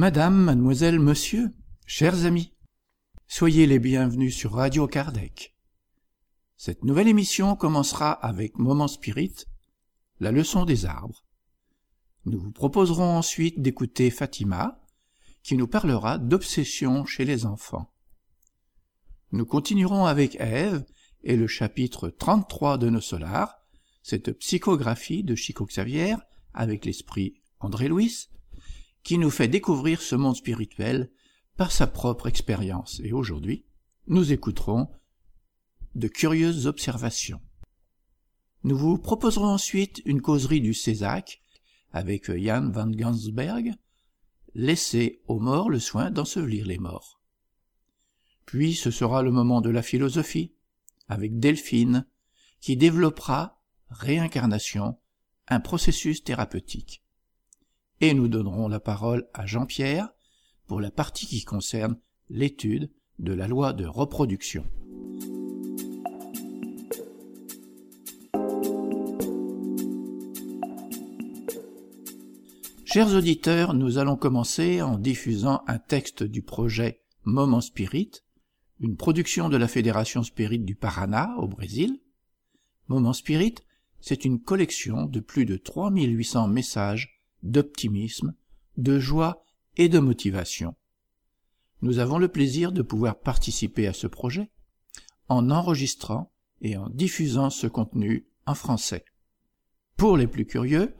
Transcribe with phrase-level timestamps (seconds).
[0.00, 1.50] Madame, mademoiselle, monsieur,
[1.84, 2.54] chers amis,
[3.26, 5.54] soyez les bienvenus sur Radio Kardec.
[6.56, 9.44] Cette nouvelle émission commencera avec Moment Spirit,
[10.18, 11.26] la leçon des arbres.
[12.24, 14.82] Nous vous proposerons ensuite d'écouter Fatima,
[15.42, 17.92] qui nous parlera d'obsession chez les enfants.
[19.32, 20.82] Nous continuerons avec Ève
[21.24, 23.58] et le chapitre 33 de nos solars,
[24.02, 26.16] cette psychographie de Chico Xavier
[26.54, 28.30] avec l'esprit André Louis,
[29.02, 31.10] qui nous fait découvrir ce monde spirituel
[31.56, 33.00] par sa propre expérience.
[33.04, 33.64] Et aujourd'hui,
[34.06, 34.88] nous écouterons
[35.94, 37.40] de curieuses observations.
[38.62, 41.42] Nous vous proposerons ensuite une causerie du Césac
[41.92, 43.74] avec Jan van Gansberg,
[44.54, 47.20] Laissez aux morts le soin d'ensevelir les morts.
[48.46, 50.54] Puis ce sera le moment de la philosophie,
[51.08, 52.04] avec Delphine,
[52.60, 54.98] qui développera réincarnation,
[55.46, 57.04] un processus thérapeutique.
[58.02, 60.08] Et nous donnerons la parole à Jean-Pierre
[60.66, 61.98] pour la partie qui concerne
[62.30, 64.64] l'étude de la loi de reproduction.
[72.86, 78.10] Chers auditeurs, nous allons commencer en diffusant un texte du projet Moment Spirit,
[78.80, 82.00] une production de la Fédération Spirit du Paraná au Brésil.
[82.88, 83.56] Moment Spirit,
[84.00, 88.34] c'est une collection de plus de 3800 messages d'optimisme,
[88.76, 89.44] de joie
[89.76, 90.74] et de motivation.
[91.82, 94.50] Nous avons le plaisir de pouvoir participer à ce projet
[95.28, 99.04] en enregistrant et en diffusant ce contenu en français.
[99.96, 100.94] Pour les plus curieux,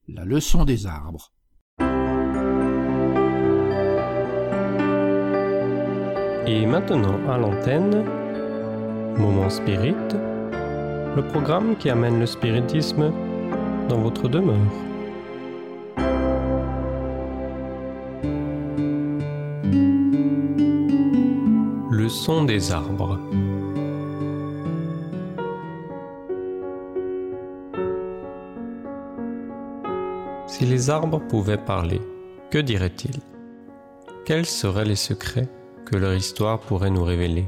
[0.07, 1.33] la leçon des arbres.
[6.47, 8.20] Et maintenant à l'antenne,
[9.17, 9.95] Moment Spirit,
[11.15, 13.11] le programme qui amène le spiritisme
[13.89, 14.57] dans votre demeure.
[21.91, 23.19] Le son des arbres.
[30.47, 32.01] Si les arbres pouvaient parler,
[32.49, 33.19] que diraient-ils?
[34.25, 35.47] Quels seraient les secrets
[35.85, 37.45] que leur histoire pourrait nous révéler?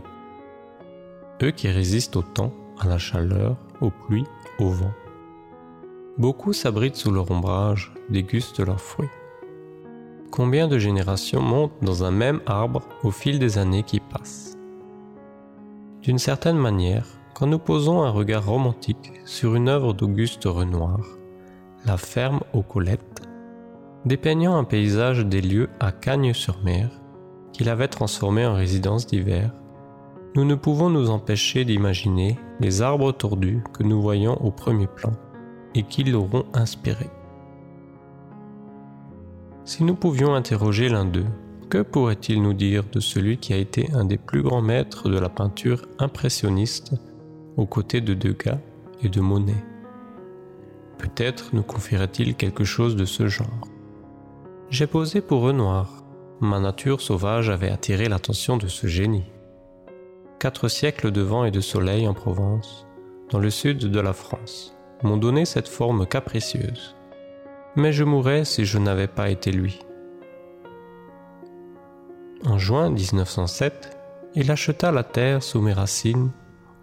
[1.42, 4.28] Eux qui résistent au temps, à la chaleur, aux pluies,
[4.60, 4.94] au vent.
[6.18, 9.10] Beaucoup s'abritent sous leur ombrage, dégustent leurs fruits.
[10.32, 14.58] Combien de générations montent dans un même arbre au fil des années qui passent?
[16.02, 21.00] D'une certaine manière, quand nous posons un regard romantique sur une œuvre d'Auguste Renoir,
[21.86, 23.22] La ferme aux Colettes,
[24.06, 26.90] dépeignant un paysage des lieux à Cagnes-sur-Mer,
[27.52, 29.52] qu'il avait transformé en résidence d'hiver,
[30.36, 35.12] nous ne pouvons nous empêcher d'imaginer les arbres tordus que nous voyons au premier plan
[35.76, 37.08] et qui l'auront inspiré.
[39.64, 41.28] Si nous pouvions interroger l'un d'eux,
[41.70, 45.18] que pourrait-il nous dire de celui qui a été un des plus grands maîtres de
[45.18, 46.94] la peinture impressionniste
[47.56, 48.60] aux côtés de Degas
[49.02, 49.64] et de Monet?
[50.98, 53.68] Peut-être nous confierait-il quelque chose de ce genre.
[54.70, 56.04] J'ai posé pour Renoir.
[56.40, 59.26] Ma nature sauvage avait attiré l'attention de ce génie.
[60.44, 62.86] Quatre siècles de vent et de soleil en Provence,
[63.30, 66.98] dans le sud de la France, m'ont donné cette forme capricieuse
[67.78, 69.80] mais je mourrais si je n'avais pas été lui.
[72.46, 73.98] En juin 1907,
[74.36, 76.32] il acheta la terre sous mes racines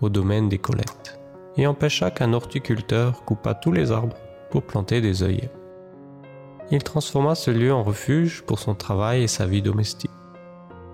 [0.00, 1.20] au domaine des Colettes
[1.58, 4.16] et empêcha qu'un horticulteur coupât tous les arbres
[4.50, 5.52] pour planter des œillets.
[6.70, 10.10] Il transforma ce lieu en refuge pour son travail et sa vie domestique.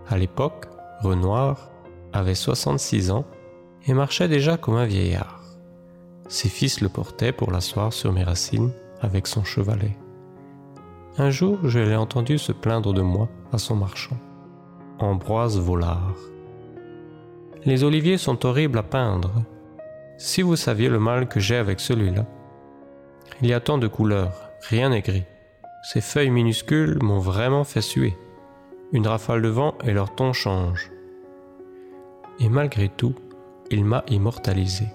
[0.08, 0.66] À l'époque,
[1.02, 1.70] Renoir
[2.16, 3.24] avait 66 ans
[3.86, 5.42] et marchait déjà comme un vieillard.
[6.28, 9.96] Ses fils le portaient pour l'asseoir sur mes racines avec son chevalet.
[11.18, 14.18] Un jour, je l'ai entendu se plaindre de moi à son marchand.
[14.98, 16.16] Ambroise Vollard.
[17.64, 19.32] Les oliviers sont horribles à peindre.
[20.18, 22.26] Si vous saviez le mal que j'ai avec celui-là.
[23.40, 25.24] Il y a tant de couleurs, rien n'est gris.
[25.92, 28.16] Ces feuilles minuscules m'ont vraiment fait suer.
[28.92, 30.90] Une rafale de vent et leur ton change.
[32.40, 33.14] Et malgré tout,
[33.70, 34.86] il m'a immortalisé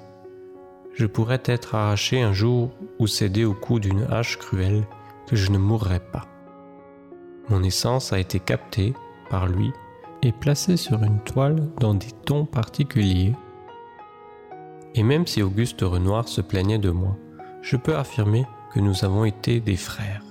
[0.94, 4.86] je pourrais être arraché un jour ou cédé au coup d'une hache cruelle
[5.28, 6.28] que je ne mourrais pas.
[7.50, 8.94] Mon essence a été captée
[9.30, 9.72] par lui
[10.22, 13.34] et placée sur une toile dans des tons particuliers.
[14.94, 17.18] Et même si Auguste Renoir se plaignait de moi,
[17.62, 20.24] je peux affirmer que nous avons été des frères.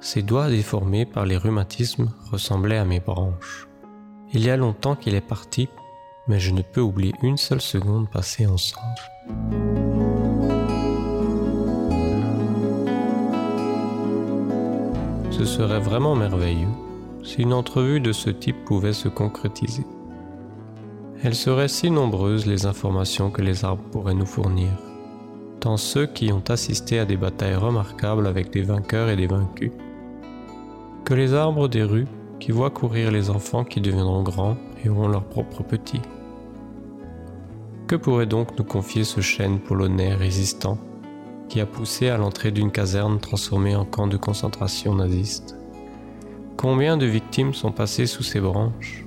[0.00, 3.67] Ses doigts déformés par les rhumatismes ressemblaient à mes branches.
[4.34, 5.70] Il y a longtemps qu'il est parti,
[6.26, 8.84] mais je ne peux oublier une seule seconde passée ensemble.
[15.30, 16.68] Ce serait vraiment merveilleux
[17.24, 19.86] si une entrevue de ce type pouvait se concrétiser.
[21.22, 24.70] Elles seraient si nombreuses les informations que les arbres pourraient nous fournir,
[25.58, 29.72] tant ceux qui ont assisté à des batailles remarquables avec des vainqueurs et des vaincus,
[31.06, 32.06] que les arbres des rues
[32.40, 36.02] qui voient courir les enfants qui deviendront grands et auront leurs propres petits.
[37.86, 40.78] Que pourrait donc nous confier ce chêne polonais résistant
[41.48, 45.56] qui a poussé à l'entrée d'une caserne transformée en camp de concentration naziste?
[46.56, 49.06] Combien de victimes sont passées sous ses branches?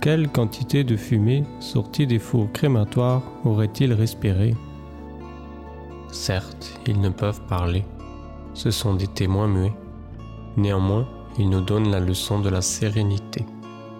[0.00, 4.54] Quelle quantité de fumée sortie des fours crématoires aurait-il respiré?
[6.10, 7.84] Certes, ils ne peuvent parler.
[8.54, 9.74] Ce sont des témoins muets.
[10.56, 11.06] Néanmoins,
[11.40, 13.46] ils nous donnent la leçon de la sérénité,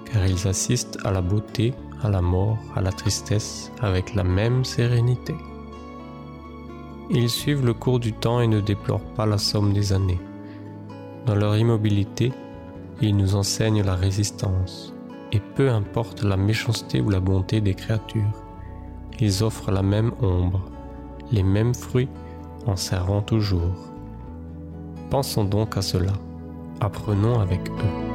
[0.05, 1.73] car ils assistent à la beauté,
[2.03, 5.35] à la mort, à la tristesse avec la même sérénité.
[7.09, 10.21] Ils suivent le cours du temps et ne déplorent pas la somme des années.
[11.25, 12.31] Dans leur immobilité,
[13.01, 14.93] ils nous enseignent la résistance,
[15.33, 18.45] et peu importe la méchanceté ou la bonté des créatures,
[19.19, 20.61] ils offrent la même ombre,
[21.33, 22.11] les mêmes fruits
[22.67, 23.79] en servant toujours.
[25.09, 26.13] Pensons donc à cela
[26.81, 28.11] apprenons avec eux.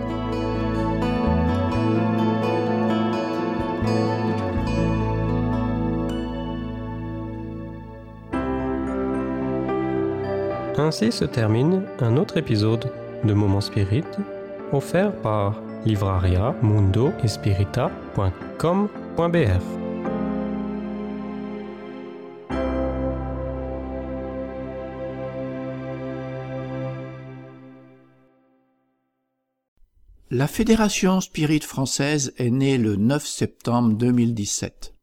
[10.77, 12.91] Ainsi se termine un autre épisode
[13.23, 14.03] de Moment Spirit
[14.73, 17.11] offert par livraria mundo
[30.37, 34.93] La Fédération Spirit française est née le 9 septembre 2017.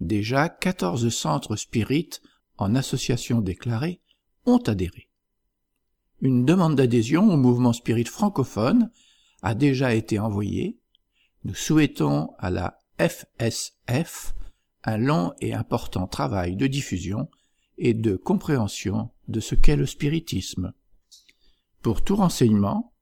[0.00, 2.08] Déjà 14 centres Spirit
[2.56, 4.00] en association déclarée
[4.46, 5.10] ont adhéré.
[6.22, 8.90] Une demande d'adhésion au mouvement Spirit francophone
[9.42, 10.78] a déjà été envoyée.
[11.44, 14.34] Nous souhaitons à la FSF
[14.82, 17.28] un long et important travail de diffusion
[17.76, 20.72] et de compréhension de ce qu'est le spiritisme.
[21.82, 22.93] Pour tout renseignement,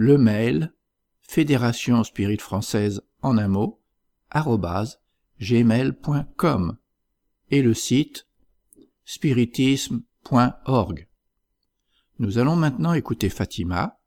[0.00, 0.72] le mail
[1.20, 3.80] fédération spirit française en un mot
[5.40, 6.76] gmail.com
[7.50, 8.26] et le site
[9.04, 11.08] spiritisme.org.
[12.18, 13.98] Nous allons maintenant écouter Fatima,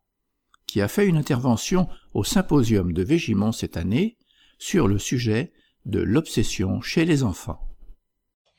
[0.68, 4.18] qui a fait une intervention au symposium de Végimont cette année
[4.60, 5.54] sur le sujet
[5.86, 7.68] de l'obsession chez les enfants.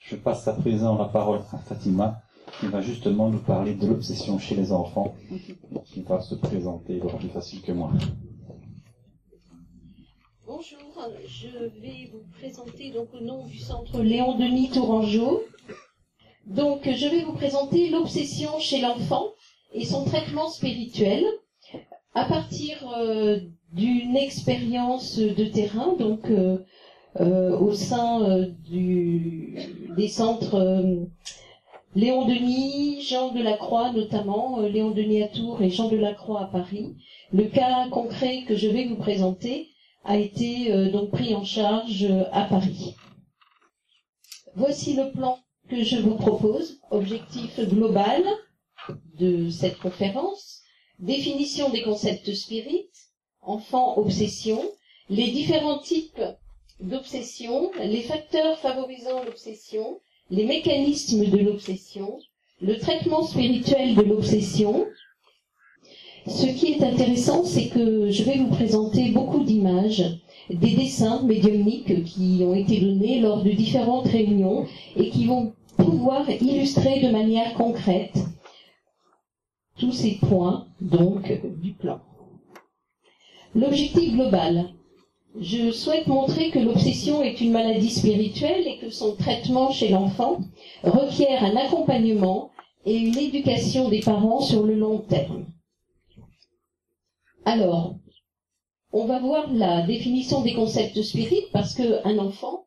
[0.01, 2.21] Je passe à présent la parole à Fatima,
[2.61, 5.15] qui va justement nous parler de l'obsession chez les enfants,
[5.85, 7.91] qui va se présenter plus facile que moi.
[10.47, 10.79] Bonjour,
[11.27, 11.49] je
[11.81, 15.43] vais vous présenter donc au nom du centre Léon Denis Tourangeau.
[16.47, 19.33] Donc je vais vous présenter l'obsession chez l'enfant
[19.73, 21.25] et son traitement spirituel
[22.15, 23.39] à partir euh,
[23.73, 26.59] d'une expérience de terrain, donc euh,
[27.21, 31.07] euh, au sein des centres
[31.95, 35.97] Léon Denis, Jean de la Croix notamment, euh, Léon Denis à Tours et Jean de
[35.99, 36.97] la Croix à Paris.
[37.33, 39.69] Le cas concret que je vais vous présenter
[40.05, 42.97] a été euh, donc pris en charge euh, à Paris.
[44.55, 46.81] Voici le plan que je vous propose.
[46.91, 48.25] Objectif global
[49.19, 50.63] de cette conférence.
[50.99, 53.11] Définition des concepts spirites,
[53.43, 54.63] enfant obsession,
[55.11, 56.23] les différents types
[56.81, 60.01] d'obsession, les facteurs favorisant l'obsession,
[60.33, 62.19] les mécanismes de l'obsession,
[62.63, 64.87] le traitement spirituel de l'obsession.
[66.27, 72.05] Ce qui est intéressant, c'est que je vais vous présenter beaucoup d'images, des dessins médiumniques
[72.05, 77.53] qui ont été donnés lors de différentes réunions et qui vont pouvoir illustrer de manière
[77.53, 78.19] concrète
[79.79, 82.01] tous ces points, donc, du plan.
[83.55, 84.73] L'objectif global,
[85.41, 90.41] je souhaite montrer que l'obsession est une maladie spirituelle et que son traitement chez l'enfant
[90.83, 92.51] requiert un accompagnement
[92.85, 95.47] et une éducation des parents sur le long terme.
[97.45, 97.97] Alors,
[98.93, 102.67] on va voir la définition des concepts spirites parce qu'un enfant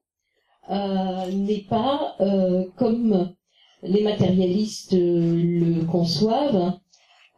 [0.71, 3.35] euh, n'est pas euh, comme
[3.83, 6.79] les matérialistes le conçoivent,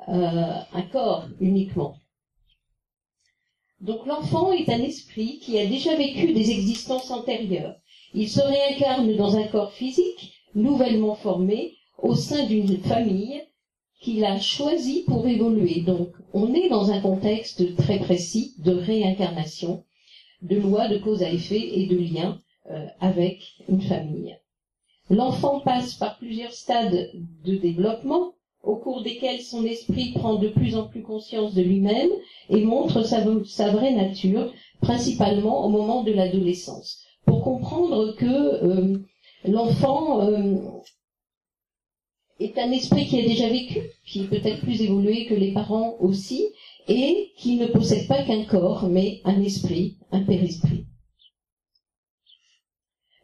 [0.07, 1.97] euh, un corps uniquement.
[3.81, 7.75] Donc l'enfant est un esprit qui a déjà vécu des existences antérieures.
[8.13, 13.41] Il se réincarne dans un corps physique, nouvellement formé, au sein d'une famille
[14.01, 15.81] qu'il a choisi pour évoluer.
[15.81, 19.83] Donc on est dans un contexte très précis de réincarnation.
[20.41, 24.37] de loi de cause à effet et de lien euh, avec une famille.
[25.09, 27.09] L'enfant passe par plusieurs stades
[27.43, 28.33] de développement
[28.67, 32.09] au cours desquels son esprit prend de plus en plus conscience de lui-même
[32.49, 33.21] et montre sa,
[33.71, 37.01] vraie nature, principalement au moment de l'adolescence.
[37.25, 38.97] Pour comprendre que euh,
[39.45, 40.57] l'enfant euh,
[42.41, 45.95] est un esprit qui a déjà vécu, qui est peut-être plus évolué que les parents
[46.01, 46.49] aussi,
[46.89, 50.85] et qui ne possède pas qu'un corps, mais un esprit, un père-esprit.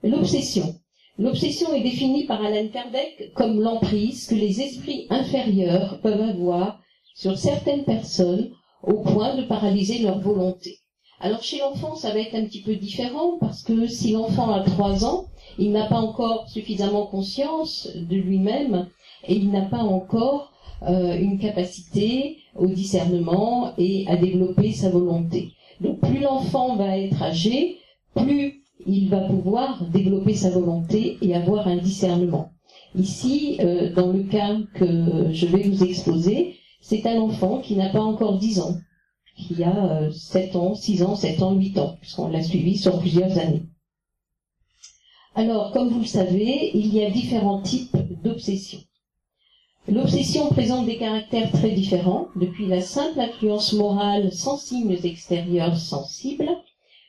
[0.04, 0.80] L'obsession.
[1.20, 6.80] L'obsession est définie par Alan Kardec comme l'emprise que les esprits inférieurs peuvent avoir
[7.14, 8.50] sur certaines personnes
[8.82, 10.80] au point de paralyser leur volonté.
[11.20, 14.62] Alors chez l'enfant, ça va être un petit peu différent parce que si l'enfant a
[14.62, 15.28] trois ans,
[15.60, 18.90] il n'a pas encore suffisamment conscience de lui-même
[19.28, 20.52] et il n'a pas encore
[20.82, 25.52] euh, une capacité au discernement et à développer sa volonté.
[25.80, 27.78] Donc plus l'enfant va être âgé,
[28.16, 32.52] plus il va pouvoir développer sa volonté et avoir un discernement.
[32.96, 37.90] Ici, euh, dans le cas que je vais vous exposer, c'est un enfant qui n'a
[37.90, 38.78] pas encore 10 ans,
[39.38, 43.00] qui a euh, 7 ans, 6 ans, 7 ans, 8 ans, puisqu'on l'a suivi sur
[43.00, 43.64] plusieurs années.
[45.36, 48.82] Alors, comme vous le savez, il y a différents types d'obsessions.
[49.88, 56.50] L'obsession présente des caractères très différents, depuis la simple influence morale sans signes extérieurs sensibles,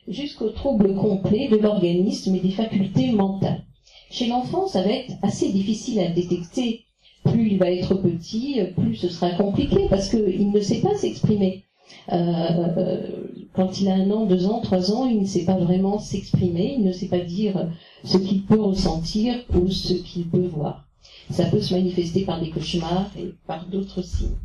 [0.09, 3.65] jusqu'au trouble complet de l'organisme et des facultés mentales.
[4.11, 6.85] Chez l'enfant, ça va être assez difficile à détecter.
[7.25, 11.65] Plus il va être petit, plus ce sera compliqué parce qu'il ne sait pas s'exprimer.
[12.13, 13.09] Euh,
[13.55, 16.75] quand il a un an, deux ans, trois ans, il ne sait pas vraiment s'exprimer,
[16.79, 17.69] il ne sait pas dire
[18.05, 20.87] ce qu'il peut ressentir ou ce qu'il peut voir.
[21.31, 24.37] Ça peut se manifester par des cauchemars et par d'autres signes.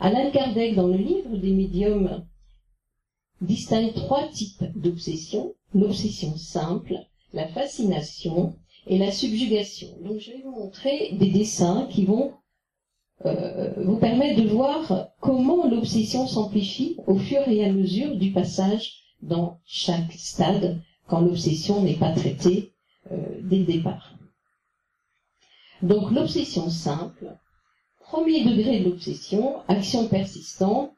[0.00, 2.24] Alain Kardec, dans le livre des médiums
[3.44, 6.94] distingue trois types d'obsession, l'obsession simple,
[7.32, 9.88] la fascination et la subjugation.
[10.02, 12.32] Donc je vais vous montrer des dessins qui vont
[13.26, 18.92] euh, vous permettre de voir comment l'obsession s'amplifie au fur et à mesure du passage
[19.22, 22.72] dans chaque stade quand l'obsession n'est pas traitée
[23.10, 24.14] euh, dès le départ.
[25.82, 27.36] Donc l'obsession simple,
[28.00, 30.93] premier degré de l'obsession, action persistante,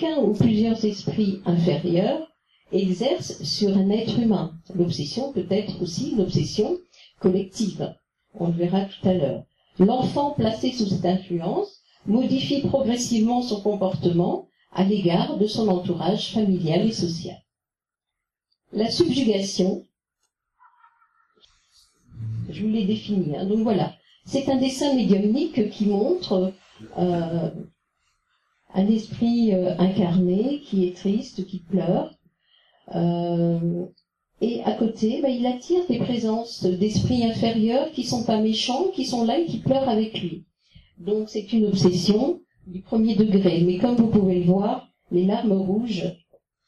[0.00, 2.26] qu'un ou plusieurs esprits inférieurs
[2.72, 4.54] exercent sur un être humain.
[4.74, 6.78] L'obsession peut être aussi une obsession
[7.18, 7.94] collective.
[8.34, 9.44] On le verra tout à l'heure.
[9.78, 16.86] L'enfant placé sous cette influence modifie progressivement son comportement à l'égard de son entourage familial
[16.86, 17.36] et social.
[18.72, 19.84] La subjugation,
[22.48, 23.36] je vous l'ai définie.
[23.36, 23.46] Hein.
[23.46, 26.52] donc voilà, c'est un dessin médiumnique qui montre
[26.98, 27.50] euh,
[28.74, 32.14] un esprit euh, incarné qui est triste, qui pleure.
[32.94, 33.86] Euh,
[34.40, 39.04] et à côté, bah, il attire des présences d'esprits inférieurs qui sont pas méchants, qui
[39.04, 40.44] sont là et qui pleurent avec lui.
[40.98, 43.62] Donc c'est une obsession du premier degré.
[43.62, 46.04] Mais comme vous pouvez le voir, les larmes rouges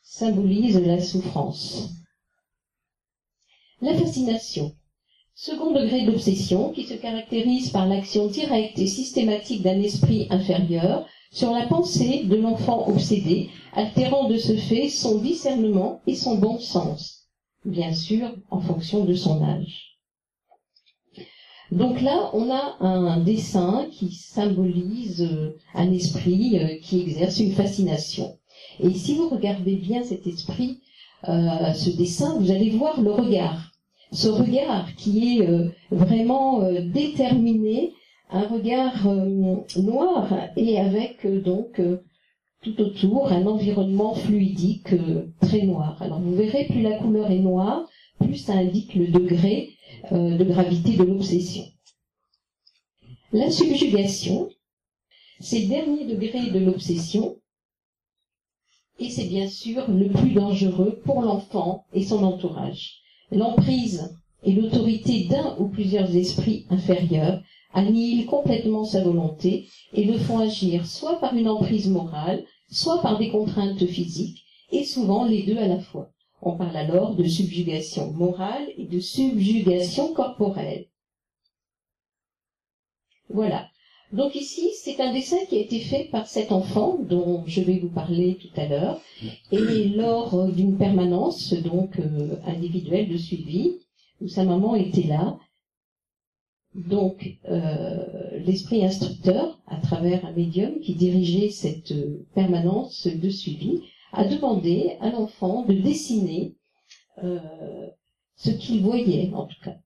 [0.03, 1.91] symbolisent la souffrance.
[3.81, 4.73] La fascination.
[5.35, 11.51] Second degré d'obsession qui se caractérise par l'action directe et systématique d'un esprit inférieur sur
[11.51, 17.27] la pensée de l'enfant obsédé, altérant de ce fait son discernement et son bon sens,
[17.65, 19.99] bien sûr en fonction de son âge.
[21.71, 27.53] Donc là, on a un dessin qui symbolise euh, un esprit euh, qui exerce une
[27.53, 28.39] fascination.
[28.79, 30.81] Et si vous regardez bien cet esprit,
[31.31, 33.73] euh, ce dessin, vous allez voir le regard.
[34.13, 35.49] Ce regard qui est
[35.91, 37.95] vraiment déterminé
[38.33, 42.03] un regard euh, noir et avec euh, donc euh,
[42.63, 44.95] tout autour un environnement fluidique
[45.41, 46.01] très noir.
[46.01, 47.89] Alors vous verrez, plus la couleur est noire,
[48.21, 49.71] plus ça indique le degré
[50.13, 51.65] de gravité de l'obsession.
[53.33, 54.49] La subjugation,
[55.41, 57.37] c'est le dernier degré de l'obsession,
[59.01, 63.01] et c'est bien sûr le plus dangereux pour l'enfant et son entourage.
[63.33, 70.39] L'emprise et l'autorité d'un ou plusieurs esprits inférieurs annihilent complètement sa volonté et le font
[70.39, 75.59] agir soit par une emprise morale, soit par des contraintes physiques, et souvent les deux
[75.59, 76.11] à la fois.
[76.41, 80.87] On parle alors de subjugation morale et de subjugation corporelle.
[83.29, 83.69] Voilà.
[84.13, 87.79] Donc ici, c'est un dessin qui a été fait par cet enfant dont je vais
[87.79, 89.01] vous parler tout à l'heure,
[89.51, 93.79] et lors d'une permanence donc euh, individuelle de suivi,
[94.21, 95.39] où sa maman était là,
[96.75, 103.83] donc, euh, l'esprit instructeur, à travers un médium qui dirigeait cette euh, permanence de suivi,
[104.13, 106.55] a demandé à l'enfant de dessiner
[107.23, 107.39] euh,
[108.37, 109.77] ce qu'il voyait en tout cas.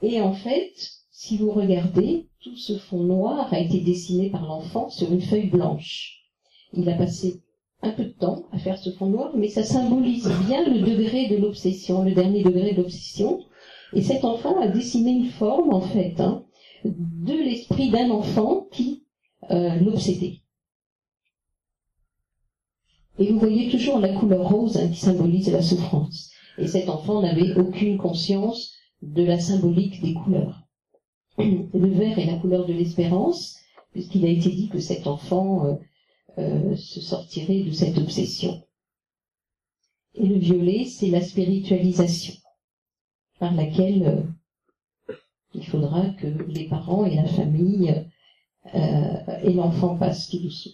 [0.00, 0.72] Et en fait,
[1.10, 5.50] si vous regardez, tout ce fond noir a été dessiné par l'enfant sur une feuille
[5.50, 6.24] blanche.
[6.72, 7.42] Il a passé
[7.82, 11.28] un peu de temps à faire ce fond noir, mais ça symbolise bien le degré
[11.28, 13.40] de l'obsession, le dernier degré de l'obsession.
[13.94, 16.44] Et cet enfant a dessiné une forme, en fait, hein,
[16.84, 19.04] de l'esprit d'un enfant qui
[19.50, 20.40] euh, l'obsédait.
[23.18, 26.30] Et vous voyez toujours la couleur rose hein, qui symbolise la souffrance.
[26.58, 28.72] Et cet enfant n'avait aucune conscience
[29.02, 30.62] de la symbolique des couleurs.
[31.38, 33.58] Le vert est la couleur de l'espérance,
[33.92, 35.74] puisqu'il a été dit que cet enfant euh,
[36.38, 38.62] euh, se sortirait de cette obsession.
[40.14, 42.34] Et le violet, c'est la spiritualisation,
[43.42, 44.06] par laquelle
[45.10, 45.14] euh,
[45.52, 47.92] il faudra que les parents et la famille
[49.42, 50.70] et l'enfant passent tout dessous.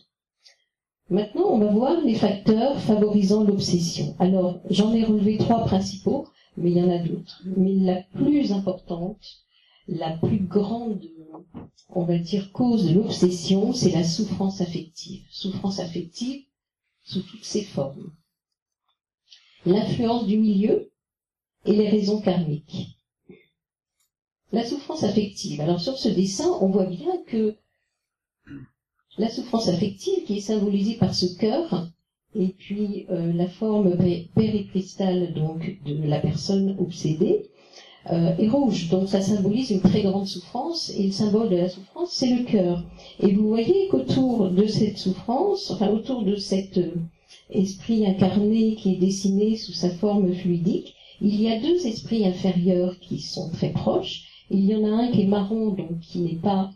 [1.09, 4.15] Maintenant, on va voir les facteurs favorisant l'obsession.
[4.19, 7.43] Alors, j'en ai relevé trois principaux, mais il y en a d'autres.
[7.57, 9.25] Mais la plus importante,
[9.89, 11.03] la plus grande,
[11.89, 15.25] on va dire, cause de l'obsession, c'est la souffrance affective.
[15.31, 16.45] Souffrance affective
[17.03, 18.13] sous toutes ses formes.
[19.65, 20.91] L'influence du milieu
[21.65, 22.99] et les raisons karmiques.
[24.53, 25.61] La souffrance affective.
[25.61, 27.57] Alors sur ce dessin, on voit bien que
[29.19, 31.89] la souffrance affective qui est symbolisée par ce cœur
[32.35, 33.97] et puis euh, la forme
[34.35, 37.47] péricristale donc de la personne obsédée
[38.13, 41.69] euh, est rouge donc ça symbolise une très grande souffrance et le symbole de la
[41.69, 42.85] souffrance c'est le cœur
[43.21, 46.95] et vous voyez qu'autour de cette souffrance enfin autour de cet euh,
[47.51, 52.99] esprit incarné qui est dessiné sous sa forme fluidique il y a deux esprits inférieurs
[53.01, 56.41] qui sont très proches il y en a un qui est marron donc qui n'est
[56.41, 56.71] pas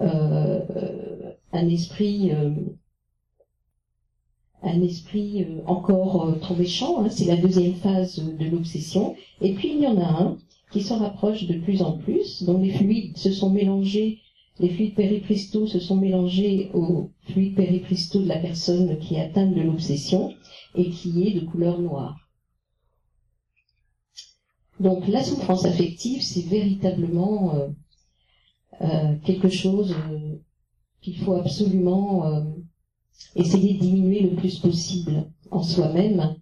[0.00, 2.50] un esprit euh,
[4.64, 9.14] un esprit euh, encore euh, trop méchant, hein, c'est la deuxième phase de l'obsession.
[9.40, 10.38] Et puis il y en a un
[10.72, 14.18] qui s'en rapproche de plus en plus, dont les fluides se sont mélangés,
[14.58, 19.54] les fluides péripristaux se sont mélangés aux fluides péripristaux de la personne qui est atteinte
[19.54, 20.32] de l'obsession
[20.74, 22.16] et qui est de couleur noire.
[24.80, 27.68] Donc la souffrance affective, c'est véritablement
[29.24, 29.94] quelque chose
[31.04, 32.42] qu'il faut absolument euh,
[33.36, 36.36] essayer de diminuer le plus possible en soi-même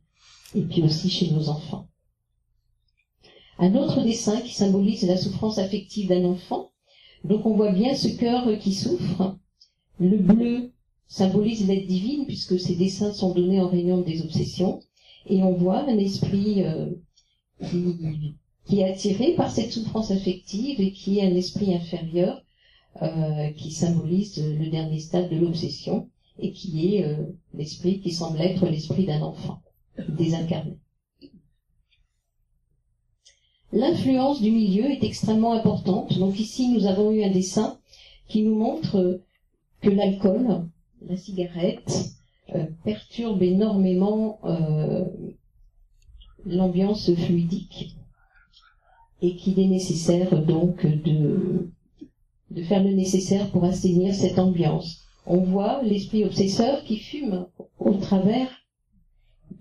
[0.55, 1.89] et puis aussi chez nos enfants.
[3.59, 6.71] Un autre dessin qui symbolise la souffrance affective d'un enfant.
[7.25, 9.37] Donc on voit bien ce cœur qui souffre.
[9.99, 10.73] Le bleu
[11.09, 14.81] symbolise l'aide divine puisque ces dessins sont donnés en réunion des obsessions.
[15.27, 16.87] Et on voit un esprit euh,
[17.71, 22.43] qui, est attiré par cette souffrance affective et qui est un esprit inférieur
[23.03, 28.41] euh, qui symbolise le dernier stade de l'obsession et qui est euh, l'esprit qui semble
[28.41, 29.61] être l'esprit d'un enfant
[30.09, 30.79] désincarné.
[33.73, 36.19] L'influence du milieu est extrêmement importante.
[36.19, 37.79] Donc ici, nous avons eu un dessin
[38.29, 39.21] qui nous montre
[39.81, 40.69] que l'alcool,
[41.07, 42.11] la cigarette,
[42.55, 44.39] euh, perturbe énormément
[46.47, 47.97] l'ambiance fluidique
[49.21, 51.71] et qu'il est nécessaire donc de
[52.55, 55.01] de faire le nécessaire pour assainir cette ambiance.
[55.27, 57.47] On voit l'esprit obsesseur qui fume
[57.79, 58.49] au travers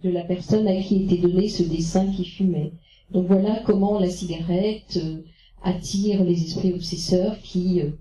[0.04, 2.74] de la personne à qui était donné ce dessin qui fumait.
[3.12, 5.22] Donc voilà comment la cigarette euh,
[5.63, 7.91] attire les esprits obsesseurs qui euh,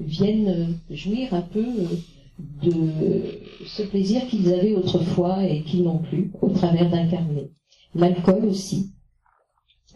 [0.00, 1.66] viennent euh, jouir un peu
[2.62, 7.50] de ce plaisir qu'ils avaient autrefois et qu'ils n'ont plus au travers d'un carnet.
[7.94, 8.92] L'alcool aussi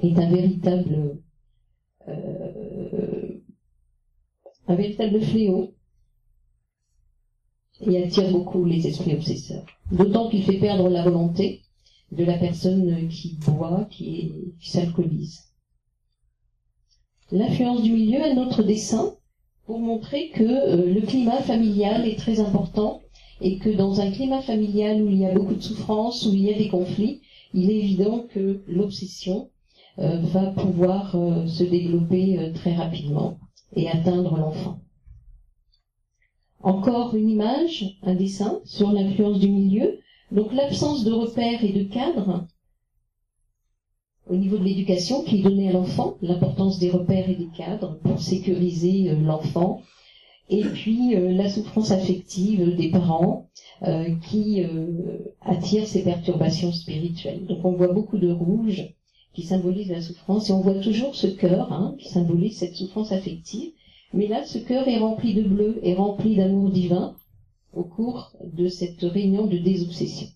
[0.03, 1.19] est un véritable
[4.67, 5.75] un véritable fléau
[7.87, 9.65] et attire beaucoup les esprits obsesseurs.
[9.91, 11.63] D'autant qu'il fait perdre la volonté
[12.13, 15.41] de la personne qui boit, qui, s'alcoolise.
[17.31, 19.15] L'influence du milieu, un autre dessin,
[19.65, 23.01] pour montrer que euh, le climat familial est très important
[23.41, 26.43] et que dans un climat familial où il y a beaucoup de souffrance, où il
[26.43, 27.23] y a des conflits,
[27.55, 29.51] il est évident que l'obsession
[29.99, 33.39] euh, va pouvoir euh, se développer très rapidement
[33.75, 34.81] et atteindre l'enfant.
[36.61, 39.99] Encore une image, un dessin sur l'influence du milieu.
[40.31, 42.47] Donc l'absence de repères et de cadres
[44.29, 47.99] au niveau de l'éducation qui est donnée à l'enfant, l'importance des repères et des cadres
[48.03, 49.83] pour sécuriser euh, l'enfant,
[50.49, 53.49] et puis euh, la souffrance affective des parents
[53.85, 54.65] euh, qui
[55.41, 57.47] attire ces perturbations spirituelles.
[57.47, 58.95] Donc on voit beaucoup de rouge
[59.35, 63.13] qui symbolise la souffrance, et on voit toujours ce cœur hein, qui symbolise cette souffrance
[63.13, 63.73] affective.
[64.13, 67.17] Mais là, ce cœur est rempli de bleu, est rempli d'amour divin
[67.73, 70.29] au cours de cette réunion de désobsession.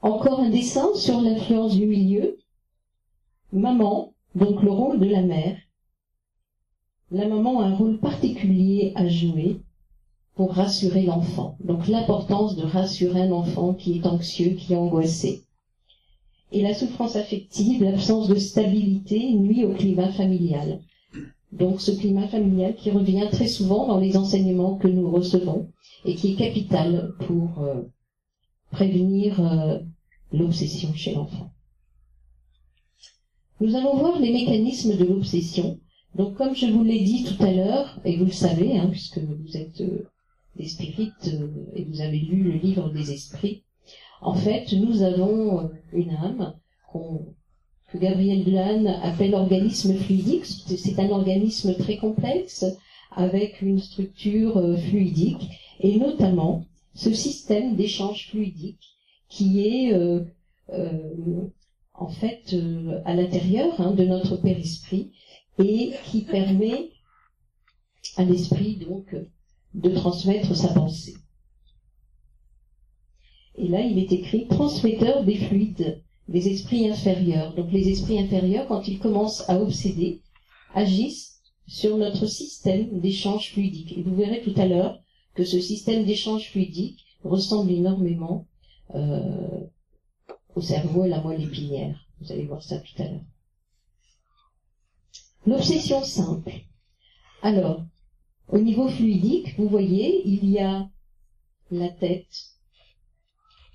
[0.00, 2.38] Encore un dessin sur l'influence du milieu.
[3.52, 5.56] Maman, donc le rôle de la mère.
[7.10, 9.60] La maman a un rôle particulier à jouer
[10.34, 11.56] pour rassurer l'enfant.
[11.64, 15.44] Donc l'importance de rassurer un enfant qui est anxieux, qui est angoissé.
[16.52, 20.80] Et la souffrance affective, l'absence de stabilité nuit au climat familial.
[21.52, 25.70] Donc ce climat familial qui revient très souvent dans les enseignements que nous recevons
[26.04, 27.82] et qui est capital pour euh,
[28.70, 29.78] prévenir euh,
[30.32, 31.50] l'obsession chez l'enfant.
[33.60, 35.80] Nous allons voir les mécanismes de l'obsession.
[36.14, 39.18] Donc comme je vous l'ai dit tout à l'heure, et vous le savez, hein, puisque
[39.18, 40.08] vous êtes euh,
[40.56, 41.30] des spirites
[41.74, 43.62] et vous avez lu le livre des esprits,
[44.20, 46.54] en fait, nous avons une âme
[46.92, 50.44] que Gabriel Delanne appelle organisme fluidique.
[50.44, 52.64] C'est un organisme très complexe
[53.12, 55.48] avec une structure fluidique
[55.80, 60.24] et notamment ce système d'échange fluidique qui est euh,
[60.70, 61.48] euh,
[61.94, 65.12] en fait euh, à l'intérieur hein, de notre périsprit
[65.58, 66.90] et qui permet
[68.16, 69.14] à l'esprit donc
[69.74, 71.16] de transmettre sa pensée.
[73.56, 77.54] Et là, il est écrit transmetteur des fluides des esprits inférieurs.
[77.54, 80.20] Donc les esprits inférieurs, quand ils commencent à obséder,
[80.74, 83.96] agissent sur notre système d'échange fluidique.
[83.96, 85.00] Et vous verrez tout à l'heure
[85.34, 88.46] que ce système d'échange fluidique ressemble énormément
[88.94, 89.60] euh,
[90.54, 92.06] au cerveau et la moelle épinière.
[92.20, 93.24] Vous allez voir ça tout à l'heure.
[95.46, 96.52] L'obsession simple.
[97.42, 97.84] Alors,
[98.48, 100.88] au niveau fluidique, vous voyez, il y a
[101.70, 102.54] la tête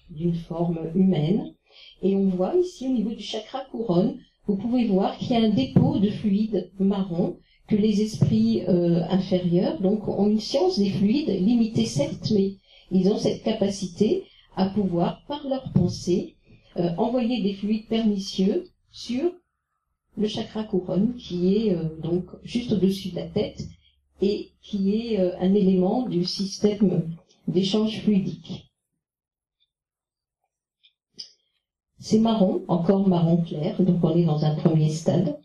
[0.10, 1.54] d'une forme humaine,
[2.02, 5.44] et on voit ici au niveau du chakra couronne, vous pouvez voir qu'il y a
[5.44, 10.90] un dépôt de fluide marron que les esprits euh, inférieurs donc ont une science des
[10.90, 12.58] fluides limitée certes, mais
[12.92, 16.36] ils ont cette capacité à pouvoir, par leur pensée,
[16.78, 19.32] euh, envoyer des fluides pernicieux sur
[20.18, 23.64] le chakra couronne qui est euh, donc juste au-dessus de la tête
[24.22, 27.14] et qui est un élément du système
[27.48, 28.72] d'échange fluidique.
[32.00, 35.40] C'est marron, encore marron clair, donc on est dans un premier stade.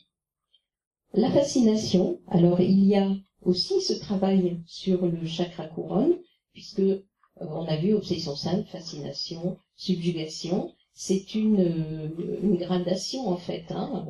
[1.14, 3.10] La fascination, alors il y a
[3.42, 6.18] aussi ce travail sur le chakra couronne,
[6.52, 7.00] puisque euh,
[7.40, 13.64] on a vu obsession simple, fascination, subjugation, c'est une, euh, une, gradation en fait.
[13.70, 14.04] Hein.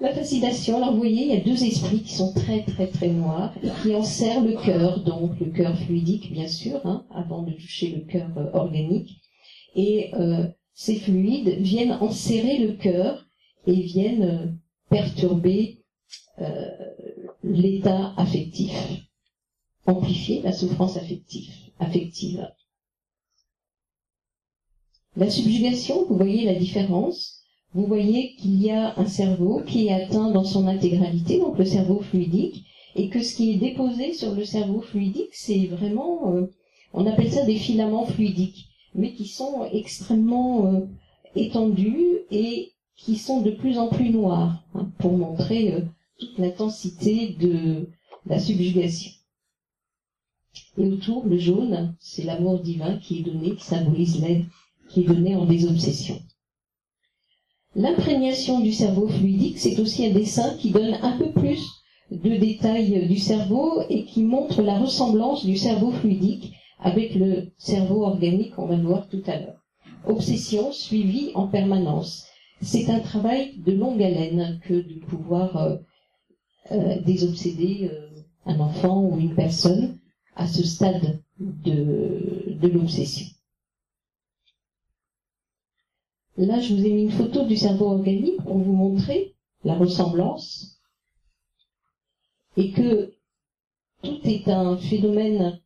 [0.00, 3.08] La fascination, alors vous voyez, il y a deux esprits qui sont très très très
[3.08, 7.52] noirs et qui enserrent le cœur, donc le cœur fluidique bien sûr, hein, avant de
[7.52, 9.22] toucher le cœur euh, organique.
[9.74, 10.10] Et
[10.72, 13.26] ces fluides viennent enserrer le cœur
[13.66, 14.58] et viennent
[14.90, 15.84] perturber
[16.38, 16.68] euh,
[17.42, 18.72] l'état affectif,
[19.86, 21.50] amplifier la souffrance affective.
[21.78, 22.46] affective.
[25.16, 27.35] La subjugation, vous voyez la différence.
[27.76, 31.66] Vous voyez qu'il y a un cerveau qui est atteint dans son intégralité, donc le
[31.66, 36.46] cerveau fluidique, et que ce qui est déposé sur le cerveau fluidique, c'est vraiment, euh,
[36.94, 40.86] on appelle ça des filaments fluidiques, mais qui sont extrêmement euh,
[41.34, 45.82] étendus et qui sont de plus en plus noirs, hein, pour montrer euh,
[46.18, 47.90] toute l'intensité de
[48.24, 49.12] la subjugation.
[50.78, 54.46] Et autour, le jaune, c'est l'amour divin qui est donné, qui symbolise l'aide,
[54.88, 56.18] qui est donné en désobsession.
[57.76, 61.62] L'imprégnation du cerveau fluidique, c'est aussi un dessin qui donne un peu plus
[62.10, 68.04] de détails du cerveau et qui montre la ressemblance du cerveau fluidique avec le cerveau
[68.04, 69.62] organique, on va voir tout à l'heure.
[70.06, 72.26] Obsession suivie en permanence
[72.62, 75.76] c'est un travail de longue haleine que de pouvoir euh,
[76.72, 78.08] euh, désobséder euh,
[78.46, 79.98] un enfant ou une personne
[80.34, 83.26] à ce stade de, de l'obsession.
[86.38, 90.78] Là, je vous ai mis une photo du cerveau organique pour vous montrer la ressemblance
[92.56, 93.14] et que
[94.02, 95.58] tout est un phénomène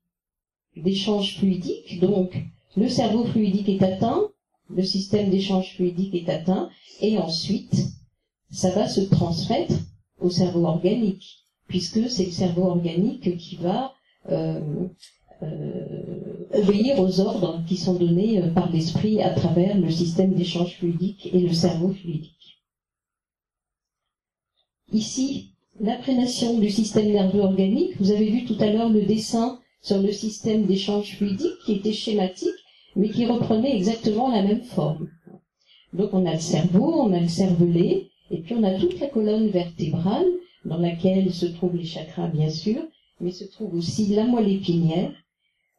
[0.76, 2.00] d'échange fluidique.
[2.00, 2.37] Donc,
[2.76, 4.28] le cerveau fluidique est atteint,
[4.68, 7.88] le système d'échange fluidique est atteint, et ensuite,
[8.50, 9.74] ça va se transmettre
[10.20, 13.92] au cerveau organique, puisque c'est le cerveau organique qui va
[14.30, 14.61] euh,
[16.53, 21.31] obéir aux ordres qui sont donnés euh, par l'esprit à travers le système d'échange fluidique
[21.33, 22.59] et le cerveau fluidique.
[24.92, 25.50] Ici,
[25.81, 30.12] l'imprégnation du système nerveux organique, vous avez vu tout à l'heure le dessin sur le
[30.12, 32.48] système d'échange fluidique qui était schématique
[32.96, 35.09] mais qui reprenait exactement la même forme.
[35.92, 39.07] Donc on a le cerveau, on a le cervelet, et puis on a toute la
[39.07, 40.26] colonne vertébrale,
[40.64, 42.83] dans laquelle se trouvent les chakras bien sûr,
[43.20, 45.30] mais se trouve aussi la moelle épinière, euh,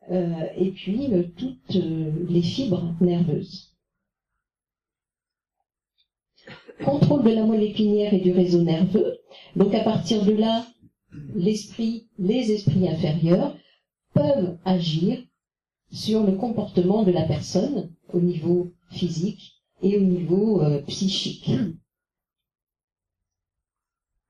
[0.10, 3.76] euh, et puis euh, toutes euh, les fibres nerveuses.
[6.84, 9.20] Contrôle de la moelle épinière et du réseau nerveux.
[9.56, 10.66] Donc à partir de là,
[11.36, 13.56] l'esprit, les esprits inférieurs
[14.14, 15.22] peuvent agir
[15.92, 21.52] sur le comportement de la personne au niveau physique et au niveau psychique.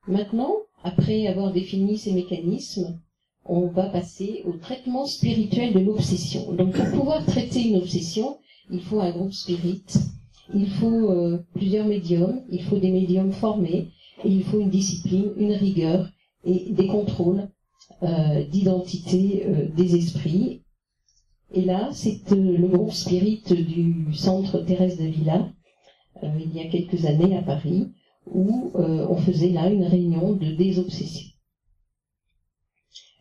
[0.07, 2.99] Maintenant, après avoir défini ces mécanismes,
[3.45, 6.53] on va passer au traitement spirituel de l'obsession.
[6.53, 8.37] Donc pour pouvoir traiter une obsession,
[8.69, 9.83] il faut un groupe spirit,
[10.53, 13.89] il faut euh, plusieurs médiums, il faut des médiums formés,
[14.23, 16.09] et il faut une discipline, une rigueur
[16.45, 17.47] et des contrôles
[18.03, 20.61] euh, d'identité euh, des esprits.
[21.53, 25.49] Et là, c'est le groupe spirit du centre Thérèse de Villa,
[26.23, 27.89] il y a quelques années à Paris,
[28.31, 31.30] où on faisait là une réunion de désobsession.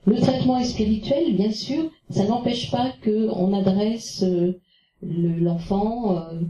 [0.06, 4.24] Le traitement est spirituel, bien sûr, ça n'empêche pas qu'on adresse
[5.02, 6.40] l'enfant euh,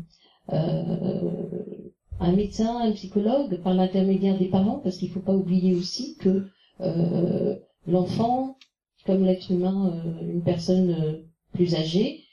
[0.52, 5.74] euh, un médecin, un psychologue par l'intermédiaire des parents, parce qu'il ne faut pas oublier
[5.74, 6.46] aussi que
[6.80, 8.56] euh, l'enfant,
[9.04, 12.24] comme l'être humain, une personne plus âgée,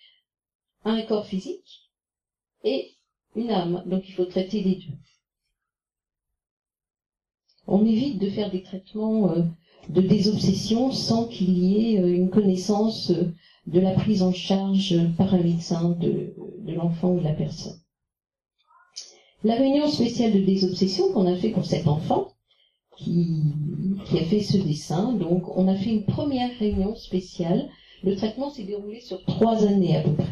[0.84, 1.90] a un corps physique
[2.64, 2.92] et
[3.36, 3.84] une âme.
[3.88, 4.98] Donc il faut traiter les deux.
[7.66, 9.34] On évite de faire des traitements
[9.90, 13.12] de désobsession sans qu'il y ait une connaissance
[13.68, 16.34] de la prise en charge par un médecin de,
[16.66, 17.80] l'enfant ou de la personne.
[19.44, 22.34] La réunion spéciale de désobsession qu'on a fait pour cet enfant,
[22.98, 23.44] qui,
[24.06, 27.70] qui, a fait ce dessin, donc on a fait une première réunion spéciale.
[28.04, 30.26] Le traitement s'est déroulé sur trois années à peu près.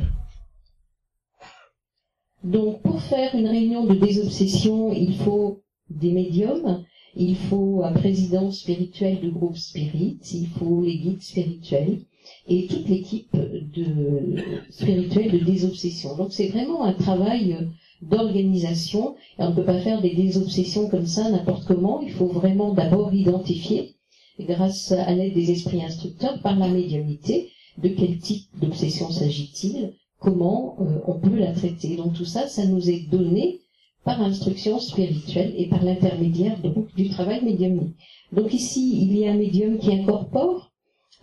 [2.44, 6.84] Donc pour faire une réunion de désobsession, il faut des médiums,
[7.16, 12.02] il faut un président spirituel de groupe spirit, il faut les guides spirituels,
[12.48, 14.36] et toute l'équipe de
[14.70, 16.16] spirituelle de désobsession.
[16.16, 17.70] Donc c'est vraiment un travail
[18.02, 22.02] d'organisation et on ne peut pas faire des désobsessions comme ça n'importe comment.
[22.02, 23.96] Il faut vraiment d'abord identifier,
[24.40, 27.50] grâce à l'aide des esprits instructeurs, par la médiumnité,
[27.82, 31.96] de quel type d'obsession s'agit-il, comment euh, on peut la traiter.
[31.96, 33.62] Donc tout ça, ça nous est donné
[34.06, 36.58] par instruction spirituelle et par l'intermédiaire
[36.96, 37.98] du travail médiumnique.
[38.32, 40.72] Donc ici, il y a un médium qui incorpore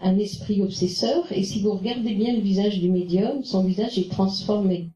[0.01, 4.11] un esprit obsesseur, et si vous regardez bien le visage du médium, son visage est
[4.11, 4.91] transformé.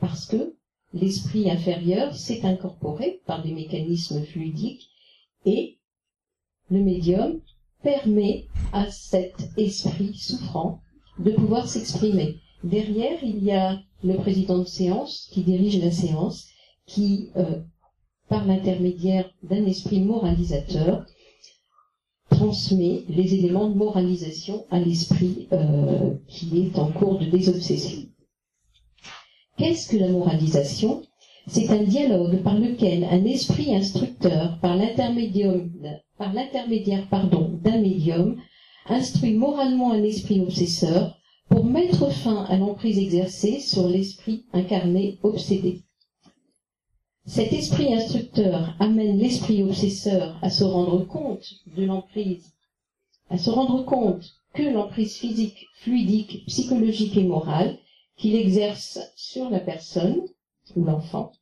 [0.00, 0.54] Parce que
[0.94, 4.88] l'esprit inférieur s'est incorporé par des mécanismes fluidiques,
[5.44, 5.78] et
[6.70, 7.40] le médium
[7.82, 10.80] permet à cet esprit souffrant
[11.18, 12.36] de pouvoir s'exprimer.
[12.62, 16.46] Derrière, il y a le président de séance qui dirige la séance,
[16.88, 17.60] qui, euh,
[18.28, 21.06] par l'intermédiaire d'un esprit moralisateur,
[22.30, 28.08] transmet les éléments de moralisation à l'esprit euh, qui est en cours de désobsession.
[29.56, 31.02] Qu'est-ce que la moralisation?
[31.46, 35.54] C'est un dialogue par lequel un esprit instructeur, par l'intermédiaire
[36.20, 38.36] d'un médium,
[38.86, 45.82] instruit moralement un esprit obsesseur pour mettre fin à l'emprise exercée sur l'esprit incarné obsédé.
[47.28, 52.54] Cet esprit instructeur amène l'esprit obsesseur à se rendre compte de l'emprise,
[53.28, 57.76] à se rendre compte que l'emprise physique, fluidique, psychologique et morale
[58.16, 60.22] qu'il exerce sur la personne
[60.74, 61.32] ou l'enfant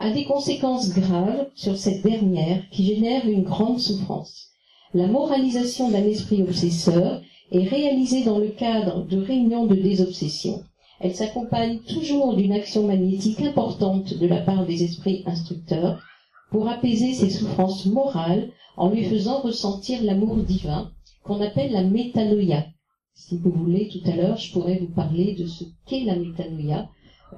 [0.00, 4.52] a des conséquences graves sur cette dernière qui génère une grande souffrance.
[4.94, 7.20] La moralisation d'un esprit obsesseur
[7.52, 10.64] est réalisée dans le cadre de réunions de désobsession
[11.00, 16.02] elle s'accompagne toujours d'une action magnétique importante de la part des esprits instructeurs
[16.50, 20.90] pour apaiser ses souffrances morales en lui faisant ressentir l'amour divin
[21.22, 22.66] qu'on appelle la métanoïa.
[23.14, 26.88] Si vous voulez, tout à l'heure, je pourrais vous parler de ce qu'est la métanoïa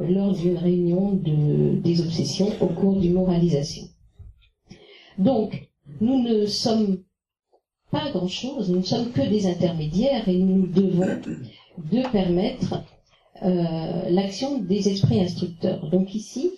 [0.01, 3.85] euh, lors d'une réunion de, des obsessions au cours d'une moralisation.
[5.19, 5.69] Donc,
[6.01, 6.99] nous ne sommes
[7.91, 11.21] pas grand-chose, nous ne sommes que des intermédiaires et nous nous devons
[11.91, 12.83] de permettre
[13.43, 15.89] euh, l'action des esprits instructeurs.
[15.91, 16.51] Donc ici,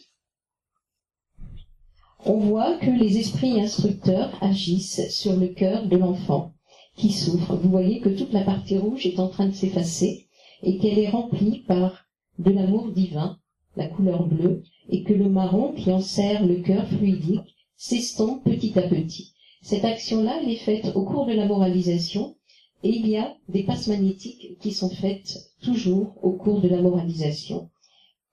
[2.24, 6.52] on voit que les esprits instructeurs agissent sur le cœur de l'enfant
[6.96, 7.56] qui souffre.
[7.56, 10.26] Vous voyez que toute la partie rouge est en train de s'effacer
[10.62, 12.06] et qu'elle est remplie par
[12.38, 13.38] de l'amour divin,
[13.76, 18.82] la couleur bleue, et que le marron qui enserre le cœur fluidique s'estompe petit à
[18.82, 19.32] petit.
[19.62, 22.36] Cette action-là, elle est faite au cours de la moralisation
[22.82, 26.80] et il y a des passes magnétiques qui sont faites toujours au cours de la
[26.80, 27.68] moralisation.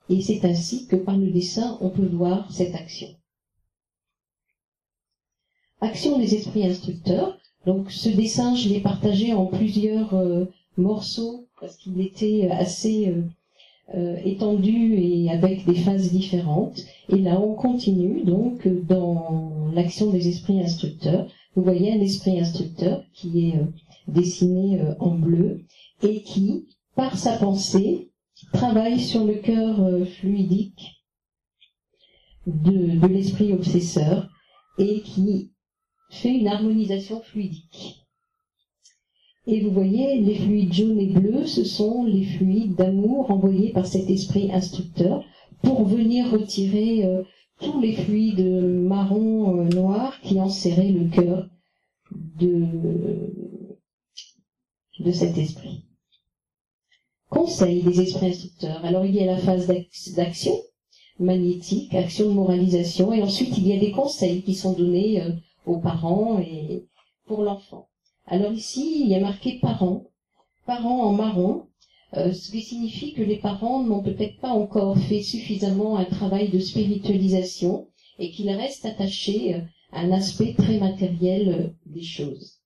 [0.10, 3.10] Et c'est ainsi que par le dessin, on peut voir cette action.
[5.81, 7.38] Action des esprits instructeurs.
[7.65, 10.45] Donc ce dessin, je l'ai partagé en plusieurs euh,
[10.77, 13.23] morceaux parce qu'il était assez euh,
[13.95, 16.79] euh, étendue et avec des phases différentes.
[17.10, 21.27] Et là, on continue donc dans l'action des esprits instructeurs.
[21.55, 23.55] Vous voyez un esprit instructeur qui est
[24.08, 25.65] euh, dessiné euh, en bleu
[26.02, 28.12] et qui, par sa pensée,
[28.54, 31.04] travaille sur le cœur fluidique
[32.46, 34.30] de, de l'esprit obsesseur
[34.78, 35.52] et qui
[36.12, 38.08] fait une harmonisation fluidique.
[39.48, 43.88] Et vous voyez, les fluides jaunes et bleus, ce sont les fluides d'amour envoyés par
[43.88, 45.24] cet esprit instructeur
[45.63, 47.24] pour venir retirer euh,
[47.60, 51.48] tous les fluides marron, euh, noirs qui enserraient le cœur
[52.12, 52.67] de,
[54.99, 55.83] de cet esprit.
[57.29, 58.83] Conseil des esprits instructeurs.
[58.86, 59.67] Alors il y a la phase
[60.15, 60.53] d'action
[61.19, 65.31] magnétique, action de moralisation, et ensuite il y a des conseils qui sont donnés euh,
[65.65, 66.86] aux parents et
[67.25, 67.88] pour l'enfant.
[68.25, 70.03] Alors ici, il y a marqué parents,
[70.65, 71.67] parents en marron,
[72.15, 76.49] euh, ce qui signifie que les parents n'ont peut-être pas encore fait suffisamment un travail
[76.49, 77.88] de spiritualisation
[78.19, 82.57] et qu'ils restent attachés euh, à un aspect très matériel des choses,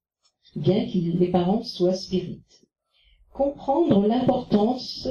[0.55, 2.65] bien que les parents soient spirites.
[3.33, 5.07] Comprendre l'importance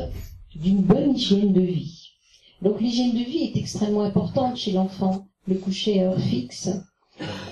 [0.54, 2.10] d'une bonne hygiène de vie.
[2.62, 5.26] Donc l'hygiène de vie est extrêmement importante chez l'enfant.
[5.46, 6.70] Le coucher à heure fixe,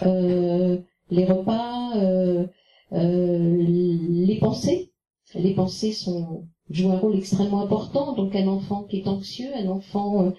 [0.03, 1.95] les repas,
[2.93, 4.93] euh, les pensées.
[5.35, 5.95] Les pensées
[6.71, 8.15] jouent un rôle extrêmement important.
[8.15, 10.31] Donc un enfant qui est anxieux, un enfant euh,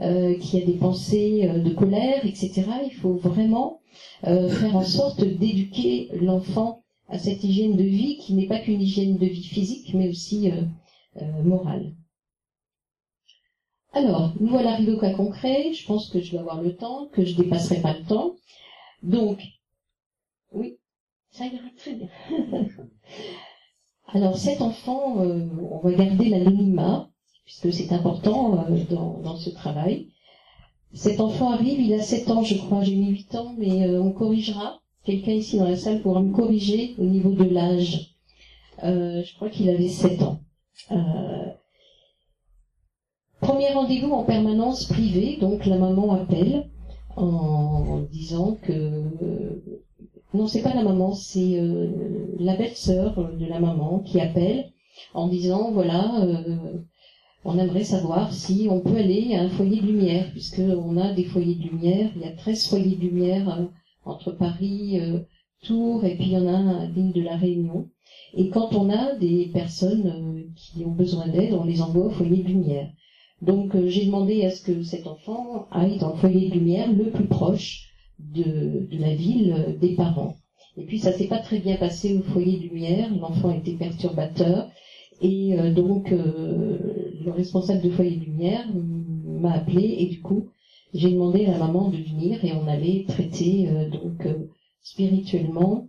[0.00, 2.64] euh, qui a des pensées de colère, etc.
[2.84, 3.80] Il faut vraiment
[4.22, 9.16] faire en sorte d'éduquer l'enfant à cette hygiène de vie qui n'est pas qu'une hygiène
[9.16, 10.50] de vie physique, mais aussi
[11.42, 11.94] morale.
[13.92, 15.72] Alors, nous voilà arrivés au cas concret.
[15.72, 18.36] Je pense que je vais avoir le temps, que je dépasserai pas le temps.
[19.02, 19.40] Donc,
[20.52, 20.78] oui.
[21.30, 22.08] Ça ira très bien.
[24.06, 27.10] Alors cet enfant, euh, on va garder l'anonymat,
[27.44, 30.08] puisque c'est important euh, dans, ce travail.
[30.94, 34.00] Cet enfant arrive, il a 7 ans, je crois, j'ai mis 8 ans, mais euh,
[34.00, 34.80] on corrigera.
[35.08, 38.14] Quelqu'un ici dans la salle pourra me corriger au niveau de l'âge.
[38.82, 40.40] je crois qu'il avait 7 ans.
[43.40, 46.68] premier rendez-vous en permanence privée, donc la maman appelle
[47.16, 49.62] en disant que
[50.34, 54.70] non, c'est pas la maman, c'est euh, la belle-sœur de la maman qui appelle
[55.14, 56.82] en disant voilà, euh,
[57.46, 61.14] on aimerait savoir si on peut aller à un foyer de lumière, puisque on a
[61.14, 63.64] des foyers de lumière, il y a 13 foyers de lumière euh,
[64.08, 65.00] entre Paris,
[65.62, 67.88] Tours, et puis il y en a un à l'île de la Réunion.
[68.34, 72.42] Et quand on a des personnes qui ont besoin d'aide, on les envoie au foyer
[72.42, 72.90] de lumière.
[73.42, 77.10] Donc j'ai demandé à ce que cet enfant aille dans le foyer de lumière le
[77.10, 80.34] plus proche de, la ville euh, des parents.
[80.76, 84.70] Et puis ça s'est pas très bien passé au foyer de lumière, l'enfant était perturbateur,
[85.20, 86.78] et euh, donc euh,
[87.24, 88.66] le responsable du foyer de lumière
[89.24, 90.48] m'a appelé et du coup
[90.94, 94.26] j'ai demandé à la maman de venir et on allait traiter donc
[94.82, 95.88] spirituellement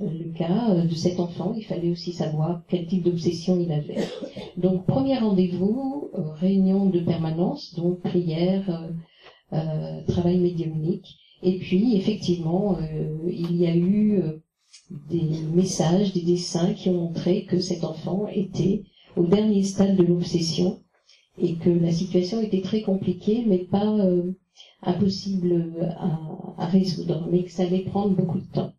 [0.00, 1.54] le cas de cet enfant.
[1.56, 3.98] Il fallait aussi savoir quel type d'obsession il avait.
[4.56, 6.10] Donc premier rendez-vous,
[6.40, 8.90] réunion de permanence, donc prière,
[9.50, 11.16] travail médiumnique.
[11.42, 14.42] Et puis, effectivement, euh, il y a eu euh,
[15.08, 15.22] des
[15.54, 18.82] messages, des dessins qui ont montré que cet enfant était
[19.16, 20.80] au dernier stade de l'obsession
[21.40, 24.32] et que la situation était très compliquée, mais pas euh,
[24.82, 25.94] impossible
[26.58, 28.72] à, résoudre, mais que ça allait prendre beaucoup de temps.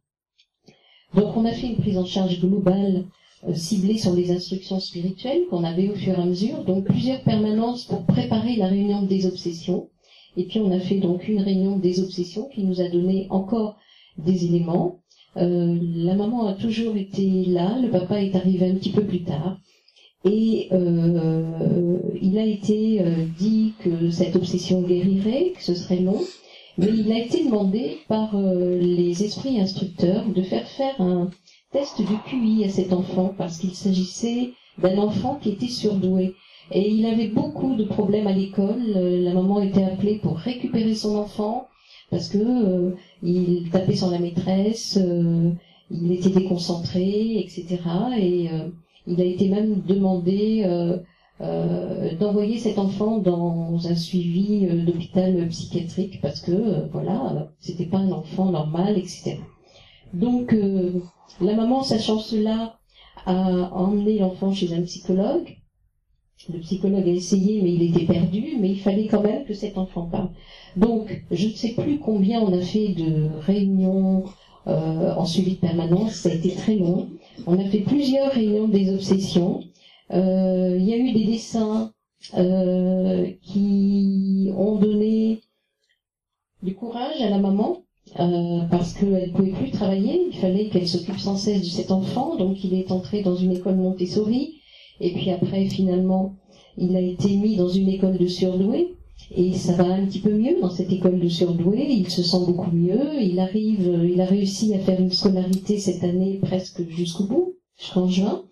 [1.15, 3.05] Donc on a fait une prise en charge globale
[3.53, 7.85] ciblée sur les instructions spirituelles qu'on avait au fur et à mesure, donc plusieurs permanences
[7.85, 9.89] pour préparer la réunion des obsessions.
[10.37, 13.77] Et puis on a fait donc une réunion des obsessions qui nous a donné encore
[14.17, 14.99] des éléments.
[15.37, 19.23] Euh, la maman a toujours été là, le papa est arrivé un petit peu plus
[19.23, 19.57] tard.
[20.23, 26.21] Et euh, il a été euh, dit que cette obsession guérirait, que ce serait long,
[26.77, 31.29] mais il a été demandé par les esprits instructeurs de faire faire un
[31.71, 36.35] test de QI à cet enfant parce qu'il s'agissait d'un enfant qui était surdoué.
[36.71, 38.93] Et il avait beaucoup de problèmes à l'école.
[38.95, 41.67] Euh, la maman était appelée pour récupérer son enfant
[42.09, 45.51] parce que euh, il tapait sur la maîtresse, euh,
[45.89, 47.79] il était déconcentré, etc.
[48.17, 48.49] Et
[49.07, 50.65] il a été même demandé
[52.19, 58.51] d'envoyer cet enfant dans un suivi d'hôpital psychiatrique parce que voilà, c'était pas un enfant
[58.51, 59.37] normal, etc.
[60.13, 60.55] Donc
[61.41, 62.77] la maman, sachant cela,
[63.25, 65.57] a emmené l'enfant chez un psychologue
[66.49, 69.77] le psychologue a essayé, mais il était perdu, mais il fallait quand même que cet
[69.77, 70.29] enfant parle.
[70.75, 74.23] Donc, je ne sais plus combien on a fait de réunions
[74.67, 77.09] euh, en suivi de permanence, ça a été très long.
[77.47, 79.63] On a fait plusieurs réunions des obsessions.
[80.11, 81.91] Euh, il y a eu des dessins
[82.37, 85.41] euh, qui ont donné
[86.61, 87.83] du courage à la maman
[88.19, 91.91] euh, parce qu'elle ne pouvait plus travailler, il fallait qu'elle s'occupe sans cesse de cet
[91.91, 94.61] enfant, donc il est entré dans une école Montessori,
[94.99, 96.35] et puis après finalement
[96.77, 98.95] il a été mis dans une école de surdoués,
[99.33, 102.45] et ça va un petit peu mieux dans cette école de surdoués, il se sent
[102.45, 107.25] beaucoup mieux, il arrive, il a réussi à faire une scolarité cette année presque jusqu'au
[107.25, 108.43] bout, jusqu'en juin,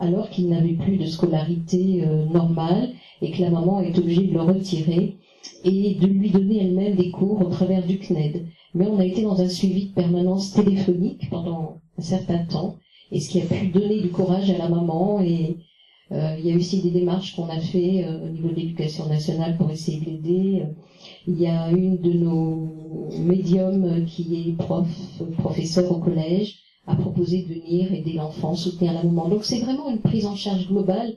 [0.00, 2.90] alors qu'il n'avait plus de scolarité euh, normale
[3.22, 5.16] et que la maman est obligée de le retirer
[5.64, 8.46] et de lui donner elle-même des cours au travers du CNED.
[8.74, 12.76] Mais on a été dans un suivi de permanence téléphonique pendant un certain temps,
[13.10, 15.20] et ce qui a pu donner du courage à la maman.
[15.22, 15.56] Et
[16.10, 19.56] il y a aussi des démarches qu'on a fait euh, au niveau de l'éducation nationale
[19.56, 20.62] pour essayer de l'aider.
[21.26, 24.88] Il y a une de nos médiums qui est prof,
[25.38, 26.56] professeur au collège,
[26.86, 29.28] a proposé de venir aider l'enfant, soutenir la maman.
[29.28, 31.14] Donc c'est vraiment une prise en charge globale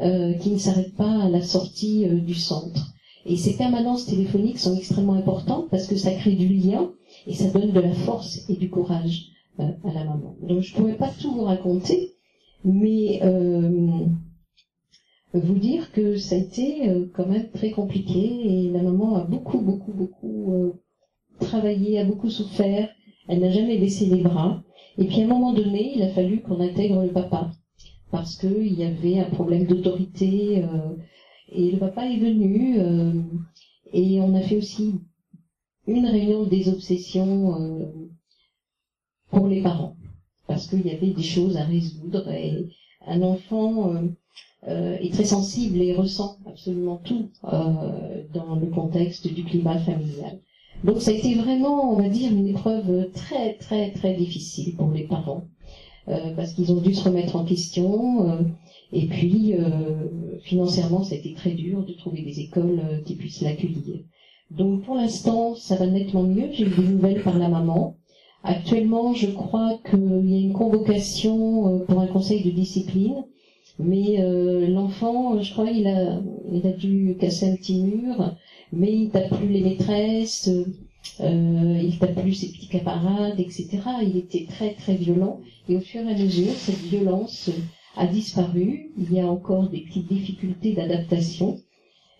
[0.00, 2.92] euh, qui ne s'arrête pas à la sortie euh, du centre.
[3.26, 6.90] Et ces permanences téléphoniques sont extrêmement importantes parce que ça crée du lien
[7.26, 9.28] et ça donne de la force et du courage
[9.60, 10.36] euh, à la maman.
[10.42, 12.12] Donc je ne pourrais pas tout vous raconter,
[12.64, 13.20] mais
[15.38, 19.58] vous dire que ça a été quand même très compliqué et la maman a beaucoup,
[19.58, 20.74] beaucoup, beaucoup
[21.40, 22.88] travaillé, a beaucoup souffert.
[23.28, 24.62] Elle n'a jamais baissé les bras.
[24.98, 27.50] Et puis à un moment donné, il a fallu qu'on intègre le papa
[28.10, 30.62] parce qu'il y avait un problème d'autorité.
[30.62, 30.94] Euh,
[31.50, 33.12] et le papa est venu euh,
[33.92, 34.94] et on a fait aussi
[35.86, 37.86] une réunion des obsessions euh,
[39.30, 39.96] pour les parents
[40.46, 42.68] parce qu'il y avait des choses à résoudre et
[43.06, 43.94] un enfant
[44.66, 50.40] est très sensible et ressent absolument tout dans le contexte du climat familial.
[50.84, 54.90] Donc ça a été vraiment, on va dire, une épreuve très très très difficile pour
[54.90, 55.44] les parents,
[56.08, 58.42] euh, parce qu'ils ont dû se remettre en question, euh,
[58.92, 63.40] et puis euh, financièrement ça a été très dur de trouver des écoles qui puissent
[63.40, 64.00] l'accueillir.
[64.50, 67.96] Donc pour l'instant ça va nettement mieux, j'ai eu des nouvelles par la maman.
[68.42, 73.24] Actuellement je crois qu'il y a une convocation pour un conseil de discipline,
[73.78, 74.18] mais
[74.68, 76.20] l'enfant, je crois, il a,
[76.52, 78.34] il a dû casser un petit mur
[78.74, 80.50] mais il tape plus les maîtresses,
[81.20, 83.78] euh, il tape plus ses petits camarades, etc.
[84.02, 87.50] Il était très très violent et au fur et à mesure, cette violence
[87.96, 88.92] a disparu.
[88.98, 91.58] Il y a encore des petites difficultés d'adaptation,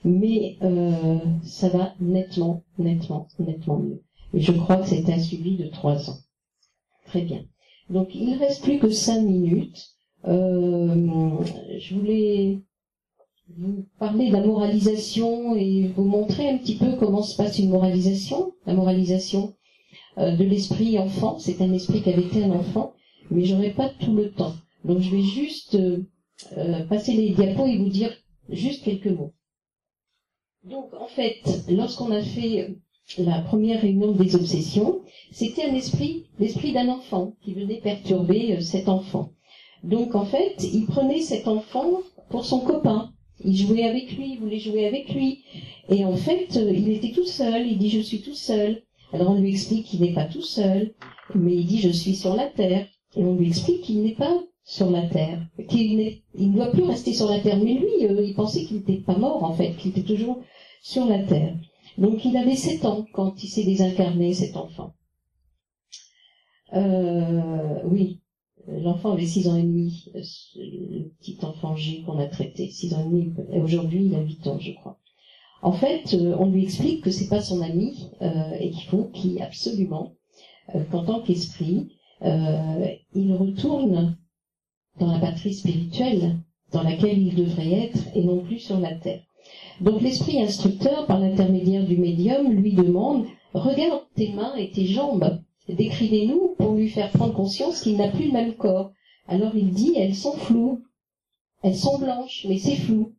[0.04, 4.02] mais euh, ça va nettement, nettement, nettement mieux.
[4.32, 6.18] Et je crois que c'est un suivi de trois ans.
[7.06, 7.44] Très bien.
[7.90, 9.93] Donc il ne reste plus que cinq minutes.
[10.26, 11.44] Euh,
[11.78, 12.60] je voulais
[13.56, 17.68] vous parlez de la moralisation et vous montrer un petit peu comment se passe une
[17.68, 18.52] moralisation.
[18.66, 19.54] La moralisation
[20.16, 22.94] euh, de l'esprit enfant, c'est un esprit qui avait été un enfant,
[23.30, 24.54] mais j'aurai pas tout le temps.
[24.84, 28.12] Donc je vais juste euh, passer les diapos et vous dire
[28.48, 29.34] juste quelques mots.
[30.64, 32.74] Donc en fait, lorsqu'on a fait
[33.18, 38.88] la première réunion des obsessions, c'était un esprit, l'esprit d'un enfant qui venait perturber cet
[38.88, 39.32] enfant.
[39.84, 43.12] Donc en fait, il prenait cet enfant pour son copain,
[43.44, 45.44] il jouait avec lui, il voulait jouer avec lui.
[45.90, 47.66] Et en fait, euh, il était tout seul.
[47.66, 48.82] Il dit je suis tout seul.
[49.12, 50.94] Alors on lui explique qu'il n'est pas tout seul,
[51.34, 52.86] mais il dit je suis sur la terre.
[53.16, 57.12] Et on lui explique qu'il n'est pas sur la terre, qu'il ne doit plus rester
[57.12, 57.58] sur la terre.
[57.58, 60.40] Mais lui, euh, il pensait qu'il n'était pas mort en fait, qu'il était toujours
[60.82, 61.54] sur la terre.
[61.98, 64.94] Donc il avait sept ans quand il s'est désincarné, cet enfant.
[66.72, 68.20] Euh, oui,
[68.66, 70.20] L'enfant avait six ans et demi, euh,
[70.56, 74.20] le petit enfant G qu'on a traité, six ans et demi, et aujourd'hui il a
[74.20, 74.98] huit ans, je crois.
[75.62, 79.04] En fait, euh, on lui explique que c'est pas son ami euh, et qu'il faut
[79.12, 80.14] qu'il absolument,
[80.90, 81.88] qu'en tant qu'esprit,
[82.22, 84.16] il retourne
[84.98, 86.38] dans la patrie spirituelle
[86.72, 89.20] dans laquelle il devrait être et non plus sur la terre.
[89.82, 95.38] Donc l'esprit instructeur, par l'intermédiaire du médium, lui demande Regarde tes mains et tes jambes.
[95.68, 98.92] Décrivez-nous pour lui faire prendre conscience qu'il n'a plus le même corps.
[99.28, 100.80] Alors il dit, elles sont floues.
[101.62, 103.12] Elles sont blanches, mais c'est flou.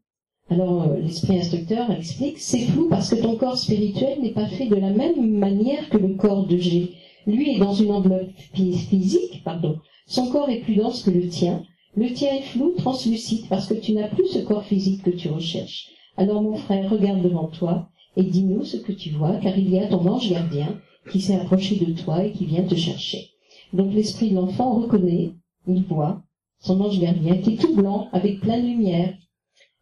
[0.50, 4.66] Alors euh, l'esprit instructeur explique, c'est flou parce que ton corps spirituel n'est pas fait
[4.66, 6.94] de la même manière que le corps de G.
[7.28, 9.78] Lui est dans une enveloppe physique, pardon.
[10.08, 11.64] Son corps est plus dense que le tien.
[11.96, 15.30] Le tien est flou, translucide, parce que tu n'as plus ce corps physique que tu
[15.30, 15.90] recherches.
[16.18, 19.78] Alors mon frère, regarde devant toi et dis-nous ce que tu vois, car il y
[19.78, 20.80] a ton ange gardien
[21.12, 23.35] qui s'est approché de toi et qui vient te chercher.
[23.76, 25.34] Donc l'esprit de l'enfant reconnaît,
[25.68, 26.24] il voit
[26.60, 29.14] son ange gardien qui est tout blanc avec plein de lumière.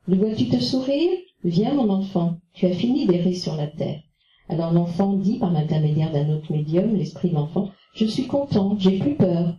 [0.07, 1.11] Le vois-tu te sourire?
[1.43, 4.01] Viens mon enfant, tu as fini d'errer sur la terre.
[4.49, 8.97] Alors l'enfant dit par l'intermédiaire d'un autre médium, l'esprit de l'enfant, je suis content, j'ai
[8.97, 9.57] plus peur.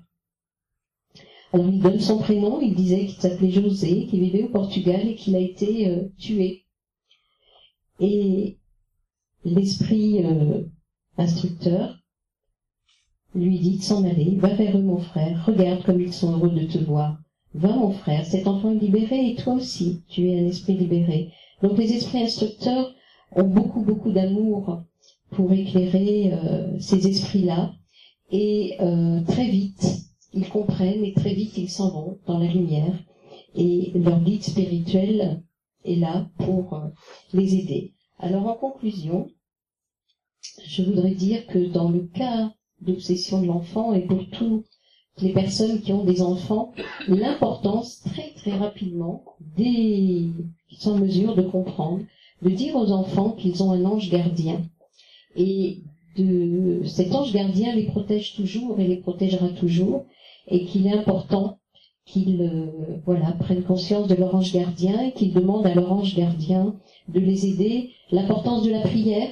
[1.52, 5.14] Alors il donne son prénom, il disait qu'il s'appelait José, qu'il vivait au Portugal et
[5.14, 6.64] qu'il a été euh, tué
[8.00, 8.58] Et
[9.44, 10.64] l'esprit euh,
[11.18, 12.03] instructeur
[13.34, 16.50] lui dit de s'en aller, va vers eux mon frère, regarde comme ils sont heureux
[16.50, 17.18] de te voir.
[17.54, 21.30] Va mon frère, cet enfant est libéré et toi aussi, tu es un esprit libéré.
[21.62, 22.94] Donc les esprits instructeurs
[23.32, 24.82] ont beaucoup beaucoup d'amour
[25.30, 27.72] pour éclairer euh, ces esprits-là
[28.30, 32.98] et euh, très vite ils comprennent et très vite ils s'en vont dans la lumière
[33.54, 35.42] et leur guide spirituel
[35.84, 36.88] est là pour euh,
[37.32, 37.94] les aider.
[38.18, 39.28] Alors en conclusion,
[40.66, 42.52] je voudrais dire que dans le cas
[42.84, 44.66] d'obsession de l'enfant et pour toutes
[45.22, 46.72] les personnes qui ont des enfants,
[47.08, 49.24] l'importance très très rapidement,
[49.56, 50.32] qu'ils
[50.78, 52.00] sont en mesure de comprendre,
[52.42, 54.62] de dire aux enfants qu'ils ont un ange gardien.
[55.36, 55.82] Et
[56.16, 60.04] de cet ange gardien les protège toujours et les protégera toujours,
[60.48, 61.58] et qu'il est important
[62.06, 66.14] qu'ils euh, voilà prennent conscience de leur ange gardien et qu'ils demandent à leur ange
[66.14, 66.74] gardien
[67.08, 67.90] de les aider.
[68.10, 69.30] L'importance de la prière,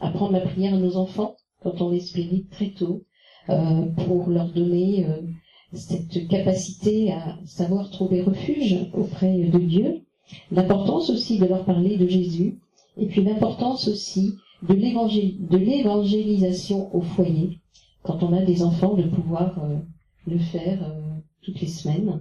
[0.00, 3.04] apprendre la prière à nos enfants quand on les spirit très tôt,
[3.48, 5.20] euh, pour leur donner euh,
[5.72, 10.02] cette capacité à savoir trouver refuge auprès de Dieu.
[10.50, 12.58] L'importance aussi de leur parler de Jésus,
[12.96, 14.74] et puis l'importance aussi de
[15.56, 17.58] l'évangélisation au foyer,
[18.02, 19.60] quand on a des enfants, de pouvoir
[20.26, 20.78] le faire
[21.42, 22.20] toutes les semaines.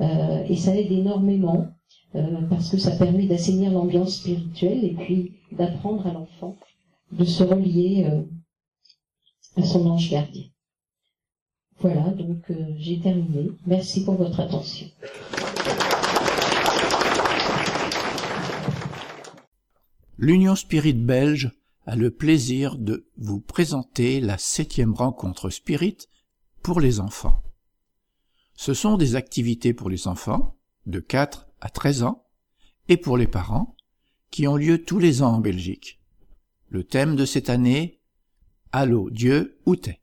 [0.00, 1.66] Euh, et ça aide énormément
[2.14, 6.56] euh, parce que ça permet d'assainir l'ambiance spirituelle et puis d'apprendre à l'enfant
[7.12, 8.22] de se relier euh,
[9.56, 10.44] à son ange gardien.
[11.78, 12.44] Voilà, donc
[12.78, 13.50] j'ai terminé.
[13.66, 14.88] Merci pour votre attention.
[20.18, 21.50] L'Union Spirit belge
[21.84, 25.98] a le plaisir de vous présenter la septième rencontre Spirit
[26.62, 27.42] pour les enfants.
[28.54, 32.24] Ce sont des activités pour les enfants de 4 à 13 ans
[32.88, 33.76] et pour les parents
[34.30, 36.00] qui ont lieu tous les ans en Belgique.
[36.70, 37.95] Le thème de cette année
[38.78, 40.02] Allô Dieu, où t'es?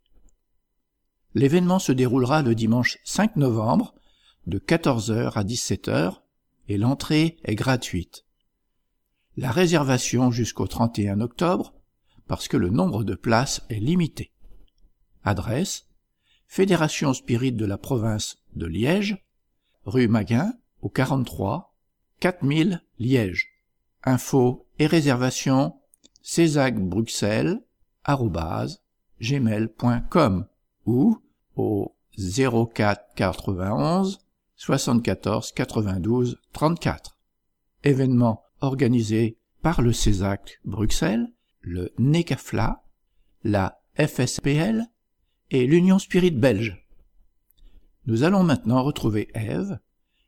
[1.36, 3.93] L'événement se déroulera le dimanche 5 novembre
[4.47, 6.21] de 14h à 17h
[6.69, 8.26] et l'entrée est gratuite.
[9.38, 11.76] La réservation jusqu'au 31 octobre
[12.28, 14.32] parce que le nombre de places est limité.
[15.24, 15.86] Adresse
[16.47, 19.24] Fédération Spirit de la province de Liège,
[19.86, 20.51] rue Maguin,
[20.82, 21.76] au 43
[22.19, 23.49] 4000 Liège.
[24.03, 25.76] Info et réservation
[29.22, 30.45] gmail.com
[30.86, 31.22] ou
[31.56, 34.20] au 04 91
[34.56, 37.18] 74 92 34.
[37.84, 41.28] Événement organisé par le CESAC Bruxelles,
[41.62, 42.84] le NECAFLA,
[43.43, 44.86] la FSPL
[45.51, 46.86] et l'Union Spirit belge.
[48.06, 49.80] Nous allons maintenant retrouver Ève,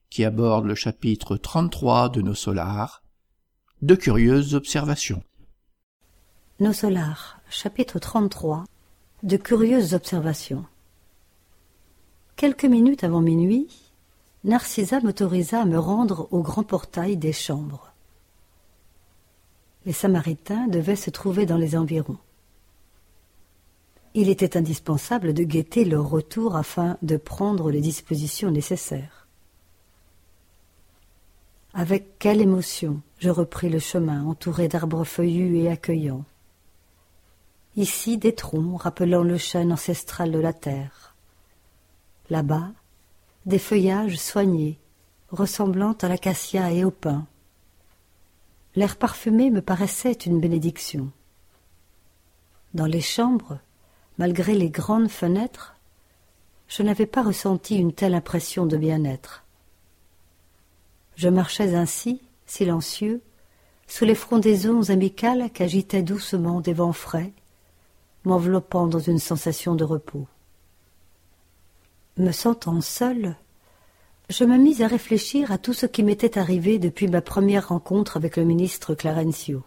[0.10, 3.04] qui aborde le chapitre 33 de Nos Solars,
[3.82, 5.24] de curieuses observations.
[6.62, 8.64] Nos Solars, chapitre 33,
[9.24, 10.64] de curieuses observations.
[12.38, 13.68] Quelques minutes avant minuit,
[14.46, 17.92] Narcissa m'autorisa à me rendre au grand portail des chambres.
[19.86, 22.20] Les Samaritains devaient se trouver dans les environs.
[24.14, 29.28] Il était indispensable de guetter leur retour afin de prendre les dispositions nécessaires.
[31.74, 36.24] Avec quelle émotion je repris le chemin entouré d'arbres feuillus et accueillants.
[37.78, 41.14] Ici des troncs rappelant le chêne ancestral de la terre.
[42.30, 42.72] Là-bas,
[43.46, 44.80] des feuillages soignés,
[45.30, 47.28] ressemblant à l'acacia et au pin.
[48.76, 51.12] L'air parfumé me paraissait une bénédiction.
[52.74, 53.60] Dans les chambres,
[54.18, 55.76] malgré les grandes fenêtres,
[56.70, 59.44] je n'avais pas ressenti une telle impression de bien-être.
[61.16, 63.22] Je marchais ainsi, silencieux,
[63.88, 67.34] sous les frondaisons amicales qu'agitaient doucement des vents frais,
[68.26, 70.28] m'enveloppant dans une sensation de repos.
[72.18, 73.36] Me sentant seul,
[74.30, 78.18] je me mis à réfléchir à tout ce qui m'était arrivé depuis ma première rencontre
[78.18, 79.64] avec le ministre Clarencio.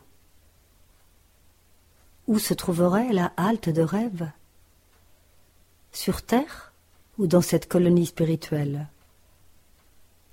[2.26, 4.30] Où se trouverait la halte de rêve?
[5.92, 6.72] Sur Terre
[7.18, 8.88] ou dans cette colonie spirituelle?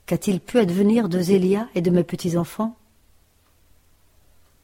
[0.05, 2.75] Qu'a-t-il pu advenir de Zélia et de mes petits-enfants?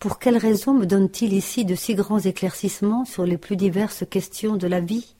[0.02, 4.56] Pour quelle raison me donne-t-il ici de si grands éclaircissements sur les plus diverses questions
[4.58, 5.14] de la vie,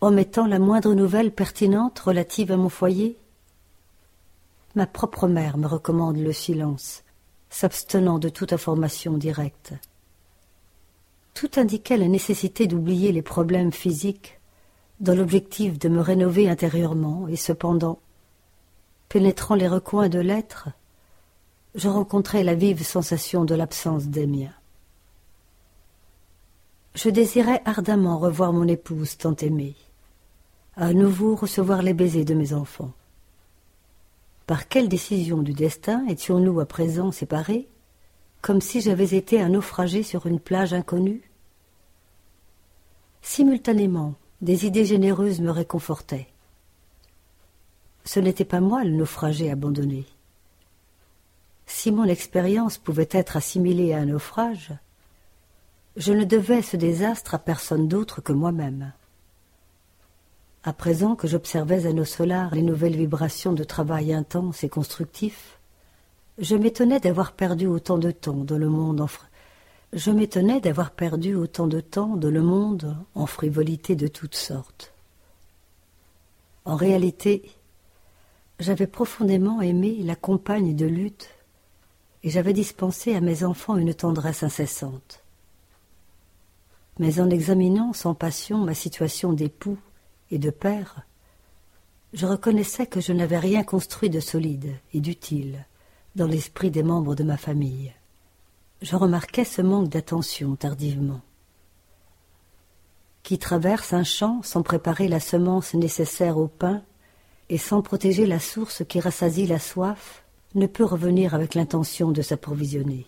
[0.00, 3.16] omettant la moindre nouvelle pertinente relative à mon foyer?
[4.74, 7.04] Ma propre mère me recommande le silence,
[7.48, 9.72] s'abstenant de toute information directe.
[11.34, 14.40] Tout indiquait la nécessité d'oublier les problèmes physiques
[14.98, 18.00] dans l'objectif de me rénover intérieurement, et cependant,
[19.08, 20.70] pénétrant les recoins de l'être,
[21.76, 24.54] je rencontrai la vive sensation de l'absence des miens.
[26.94, 29.76] Je désirais ardemment revoir mon épouse tant aimée,
[30.76, 32.92] à nouveau recevoir les baisers de mes enfants.
[34.46, 37.68] Par quelle décision du destin étions-nous à présent séparés,
[38.40, 41.30] comme si j'avais été un naufragé sur une plage inconnue?
[43.20, 46.28] Simultanément, des idées généreuses me réconfortaient.
[48.04, 50.06] Ce n'était pas moi le naufragé abandonné.
[51.66, 54.72] Si mon expérience pouvait être assimilée à un naufrage,
[55.96, 58.92] je ne devais ce désastre à personne d'autre que moi-même.
[60.62, 65.58] À présent que j'observais à nos solars les nouvelles vibrations de travail intense et constructif,
[66.38, 69.08] je m'étonnais d'avoir perdu autant de temps dans le monde en
[69.92, 74.92] je m'étonnais d'avoir perdu autant de temps dans le monde en frivolité de toutes sortes.
[76.64, 77.50] En réalité,
[78.58, 81.30] j'avais profondément aimé la compagne de lutte
[82.22, 85.22] et j'avais dispensé à mes enfants une tendresse incessante.
[86.98, 89.78] Mais en examinant sans passion ma situation d'époux
[90.30, 91.06] et de père,
[92.12, 95.66] je reconnaissais que je n'avais rien construit de solide et d'utile
[96.14, 97.92] dans l'esprit des membres de ma famille.
[98.80, 101.20] Je remarquais ce manque d'attention tardivement.
[103.22, 106.82] Qui traverse un champ sans préparer la semence nécessaire au pain
[107.48, 110.24] et sans protéger la source qui rassasie la soif,
[110.56, 113.06] ne peut revenir avec l'intention de s'approvisionner.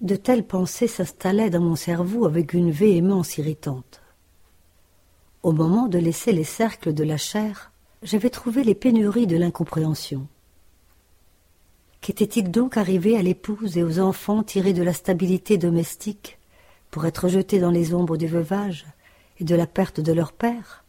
[0.00, 4.00] De telles pensées s'installaient dans mon cerveau avec une véhémence irritante.
[5.42, 7.72] Au moment de laisser les cercles de la chair,
[8.02, 10.26] j'avais trouvé les pénuries de l'incompréhension.
[12.00, 16.38] Qu'était-il donc arrivé à l'épouse et aux enfants tirés de la stabilité domestique
[16.90, 18.86] pour être jetés dans les ombres du veuvage
[19.38, 20.84] et de la perte de leur père?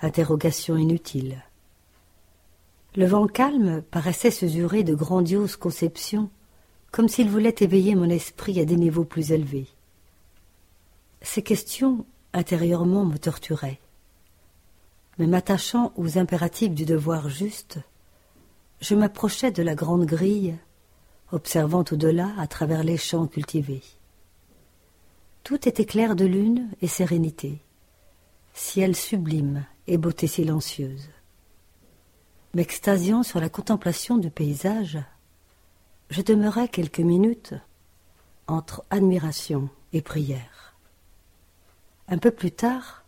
[0.00, 1.42] Interrogation inutile.
[2.96, 6.30] Le vent calme paraissait se jurer de grandioses conceptions,
[6.92, 9.66] comme s'il voulait éveiller mon esprit à des niveaux plus élevés.
[11.20, 13.80] Ces questions intérieurement me torturaient.
[15.18, 17.78] Mais m'attachant aux impératifs du devoir juste,
[18.80, 20.56] je m'approchais de la grande grille,
[21.32, 23.82] observant au-delà à travers les champs cultivés.
[25.44, 27.60] Tout était clair de lune et sérénité,
[28.54, 31.10] ciel sublime et beauté silencieuse.
[32.56, 34.98] M'extasiant sur la contemplation du paysage,
[36.08, 37.52] je demeurai quelques minutes
[38.46, 40.74] entre admiration et prière.
[42.08, 43.04] Un peu plus tard,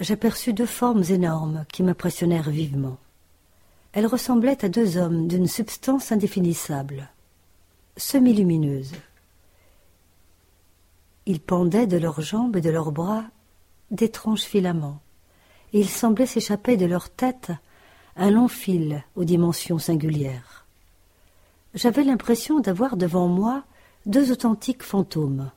[0.00, 2.98] j'aperçus deux formes énormes qui m'impressionnèrent vivement.
[3.92, 7.08] Elles ressemblaient à deux hommes d'une substance indéfinissable,
[7.96, 8.92] semi-lumineuse.
[11.24, 13.24] Ils pendaient de leurs jambes et de leurs bras
[13.90, 15.00] d'étranges filaments,
[15.72, 17.50] et il semblait s'échapper de leur tête
[18.16, 20.66] un long fil aux dimensions singulières.
[21.74, 23.64] J'avais l'impression d'avoir devant moi
[24.06, 25.50] deux authentiques fantômes.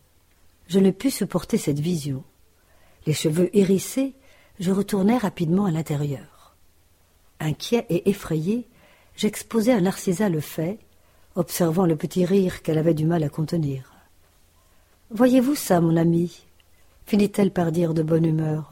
[0.67, 2.23] Je ne pus supporter cette vision.
[3.05, 4.13] Les cheveux hérissés,
[4.59, 6.55] je retournai rapidement à l'intérieur.
[7.39, 8.67] Inquiet et effrayé,
[9.15, 10.79] j'exposai à Narcissa le fait,
[11.35, 13.93] observant le petit rire qu'elle avait du mal à contenir.
[15.11, 16.43] Voyez-vous ça, mon ami?
[17.05, 18.69] finit-elle par dire de bonne humeur.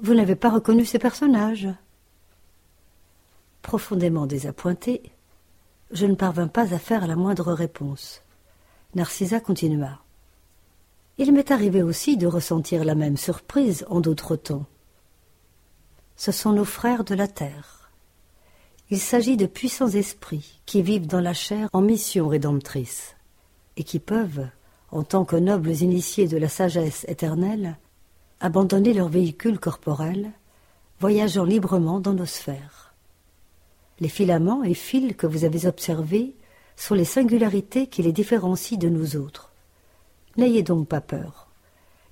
[0.00, 1.68] Vous n'avez pas reconnu ces personnages?
[3.62, 5.02] Profondément désappointé,
[5.92, 8.22] je ne parvins pas à faire la moindre réponse.
[8.94, 10.00] Narcissa continua.
[11.18, 14.66] Il m'est arrivé aussi de ressentir la même surprise en d'autres temps.
[16.16, 17.90] Ce sont nos frères de la terre.
[18.90, 23.16] Il s'agit de puissants esprits qui vivent dans la chair en mission rédemptrice
[23.76, 24.46] et qui peuvent,
[24.90, 27.78] en tant que nobles initiés de la sagesse éternelle,
[28.40, 30.32] abandonner leur véhicule corporel,
[31.00, 32.81] voyageant librement dans nos sphères.
[34.02, 36.34] Les filaments et fils que vous avez observés
[36.74, 39.52] sont les singularités qui les différencient de nous autres.
[40.36, 41.46] N'ayez donc pas peur.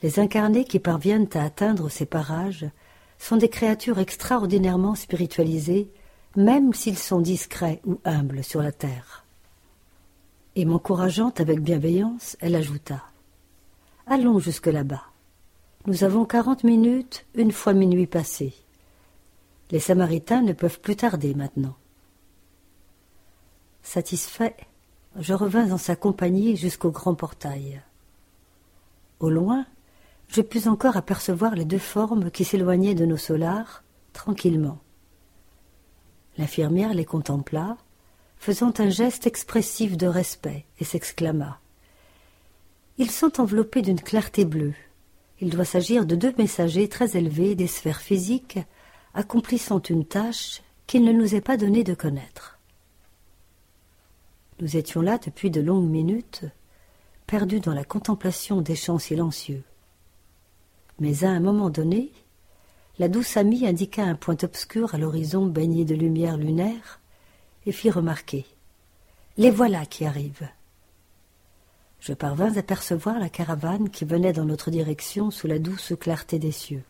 [0.01, 2.71] Les incarnés qui parviennent à atteindre ces parages
[3.19, 5.91] sont des créatures extraordinairement spiritualisées,
[6.37, 9.25] même s'ils sont discrets ou humbles sur la terre.
[10.55, 13.03] Et m'encourageant avec bienveillance, elle ajouta
[14.07, 15.07] Allons jusque là-bas.
[15.87, 18.55] Nous avons quarante minutes une fois minuit passé.
[19.73, 21.75] Les Samaritains ne peuvent plus tarder maintenant.
[23.83, 24.57] Satisfait,
[25.19, 27.83] je revins en sa compagnie jusqu'au grand portail.
[29.19, 29.67] Au loin,
[30.29, 34.79] je pus encore apercevoir les deux formes qui s'éloignaient de nos solars, tranquillement.
[36.39, 37.77] L'infirmière les contempla,
[38.39, 41.59] faisant un geste expressif de respect, et s'exclama.
[42.97, 44.75] Ils sont enveloppés d'une clarté bleue.
[45.41, 48.59] Il doit s'agir de deux messagers très élevés des sphères physiques,
[49.15, 52.60] accomplissant une tâche qu'il ne nous est pas donné de connaître.
[54.61, 56.45] Nous étions là depuis de longues minutes,
[57.27, 59.63] perdus dans la contemplation des champs silencieux.
[60.99, 62.13] Mais à un moment donné,
[62.99, 67.01] la douce amie indiqua un point obscur à l'horizon baigné de lumière lunaire
[67.65, 68.45] et fit remarquer
[69.39, 70.49] Les voilà qui arrivent.
[72.01, 76.39] Je parvins à percevoir la caravane qui venait dans notre direction sous la douce clarté
[76.39, 76.85] des cieux.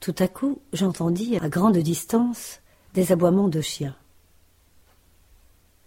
[0.00, 2.60] Tout à coup, j'entendis, à grande distance,
[2.94, 3.96] des aboiements de chiens.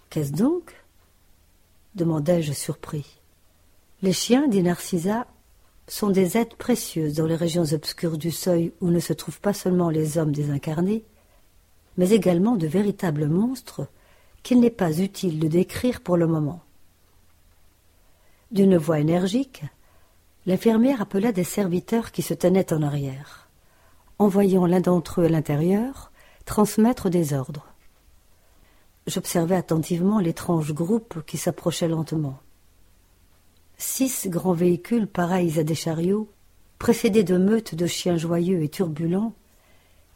[0.10, 0.81] Qu'est-ce donc?
[1.96, 3.20] Demandai-je surpris.
[4.02, 5.28] Les chiens, dit Narcissa,
[5.88, 9.54] sont des êtres précieuses dans les régions obscures du seuil où ne se trouvent pas
[9.54, 11.04] seulement les hommes désincarnés,
[11.98, 13.88] mais également de véritables monstres
[14.44, 16.62] qu'il n'est pas utile de décrire pour le moment.
[18.52, 19.64] D'une voix énergique,
[20.46, 23.50] l'infirmière appela des serviteurs qui se tenaient en arrière,
[24.18, 26.12] envoyant l'un d'entre eux à l'intérieur
[26.46, 27.71] transmettre des ordres.
[29.12, 32.40] J'observais attentivement l'étrange groupe qui s'approchait lentement.
[33.78, 36.30] Six grands véhicules pareils à des chariots,
[36.80, 39.34] précédés de meutes de chiens joyeux et turbulents,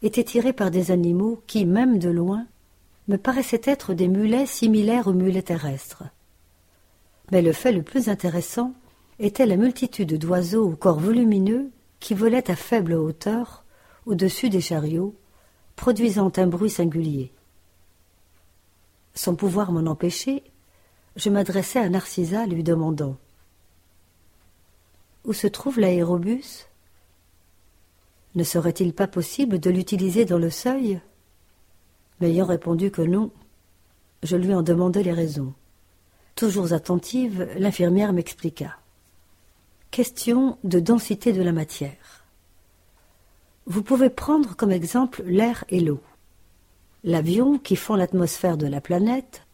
[0.01, 2.47] étaient tirés par des animaux qui, même de loin,
[3.09, 6.05] me paraissaient être des mulets similaires aux mulets terrestres.
[7.33, 8.71] Mais le fait le plus intéressant
[9.19, 11.69] était la multitude d'oiseaux au corps volumineux
[11.99, 13.65] qui volaient à faible hauteur
[14.05, 15.13] au-dessus des chariots,
[15.75, 17.34] produisant un bruit singulier.
[19.15, 20.43] Sans pouvoir m'en empêcher,
[21.15, 23.17] je m'adressai à Narcissa lui demandant
[25.25, 26.67] où se trouve l'aérobus?
[28.35, 31.01] Ne serait-il pas possible de l'utiliser dans le seuil?
[32.21, 33.31] M'ayant répondu que non,
[34.23, 35.53] je lui en demandai les raisons.
[36.35, 38.75] Toujours attentive, l'infirmière m'expliqua.
[39.91, 42.25] Question de densité de la matière.
[43.65, 46.01] Vous pouvez prendre comme exemple l'air et l'eau.
[47.05, 49.47] L'avion, qui fond l'atmosphère de la planète,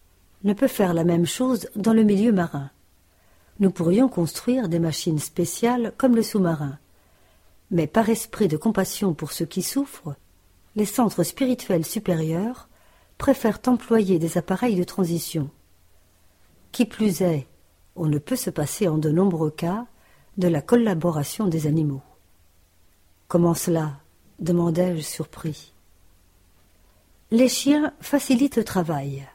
[0.43, 2.71] ne peut faire la même chose dans le milieu marin
[3.61, 6.79] nous pourrions construire des machines spéciales comme le sous-marin.
[7.69, 10.15] Mais par esprit de compassion pour ceux qui souffrent,
[10.75, 12.67] les centres spirituels supérieurs
[13.19, 15.51] préfèrent employer des appareils de transition.
[16.71, 17.47] Qui plus est,
[17.95, 19.85] on ne peut se passer en de nombreux cas
[20.37, 22.01] de la collaboration des animaux.
[23.27, 23.99] Comment cela?
[24.39, 25.71] demandai-je surpris.
[27.34, 29.25] Les chiens facilitent le travail.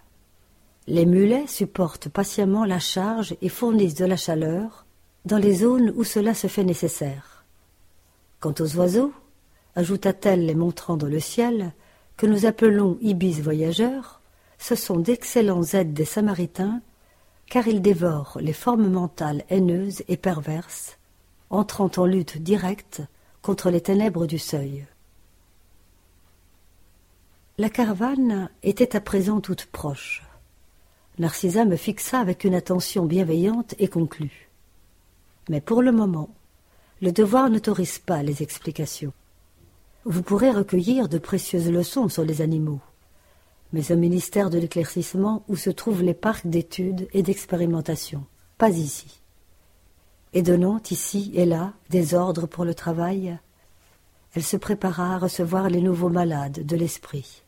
[0.87, 4.85] Les mulets supportent patiemment la charge et fournissent de la chaleur
[5.25, 7.47] dans les zones où cela se fait nécessaire.
[8.39, 9.15] Quant aux oiseaux,
[9.77, 11.73] ajouta-t-elle les montrant dans le ciel,
[12.19, 14.21] que nous appelons ibis voyageurs,
[14.59, 16.83] ce sont d'excellents aides des Samaritains,
[17.49, 20.99] car ils dévorent les formes mentales haineuses et perverses,
[21.49, 23.01] entrant en lutte directe
[23.41, 24.85] contre les ténèbres du seuil.
[27.59, 30.23] La caravane était à présent toute proche.
[31.19, 34.51] Narcissa me fixa avec une attention bienveillante et conclut.
[35.49, 36.29] Mais pour le moment,
[37.01, 39.15] le devoir n'autorise pas les explications.
[40.05, 42.83] Vous pourrez recueillir de précieuses leçons sur les animaux,
[43.73, 48.27] mais au ministère de l'éclaircissement où se trouvent les parcs d'études et d'expérimentation,
[48.59, 49.23] pas ici.
[50.35, 53.39] Et donnant ici et là des ordres pour le travail,
[54.35, 57.45] elle se prépara à recevoir les nouveaux malades de l'esprit.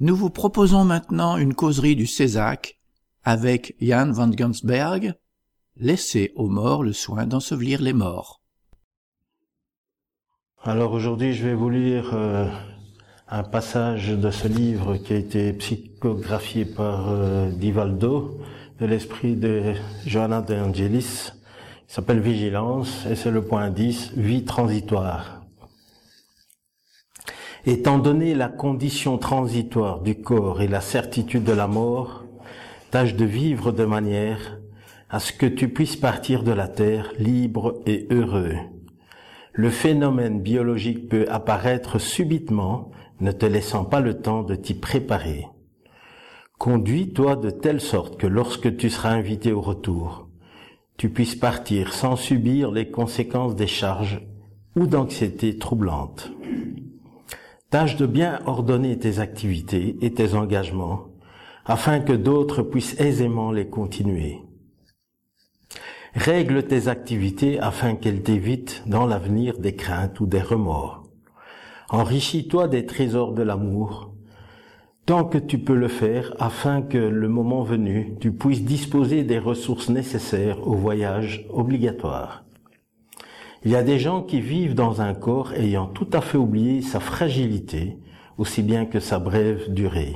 [0.00, 2.80] Nous vous proposons maintenant une causerie du Césac
[3.22, 5.14] avec Jan van Gansberg,
[5.76, 8.40] Laissez aux morts le soin d'ensevelir les morts.
[10.62, 12.48] Alors aujourd'hui, je vais vous lire euh,
[13.28, 18.40] un passage de ce livre qui a été psychographié par euh, Divaldo,
[18.78, 19.74] de l'esprit de
[20.06, 21.32] Johanna de Angelis.
[21.88, 25.33] Il s'appelle Vigilance et c'est le point 10, vie transitoire.
[27.66, 32.26] Étant donné la condition transitoire du corps et la certitude de la mort,
[32.90, 34.58] tâche de vivre de manière
[35.08, 38.56] à ce que tu puisses partir de la terre libre et heureux.
[39.54, 42.90] Le phénomène biologique peut apparaître subitement,
[43.20, 45.46] ne te laissant pas le temps de t'y préparer.
[46.58, 50.28] Conduis-toi de telle sorte que lorsque tu seras invité au retour,
[50.98, 54.20] tu puisses partir sans subir les conséquences des charges
[54.76, 56.30] ou d'anxiété troublantes.
[57.74, 61.08] Tâche de bien ordonner tes activités et tes engagements
[61.66, 64.42] afin que d'autres puissent aisément les continuer.
[66.14, 71.02] Règle tes activités afin qu'elles t'évitent dans l'avenir des craintes ou des remords.
[71.90, 74.14] Enrichis-toi des trésors de l'amour
[75.04, 79.40] tant que tu peux le faire afin que le moment venu, tu puisses disposer des
[79.40, 82.43] ressources nécessaires au voyage obligatoire.
[83.64, 86.82] Il y a des gens qui vivent dans un corps ayant tout à fait oublié
[86.82, 87.98] sa fragilité,
[88.36, 90.14] aussi bien que sa brève durée.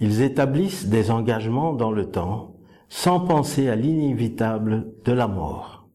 [0.00, 2.56] Ils établissent des engagements dans le temps
[2.88, 5.88] sans penser à l'inévitable de la mort.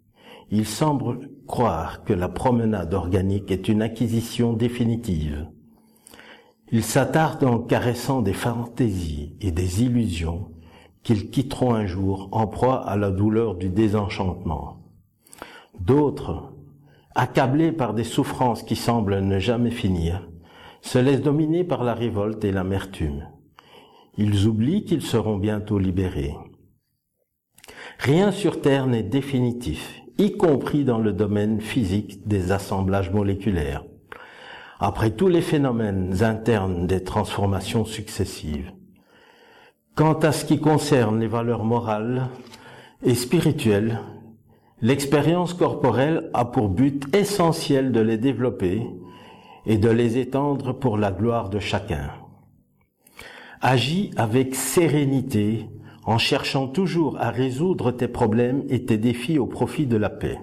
[0.50, 5.48] Ils semblent croire que la promenade organique est une acquisition définitive.
[6.72, 10.52] Ils s'attardent en caressant des fantaisies et des illusions
[11.04, 14.83] qu'ils quitteront un jour en proie à la douleur du désenchantement.
[15.80, 16.54] D'autres,
[17.16, 20.28] accablés par des souffrances qui semblent ne jamais finir,
[20.82, 23.28] se laissent dominer par la révolte et l'amertume.
[24.18, 26.36] Ils oublient qu'ils seront bientôt libérés.
[28.00, 33.84] Rien sur Terre n'est définitif, y compris dans le domaine physique des assemblages moléculaires.
[34.80, 38.72] Après tous les phénomènes internes des transformations successives.
[39.96, 42.28] Quant à ce qui concerne les valeurs morales
[43.04, 44.00] et spirituelles,
[44.82, 48.86] l'expérience corporelle a pour but essentiel de les développer
[49.66, 52.12] et de les étendre pour la gloire de chacun.
[53.62, 55.68] Agis avec sérénité
[56.06, 60.40] en cherchant toujours à résoudre tes problèmes et tes défis au profit de la paix.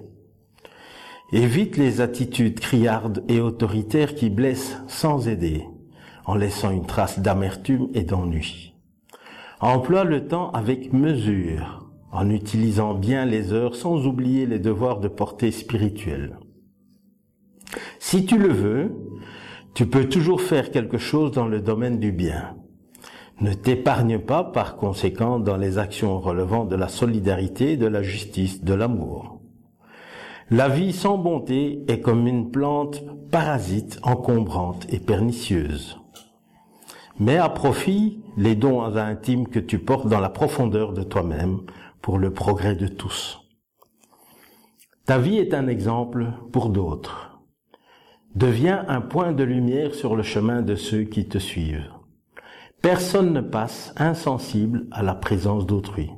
[1.31, 5.65] Évite les attitudes criardes et autoritaires qui blessent sans aider,
[6.25, 8.73] en laissant une trace d'amertume et d'ennui.
[9.59, 11.80] Emploie le temps avec mesure,
[12.11, 16.37] en utilisant bien les heures sans oublier les devoirs de portée spirituelle.
[17.99, 18.91] Si tu le veux,
[19.73, 22.55] tu peux toujours faire quelque chose dans le domaine du bien.
[23.39, 28.63] Ne t'épargne pas par conséquent dans les actions relevant de la solidarité, de la justice,
[28.63, 29.39] de l'amour.
[30.49, 35.97] La vie sans bonté est comme une plante parasite, encombrante et pernicieuse.
[37.19, 41.61] Mets à profit les dons intimes que tu portes dans la profondeur de toi-même
[42.01, 43.41] pour le progrès de tous.
[45.05, 47.41] Ta vie est un exemple pour d'autres.
[48.35, 51.91] Deviens un point de lumière sur le chemin de ceux qui te suivent.
[52.81, 56.09] Personne ne passe insensible à la présence d'autrui.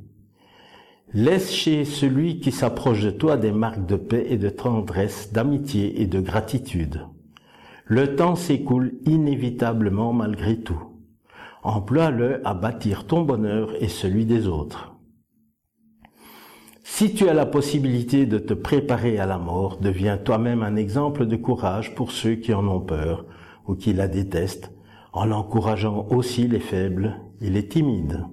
[1.14, 6.02] Laisse chez celui qui s'approche de toi des marques de paix et de tendresse, d'amitié
[6.02, 7.02] et de gratitude.
[7.86, 10.82] Le temps s'écoule inévitablement malgré tout.
[11.64, 14.93] Emploie-le à bâtir ton bonheur et celui des autres.
[16.86, 21.26] Si tu as la possibilité de te préparer à la mort, deviens toi-même un exemple
[21.26, 23.26] de courage pour ceux qui en ont peur
[23.66, 24.70] ou qui la détestent
[25.14, 28.26] en encourageant aussi les faibles et les timides.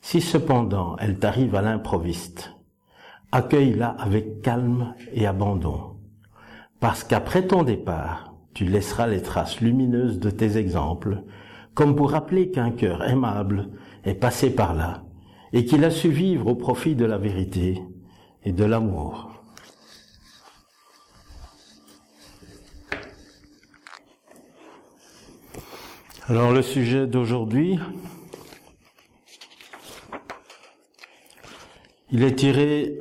[0.00, 2.52] Si cependant elle t'arrive à l'improviste,
[3.32, 5.96] accueille-la avec calme et abandon,
[6.78, 11.24] parce qu'après ton départ, tu laisseras les traces lumineuses de tes exemples,
[11.74, 13.70] comme pour rappeler qu'un cœur aimable
[14.04, 15.02] est passé par là,
[15.52, 17.82] et qu'il a su vivre au profit de la vérité
[18.44, 19.38] et de l'amour.
[26.28, 27.78] Alors le sujet d'aujourd'hui,
[32.10, 32.98] il est tiré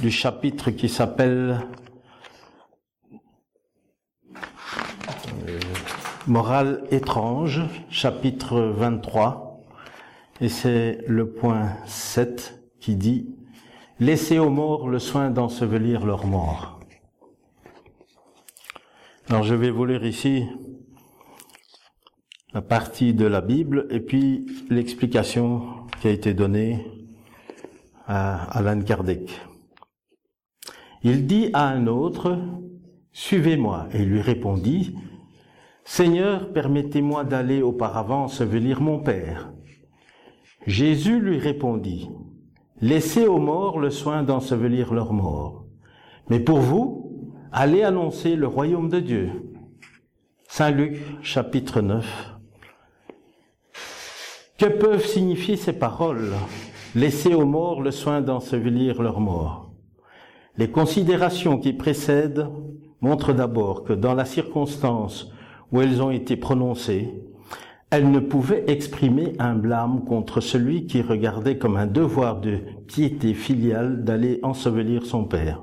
[0.00, 1.66] du chapitre qui s'appelle
[5.48, 5.58] euh,
[6.28, 9.45] Morale étrange, chapitre 23,
[10.40, 13.34] et c'est le point 7 qui dit
[13.98, 16.80] Laissez aux morts le soin d'ensevelir leurs morts.
[19.28, 20.44] Alors je vais vous lire ici
[22.52, 26.86] la partie de la Bible et puis l'explication qui a été donnée
[28.06, 29.40] à Alan Kardec.
[31.02, 32.38] Il dit à un autre,
[33.12, 34.94] Suivez-moi, et lui répondit,
[35.84, 39.52] Seigneur, permettez-moi d'aller auparavant ensevelir mon Père.
[40.66, 42.10] Jésus lui répondit,
[42.80, 45.64] Laissez aux morts le soin d'ensevelir leurs morts.
[46.28, 49.30] Mais pour vous, allez annoncer le royaume de Dieu.
[50.48, 52.34] Saint Luc, chapitre 9,
[54.58, 56.32] que peuvent signifier ces paroles
[56.94, 59.70] Laisser aux morts le soin d'ensevelir leurs morts.
[60.56, 62.48] Les considérations qui précèdent
[63.02, 65.30] montrent d'abord que dans la circonstance
[65.70, 67.12] où elles ont été prononcées,
[67.90, 73.32] elles ne pouvaient exprimer un blâme contre celui qui regardait comme un devoir de piété
[73.32, 75.62] filiale d'aller ensevelir son père.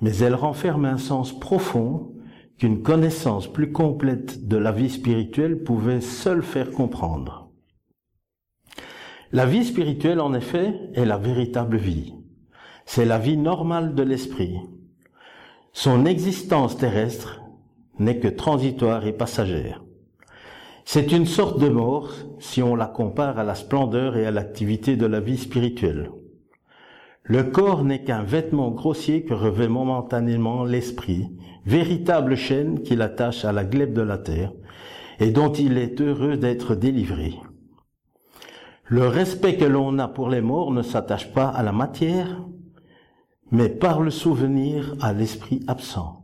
[0.00, 2.12] Mais elles renferment un sens profond
[2.56, 7.50] qu'une connaissance plus complète de la vie spirituelle pouvait seule faire comprendre.
[9.30, 12.14] La vie spirituelle, en effet, est la véritable vie.
[12.86, 14.56] C'est la vie normale de l'esprit.
[15.72, 17.42] Son existence terrestre
[17.98, 19.84] n'est que transitoire et passagère.
[20.90, 24.96] C'est une sorte de mort si on la compare à la splendeur et à l'activité
[24.96, 26.10] de la vie spirituelle.
[27.24, 31.28] Le corps n'est qu'un vêtement grossier que revêt momentanément l'esprit,
[31.66, 34.54] véritable chaîne qui l'attache à la glèbe de la terre
[35.20, 37.34] et dont il est heureux d'être délivré.
[38.86, 42.46] Le respect que l'on a pour les morts ne s'attache pas à la matière,
[43.50, 46.17] mais par le souvenir à l'esprit absent.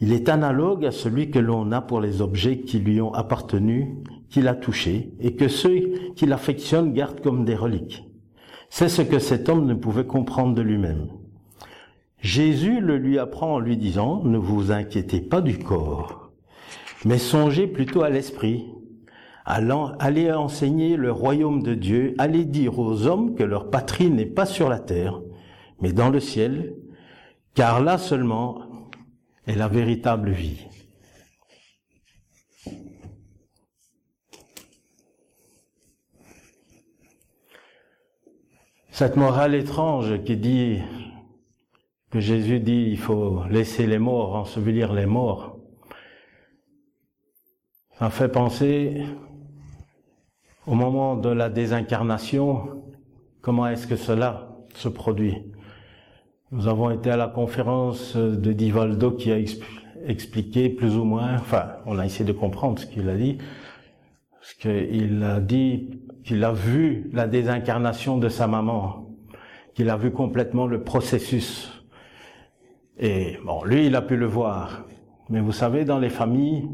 [0.00, 3.96] Il est analogue à celui que l'on a pour les objets qui lui ont appartenu,
[4.28, 8.04] qu'il a touchés, et que ceux qui l'affectionnent gardent comme des reliques.
[8.70, 11.08] C'est ce que cet homme ne pouvait comprendre de lui-même.
[12.20, 16.30] Jésus le lui apprend en lui disant, ne vous inquiétez pas du corps,
[17.04, 18.66] mais songez plutôt à l'esprit.
[19.44, 24.46] Allez enseigner le royaume de Dieu, allez dire aux hommes que leur patrie n'est pas
[24.46, 25.20] sur la terre,
[25.80, 26.74] mais dans le ciel,
[27.54, 28.67] car là seulement
[29.48, 30.66] est la véritable vie.
[38.90, 40.80] Cette morale étrange qui dit
[42.10, 45.56] que Jésus dit il faut laisser les morts, ensevelir les morts,
[47.98, 49.02] ça fait penser
[50.66, 52.84] au moment de la désincarnation,
[53.40, 55.36] comment est-ce que cela se produit?
[56.50, 59.38] Nous avons été à la conférence de Divaldo qui a
[60.06, 63.36] expliqué plus ou moins, enfin, on a essayé de comprendre ce qu'il a dit,
[64.32, 69.10] parce qu'il a dit qu'il a vu la désincarnation de sa maman,
[69.74, 71.84] qu'il a vu complètement le processus.
[72.98, 74.86] Et bon, lui, il a pu le voir.
[75.28, 76.66] Mais vous savez, dans les familles,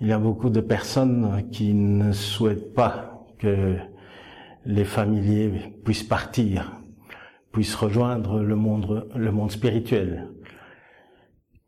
[0.00, 3.76] il y a beaucoup de personnes qui ne souhaitent pas que
[4.64, 5.52] les familiers
[5.84, 6.80] puissent partir
[7.54, 10.28] puisse rejoindre le monde, le monde spirituel.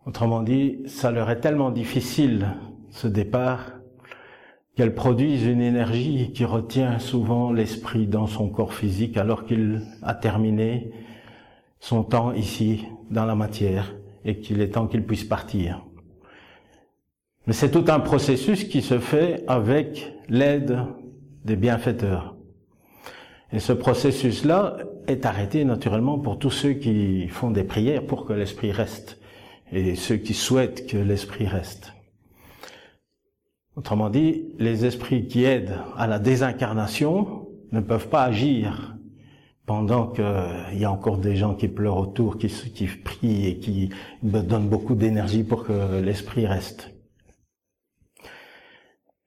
[0.05, 2.49] Autrement dit, ça leur est tellement difficile,
[2.91, 3.70] ce départ,
[4.74, 10.14] qu'elles produisent une énergie qui retient souvent l'esprit dans son corps physique alors qu'il a
[10.14, 10.91] terminé
[11.78, 15.87] son temps ici, dans la matière, et qu'il est temps qu'il puisse partir.
[17.47, 20.80] Mais c'est tout un processus qui se fait avec l'aide
[21.45, 22.36] des bienfaiteurs.
[23.57, 24.76] Et ce processus-là
[25.07, 29.18] est arrêté naturellement pour tous ceux qui font des prières pour que l'esprit reste
[29.72, 31.94] et ceux qui souhaitent que l'esprit reste.
[33.74, 38.94] Autrement dit, les esprits qui aident à la désincarnation ne peuvent pas agir
[39.64, 43.88] pendant qu'il y a encore des gens qui pleurent autour, qui, qui prient et qui
[44.22, 46.90] donnent beaucoup d'énergie pour que l'esprit reste.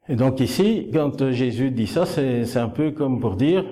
[0.07, 3.65] Et donc ici, quand Jésus dit ça, c'est un peu comme pour dire,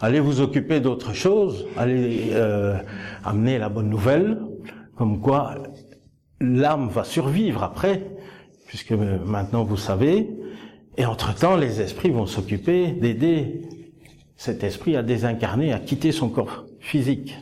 [0.00, 2.76] allez vous occuper d'autre chose, allez euh,
[3.24, 4.40] amener la bonne nouvelle,
[4.96, 5.54] comme quoi
[6.40, 8.04] l'âme va survivre après,
[8.66, 10.28] puisque maintenant vous savez,
[10.96, 13.62] et entre-temps les esprits vont s'occuper d'aider
[14.36, 17.36] cet esprit à désincarner, à quitter son corps physique.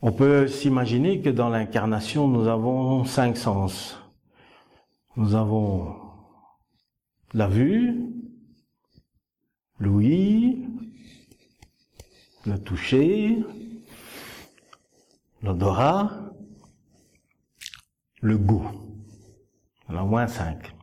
[0.00, 3.98] On peut s'imaginer que dans l'incarnation, nous avons cinq sens.
[5.16, 5.94] Nous avons
[7.34, 8.00] la vue,
[9.78, 10.66] l'ouïe,
[12.46, 13.38] le toucher,
[15.42, 16.10] l'odorat,
[18.20, 18.68] le goût.
[19.88, 20.74] On a au moins cinq.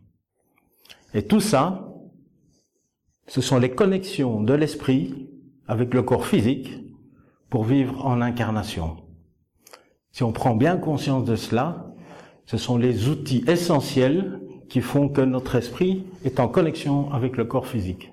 [1.14, 1.89] Et tout ça,
[3.28, 5.30] ce sont les connexions de l'esprit
[5.68, 6.72] avec le corps physique
[7.49, 8.97] pour vivre en incarnation.
[10.12, 11.93] Si on prend bien conscience de cela,
[12.45, 17.45] ce sont les outils essentiels qui font que notre esprit est en connexion avec le
[17.45, 18.12] corps physique.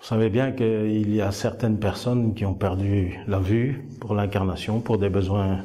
[0.00, 4.80] Vous savez bien qu'il y a certaines personnes qui ont perdu la vue pour l'incarnation,
[4.80, 5.62] pour des besoins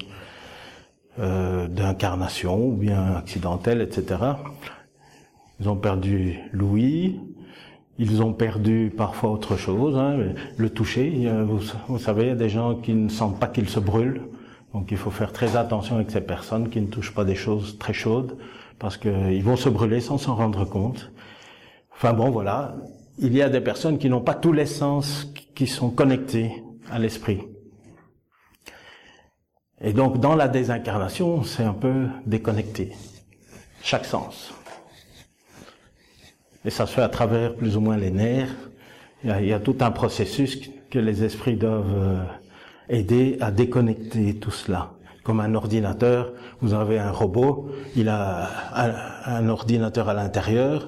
[1.19, 4.19] euh, d'incarnation ou bien accidentels, etc.
[5.61, 7.21] Ils ont perdu l'ouïe,
[7.97, 10.17] ils ont perdu parfois autre chose, hein,
[10.57, 11.29] le toucher.
[11.47, 14.21] Vous, vous, savez, il y a des gens qui ne sentent pas qu'ils se brûlent.
[14.73, 17.77] Donc il faut faire très attention avec ces personnes qui ne touchent pas des choses
[17.77, 18.37] très chaudes,
[18.79, 21.13] parce qu'ils vont se brûler sans s'en rendre compte.
[21.93, 22.75] Enfin bon, voilà
[23.17, 26.99] il y a des personnes qui n'ont pas tous les sens qui sont connectés à
[26.99, 27.41] l'esprit.
[29.81, 32.91] Et donc, dans la désincarnation, c'est un peu déconnecté.
[33.83, 34.53] Chaque sens.
[36.63, 38.55] Et ça se fait à travers plus ou moins les nerfs.
[39.23, 42.23] Il y a, tout un processus que les esprits doivent euh,
[42.89, 44.93] aider à déconnecter tout cela.
[45.23, 48.49] Comme un ordinateur, vous avez un robot, il a
[49.25, 50.87] un ordinateur à l'intérieur,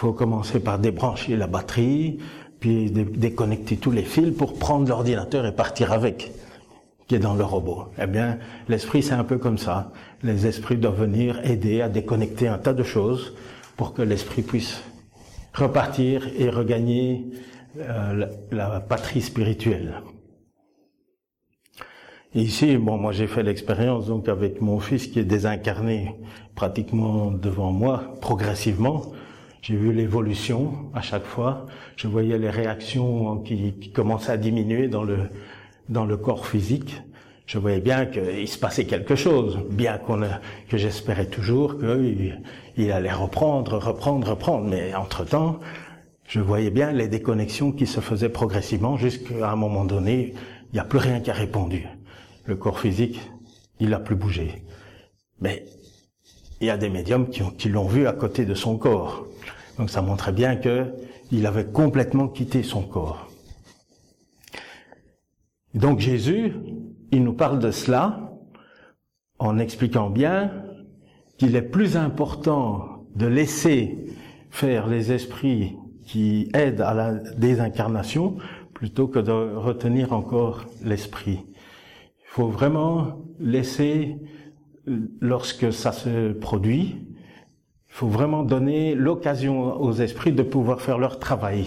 [0.00, 2.20] faut commencer par débrancher la batterie,
[2.58, 6.32] puis déconnecter tous les fils pour prendre l'ordinateur et partir avec,
[7.06, 7.88] qui est dans le robot.
[8.00, 9.92] Eh bien, l'esprit, c'est un peu comme ça.
[10.22, 13.34] Les esprits doivent venir aider à déconnecter un tas de choses
[13.76, 14.82] pour que l'esprit puisse
[15.52, 17.26] repartir et regagner
[17.78, 20.00] euh, la, patrie spirituelle.
[22.34, 26.14] Ici, bon, moi j'ai fait l'expérience donc avec mon fils qui est désincarné
[26.54, 29.12] pratiquement devant moi, progressivement.
[29.62, 31.66] J'ai vu l'évolution à chaque fois.
[31.96, 35.18] Je voyais les réactions qui, commençaient à diminuer dans le
[35.88, 37.02] dans le corps physique
[37.50, 40.20] je voyais bien qu'il se passait quelque chose, bien qu'on
[40.68, 42.40] que j'espérais toujours qu'il
[42.76, 44.68] il allait reprendre, reprendre, reprendre.
[44.68, 45.58] Mais entre-temps,
[46.28, 50.32] je voyais bien les déconnexions qui se faisaient progressivement jusqu'à un moment donné,
[50.68, 51.88] il n'y a plus rien qui a répondu.
[52.44, 53.20] Le corps physique,
[53.80, 54.62] il n'a plus bougé.
[55.40, 55.64] Mais
[56.60, 59.26] il y a des médiums qui l'ont vu à côté de son corps.
[59.80, 60.92] Donc ça montrait bien que
[61.32, 63.30] il avait complètement quitté son corps.
[65.72, 66.52] Donc Jésus,
[67.12, 68.30] il nous parle de cela
[69.38, 70.52] en expliquant bien
[71.38, 74.04] qu'il est plus important de laisser
[74.50, 78.36] faire les esprits qui aident à la désincarnation
[78.74, 81.40] plutôt que de retenir encore l'esprit.
[82.18, 84.18] Il faut vraiment laisser,
[85.22, 87.09] lorsque ça se produit,
[88.00, 91.66] faut vraiment donner l'occasion aux esprits de pouvoir faire leur travail.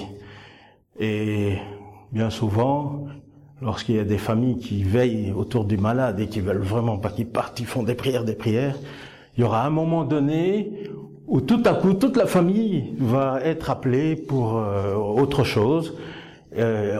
[0.99, 1.57] Et
[2.11, 3.05] bien souvent,
[3.61, 7.11] lorsqu'il y a des familles qui veillent autour du malade et qui veulent vraiment pas
[7.11, 8.75] qu'il parte, ils font des prières, des prières,
[9.37, 10.89] il y aura un moment donné
[11.27, 15.95] où tout à coup toute la famille va être appelée pour euh, autre chose.
[16.57, 16.97] Euh,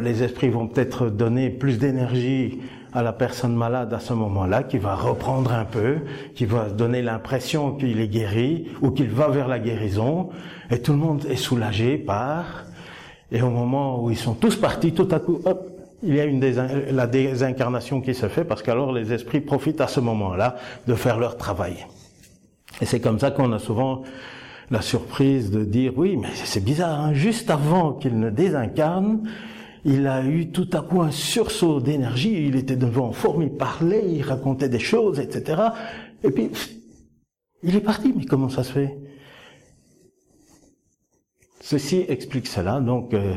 [0.00, 2.60] les esprits vont peut-être donner plus d'énergie
[2.92, 5.98] à la personne malade à ce moment-là, qui va reprendre un peu,
[6.34, 10.30] qui va donner l'impression qu'il est guéri ou qu'il va vers la guérison,
[10.70, 12.64] et tout le monde est soulagé par.
[13.32, 15.68] Et au moment où ils sont tous partis, tout à coup, hop,
[16.02, 16.40] il y a une
[16.90, 20.56] la désincarnation qui se fait parce qu'alors les esprits profitent à ce moment-là
[20.86, 21.86] de faire leur travail.
[22.80, 24.02] Et c'est comme ça qu'on a souvent
[24.70, 29.28] la surprise de dire oui, mais c'est bizarre, hein, juste avant qu'il ne désincarne,
[29.86, 34.04] il a eu tout à coup un sursaut d'énergie, il était devant forme, il parlait,
[34.04, 35.62] il racontait des choses, etc.
[36.24, 36.50] Et puis,
[37.62, 38.98] il est parti, mais comment ça se fait?
[41.60, 43.36] Ceci explique cela, donc euh,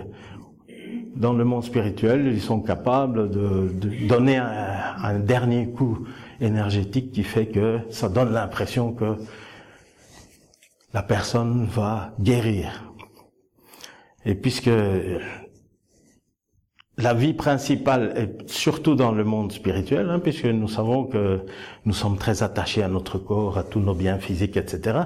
[1.15, 3.71] dans le monde spirituel, ils sont capables de,
[4.07, 6.07] donner un, dernier coup
[6.41, 9.17] énergétique qui fait que ça donne l'impression que
[10.93, 12.91] la personne va guérir.
[14.25, 14.71] Et puisque
[16.99, 21.45] la vie principale est surtout dans le monde spirituel, hein, puisque nous savons que
[21.85, 24.99] nous sommes très attachés à notre corps, à tous nos biens physiques, etc.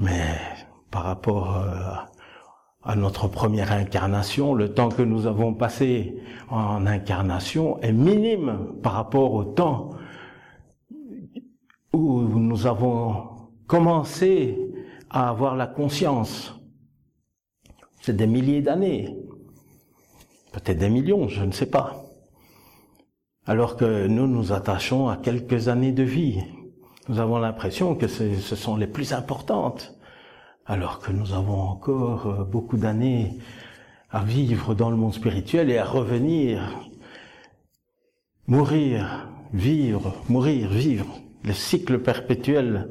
[0.00, 0.36] Mais
[0.90, 1.94] par rapport euh,
[2.84, 6.18] à notre première incarnation, le temps que nous avons passé
[6.50, 9.90] en incarnation est minime par rapport au temps
[11.94, 13.28] où nous avons
[13.66, 14.58] commencé
[15.08, 16.52] à avoir la conscience.
[18.02, 19.16] C'est des milliers d'années,
[20.56, 22.02] peut-être des millions, je ne sais pas.
[23.46, 26.40] Alors que nous nous attachons à quelques années de vie.
[27.08, 29.96] Nous avons l'impression que ce sont les plus importantes
[30.64, 33.38] alors que nous avons encore euh, beaucoup d'années
[34.10, 36.60] à vivre dans le monde spirituel et à revenir,
[38.48, 42.88] mourir, vivre, mourir, vivre, le cycle perpétuel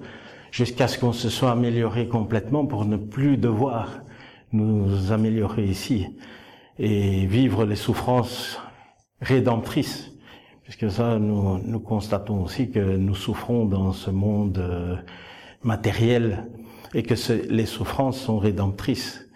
[0.51, 3.99] jusqu'à ce qu'on se soit amélioré complètement pour ne plus devoir
[4.53, 6.07] nous améliorer ici
[6.79, 8.59] et vivre les souffrances
[9.21, 10.11] rédemptrices.
[10.63, 14.95] Puisque ça, nous, nous constatons aussi que nous souffrons dans ce monde euh,
[15.63, 16.45] matériel
[16.93, 17.13] et que
[17.49, 19.27] les souffrances sont rédemptrices.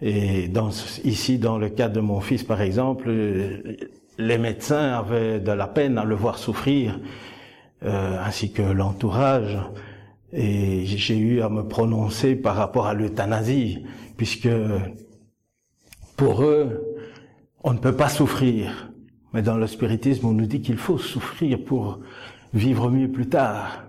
[0.00, 0.70] Et dans,
[1.04, 3.10] ici, dans le cas de mon fils, par exemple,
[4.18, 7.00] les médecins avaient de la peine à le voir souffrir,
[7.84, 9.58] euh, ainsi que l'entourage.
[10.32, 13.84] Et j'ai eu à me prononcer par rapport à l'euthanasie,
[14.16, 14.48] puisque
[16.20, 16.98] pour eux,
[17.64, 18.92] on ne peut pas souffrir.
[19.32, 22.00] Mais dans le spiritisme, on nous dit qu'il faut souffrir pour
[22.52, 23.84] vivre mieux plus tard.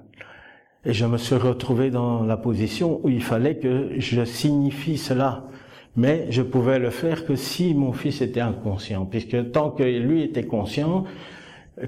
[0.86, 5.44] Et je me suis retrouvé dans la position où il fallait que je signifie cela.
[5.98, 10.24] Mais je pouvais le faire que si mon fils était inconscient, puisque tant que lui
[10.24, 11.04] était conscient,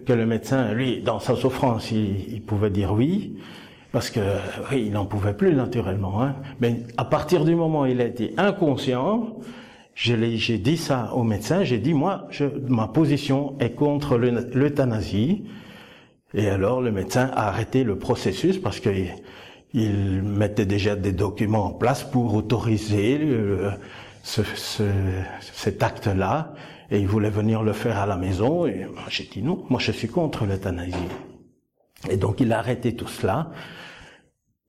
[0.06, 3.38] que le médecin, lui, dans sa souffrance, il, pouvait dire oui,
[3.94, 4.20] parce que
[4.70, 6.22] oui, il n'en pouvait plus naturellement.
[6.22, 6.36] Hein.
[6.60, 9.38] Mais à partir du moment où il a été inconscient,
[9.96, 12.28] j'ai dit ça au médecin, j'ai dit moi,
[12.68, 15.44] ma position est contre l'euthanasie.
[16.34, 19.14] Et alors le médecin a arrêté le processus parce qu'il
[19.74, 23.20] il mettait déjà des documents en place pour autoriser
[24.24, 24.42] ce,
[25.42, 26.54] cet acte-là.
[26.92, 28.66] Et il voulait venir le faire à la maison.
[28.66, 30.96] Et j'ai dit non, moi je suis contre l'euthanasie.
[32.10, 33.52] Et donc il a arrêté tout cela.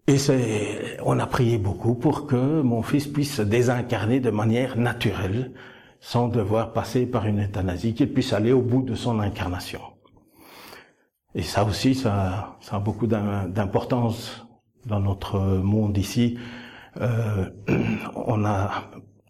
[0.07, 4.77] Et c'est, on a prié beaucoup pour que mon fils puisse se désincarner de manière
[4.77, 5.53] naturelle,
[6.01, 9.81] sans devoir passer par une euthanasie, qu'il puisse aller au bout de son incarnation.
[11.35, 14.47] Et ça aussi, ça, a beaucoup d'importance
[14.85, 16.39] dans notre monde ici.
[17.01, 17.49] Euh,
[18.15, 18.71] on a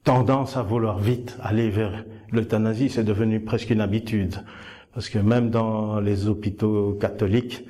[0.03, 4.45] tendance à vouloir vite aller vers l'euthanasie, c'est devenu presque une habitude.
[4.93, 7.65] Parce que même dans les hôpitaux catholiques,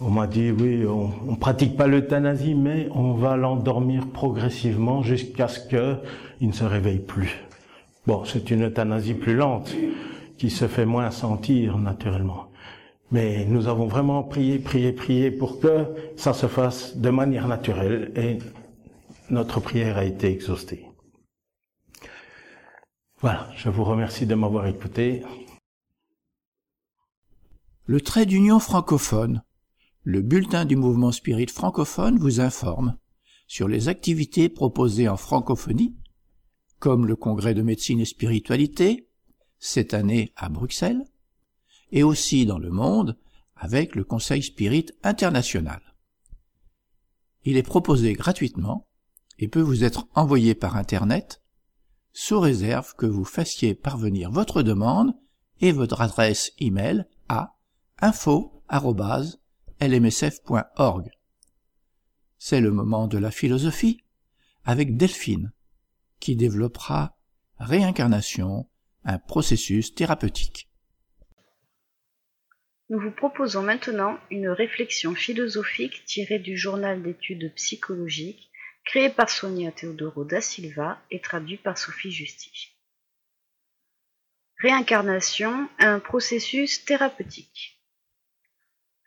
[0.00, 5.48] on m'a dit oui, on, on pratique pas l'euthanasie, mais on va l'endormir progressivement jusqu'à
[5.48, 7.36] ce qu'il ne se réveille plus.
[8.06, 9.74] Bon, c'est une euthanasie plus lente
[10.38, 12.46] qui se fait moins sentir naturellement.
[13.12, 15.86] Mais nous avons vraiment prié, prié, prié pour que
[16.16, 18.38] ça se fasse de manière naturelle et
[19.28, 20.86] notre prière a été exaucée.
[23.20, 25.22] Voilà, je vous remercie de m'avoir écouté.
[27.84, 29.42] Le trait d'union francophone
[30.10, 32.96] le bulletin du mouvement spirit francophone vous informe
[33.46, 35.96] sur les activités proposées en francophonie,
[36.80, 39.08] comme le congrès de médecine et spiritualité,
[39.60, 41.04] cette année à Bruxelles,
[41.92, 43.18] et aussi dans le monde
[43.54, 45.80] avec le Conseil Spirit International.
[47.44, 48.88] Il est proposé gratuitement
[49.38, 51.40] et peut vous être envoyé par Internet
[52.12, 55.14] sous réserve que vous fassiez parvenir votre demande
[55.60, 57.56] et votre adresse e-mail à
[58.00, 58.64] info
[59.80, 61.10] lmsf.org.
[62.38, 64.02] C'est le moment de la philosophie
[64.64, 65.52] avec Delphine,
[66.20, 67.16] qui développera
[67.58, 68.68] réincarnation,
[69.04, 70.68] un processus thérapeutique.
[72.90, 78.50] Nous vous proposons maintenant une réflexion philosophique tirée du journal d'études psychologiques
[78.84, 82.76] créé par Sonia Teodoro da Silva et traduit par Sophie Justi.
[84.58, 87.79] Réincarnation, un processus thérapeutique.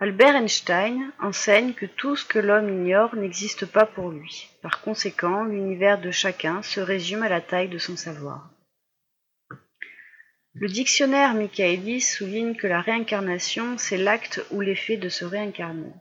[0.04, 4.50] Albert Einstein enseigne que tout ce que l'homme ignore n'existe pas pour lui.
[4.62, 8.50] Par conséquent, l'univers de chacun se résume à la taille de son savoir.
[10.56, 15.94] Le dictionnaire Michaelis souligne que la réincarnation, c'est l'acte ou l'effet de se réincarner.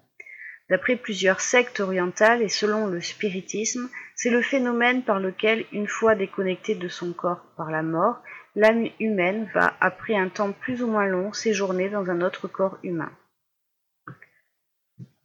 [0.69, 6.17] D'après plusieurs sectes orientales et selon le spiritisme, c'est le phénomène par lequel, une fois
[6.17, 8.21] déconnectée de son corps par la mort,
[8.57, 12.81] l'âme humaine va, après un temps plus ou moins long, séjourner dans un autre corps
[12.83, 13.13] humain.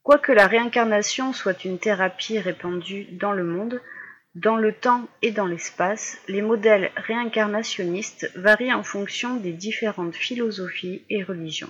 [0.07, 3.81] Quoique la réincarnation soit une thérapie répandue dans le monde,
[4.35, 11.03] dans le temps et dans l'espace, les modèles réincarnationnistes varient en fonction des différentes philosophies
[11.09, 11.69] et religions.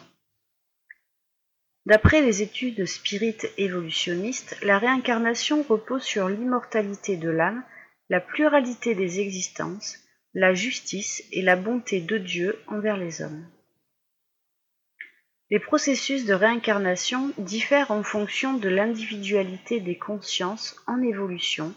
[1.87, 7.63] D'après les études spirites évolutionnistes, la réincarnation repose sur l'immortalité de l'âme,
[8.09, 9.97] la pluralité des existences,
[10.35, 13.47] la justice et la bonté de Dieu envers les hommes.
[15.49, 21.73] Les processus de réincarnation diffèrent en fonction de l'individualité des consciences en évolution,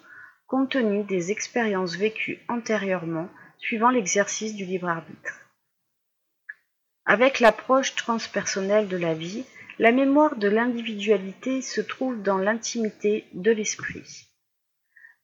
[0.48, 3.28] compte tenu des expériences vécues antérieurement
[3.58, 5.40] suivant l'exercice du libre arbitre.
[7.04, 9.44] Avec l'approche transpersonnelle de la vie,
[9.78, 14.26] la mémoire de l'individualité se trouve dans l'intimité de l'esprit,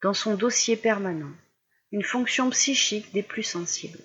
[0.02, 1.32] dans son dossier permanent,
[1.90, 3.98] une fonction psychique des plus sensibles.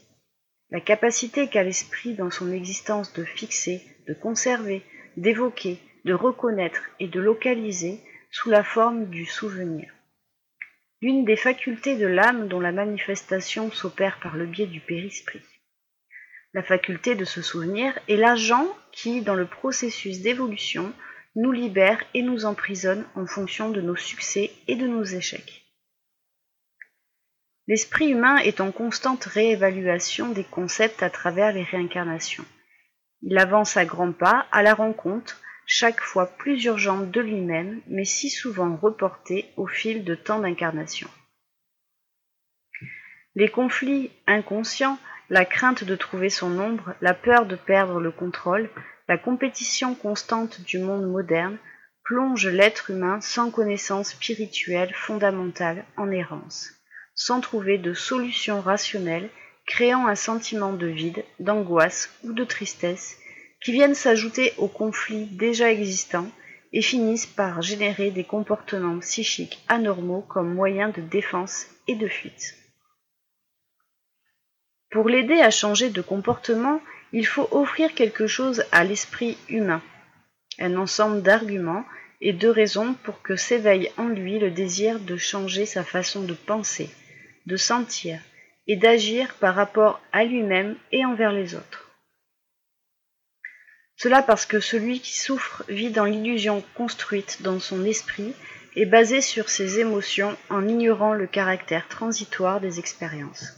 [0.71, 3.81] La capacité qu'a l'esprit dans son existence de fixer,
[4.11, 4.81] de conserver,
[5.15, 9.89] d'évoquer, de reconnaître et de localiser sous la forme du souvenir.
[11.01, 15.39] L'une des facultés de l'âme dont la manifestation s'opère par le biais du périsprit.
[16.53, 20.91] La faculté de se souvenir est l'agent qui, dans le processus d'évolution,
[21.37, 25.65] nous libère et nous emprisonne en fonction de nos succès et de nos échecs.
[27.67, 32.45] L'esprit humain est en constante réévaluation des concepts à travers les réincarnations.
[33.23, 38.05] Il avance à grands pas à la rencontre, chaque fois plus urgente de lui-même, mais
[38.05, 41.09] si souvent reportée au fil de tant d'incarnations.
[43.35, 44.99] Les conflits inconscients,
[45.29, 48.69] la crainte de trouver son ombre, la peur de perdre le contrôle,
[49.07, 51.57] la compétition constante du monde moderne
[52.03, 56.73] plongent l'être humain sans connaissance spirituelle fondamentale en errance,
[57.15, 59.29] sans trouver de solution rationnelle
[59.65, 63.17] créant un sentiment de vide, d'angoisse ou de tristesse
[63.63, 66.29] qui viennent s'ajouter aux conflits déjà existants
[66.73, 72.55] et finissent par générer des comportements psychiques anormaux comme moyen de défense et de fuite.
[74.89, 76.81] Pour l'aider à changer de comportement,
[77.13, 79.81] il faut offrir quelque chose à l'esprit humain,
[80.59, 81.85] un ensemble d'arguments
[82.19, 86.33] et de raisons pour que s'éveille en lui le désir de changer sa façon de
[86.33, 86.89] penser,
[87.45, 88.19] de sentir,
[88.67, 91.91] et d'agir par rapport à lui-même et envers les autres.
[93.95, 98.33] Cela parce que celui qui souffre vit dans l'illusion construite dans son esprit
[98.75, 103.57] est basé sur ses émotions en ignorant le caractère transitoire des expériences.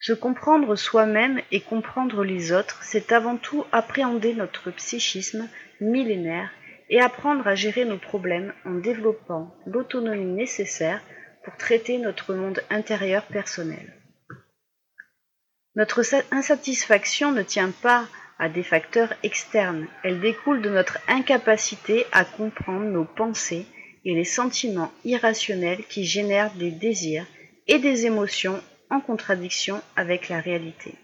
[0.00, 5.48] Se comprendre soi-même et comprendre les autres, c'est avant tout appréhender notre psychisme
[5.80, 6.50] millénaire
[6.88, 11.02] et apprendre à gérer nos problèmes en développant l'autonomie nécessaire
[11.46, 13.94] pour traiter notre monde intérieur personnel.
[15.76, 16.02] Notre
[16.32, 18.08] insatisfaction ne tient pas
[18.40, 23.64] à des facteurs externes, elle découle de notre incapacité à comprendre nos pensées
[24.04, 27.26] et les sentiments irrationnels qui génèrent des désirs
[27.68, 28.60] et des émotions
[28.90, 30.96] en contradiction avec la réalité.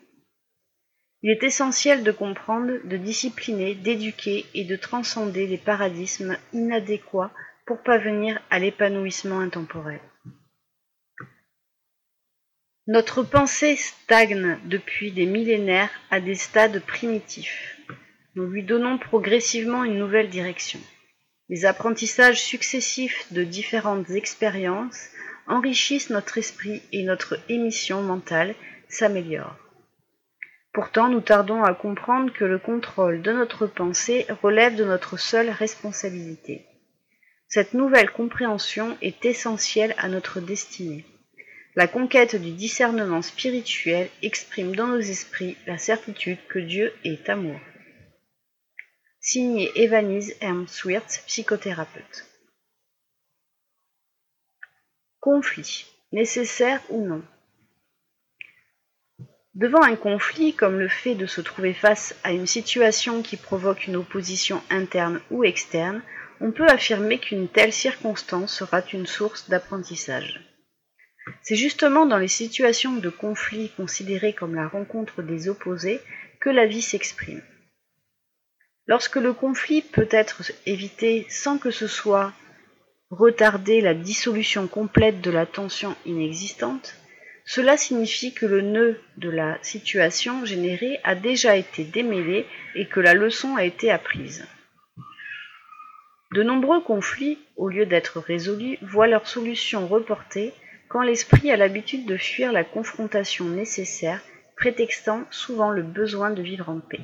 [1.23, 7.31] Il est essentiel de comprendre, de discipliner, d'éduquer et de transcender les paradigmes inadéquats
[7.65, 10.01] pour parvenir à l'épanouissement intemporel.
[12.89, 17.77] Notre pensée stagne depuis des millénaires à des stades primitifs.
[18.35, 20.81] Nous lui donnons progressivement une nouvelle direction.
[21.49, 25.11] Les apprentissages successifs de différentes expériences
[25.47, 28.57] enrichissent notre esprit et notre émission mentale
[28.89, 29.57] s'améliore.
[30.73, 35.51] Pourtant, nous tardons à comprendre que le contrôle de notre pensée relève de notre seule
[35.51, 36.67] responsabilité.
[37.47, 41.05] Cette nouvelle compréhension est essentielle à notre destinée.
[41.75, 47.59] La conquête du discernement spirituel exprime dans nos esprits la certitude que Dieu est amour.
[49.21, 52.27] Signé Evanise Ernst psychothérapeute.
[55.21, 57.23] Conflit, nécessaire ou non
[59.55, 63.87] Devant un conflit, comme le fait de se trouver face à une situation qui provoque
[63.87, 66.03] une opposition interne ou externe,
[66.41, 70.52] on peut affirmer qu'une telle circonstance sera une source d'apprentissage.
[71.43, 76.01] C'est justement dans les situations de conflit considérées comme la rencontre des opposés
[76.41, 77.43] que la vie s'exprime.
[78.87, 82.33] Lorsque le conflit peut être évité sans que ce soit
[83.11, 86.97] retarder la dissolution complète de la tension inexistante,
[87.45, 93.01] cela signifie que le nœud de la situation générée a déjà été démêlé et que
[93.01, 94.47] la leçon a été apprise.
[96.33, 100.55] De nombreux conflits, au lieu d'être résolus, voient leur solution reportée
[100.93, 104.21] quand l'esprit a l'habitude de fuir la confrontation nécessaire,
[104.57, 107.01] prétextant souvent le besoin de vivre en paix.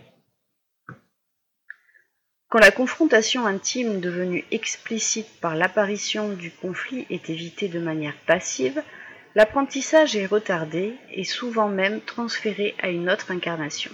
[2.50, 8.82] Quand la confrontation intime devenue explicite par l'apparition du conflit est évitée de manière passive,
[9.34, 13.92] L'apprentissage est retardé et souvent même transféré à une autre incarnation.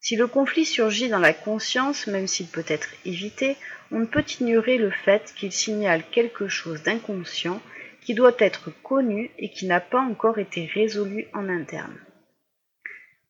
[0.00, 3.56] Si le conflit surgit dans la conscience, même s'il peut être évité,
[3.90, 7.60] on ne peut ignorer le fait qu'il signale quelque chose d'inconscient
[8.00, 11.98] qui doit être connu et qui n'a pas encore été résolu en interne.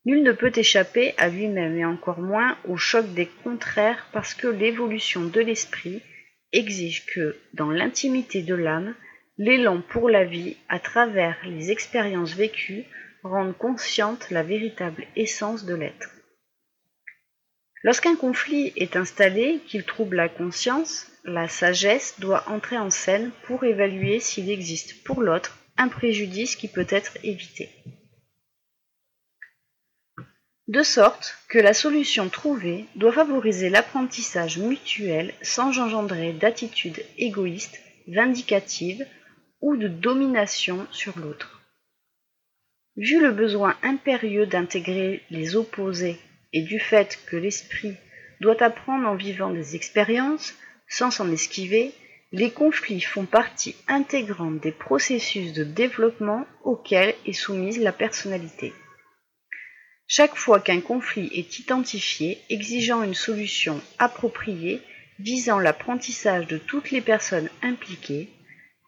[0.06, 4.48] Nul ne peut échapper à lui-même et encore moins au choc des contraires parce que
[4.48, 6.02] l'évolution de l'esprit
[6.52, 8.94] exige que, dans l'intimité de l'âme,
[9.42, 12.84] L'élan pour la vie, à travers les expériences vécues,
[13.22, 16.10] rende consciente la véritable essence de l'être.
[17.82, 23.64] Lorsqu'un conflit est installé, qu'il trouble la conscience, la sagesse doit entrer en scène pour
[23.64, 27.70] évaluer s'il existe pour l'autre un préjudice qui peut être évité.
[30.68, 39.04] De sorte que la solution trouvée doit favoriser l'apprentissage mutuel sans engendrer d'attitudes égoïstes, vindicatives
[39.60, 41.60] ou de domination sur l'autre.
[42.96, 46.18] Vu le besoin impérieux d'intégrer les opposés
[46.52, 47.96] et du fait que l'esprit
[48.40, 50.54] doit apprendre en vivant des expériences
[50.90, 51.92] sans s'en esquiver,
[52.32, 58.74] les conflits font partie intégrante des processus de développement auxquels est soumise la personnalité.
[60.06, 64.82] Chaque fois qu'un conflit est identifié exigeant une solution appropriée
[65.20, 68.28] visant l'apprentissage de toutes les personnes impliquées,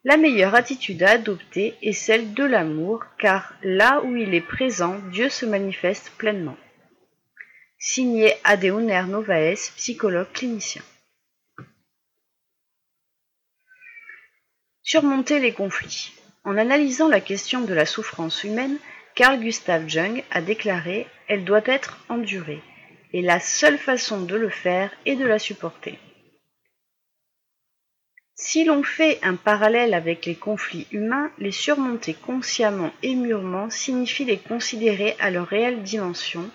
[0.05, 4.99] la meilleure attitude à adopter est celle de l'amour, car là où il est présent,
[5.13, 6.57] Dieu se manifeste pleinement.
[7.79, 10.83] Signé Adéoner Novaes, psychologue clinicien.
[14.93, 16.13] Surmonter les conflits.
[16.45, 18.77] En analysant la question de la souffrance humaine,
[19.15, 22.61] Carl Gustav Jung a déclaré Elle doit être endurée,
[23.15, 25.99] et la seule façon de le faire est de la supporter.
[28.35, 34.27] Si l'on fait un parallèle avec les conflits humains, les surmonter consciemment et mûrement signifie
[34.27, 36.51] les considérer à leur réelle dimension,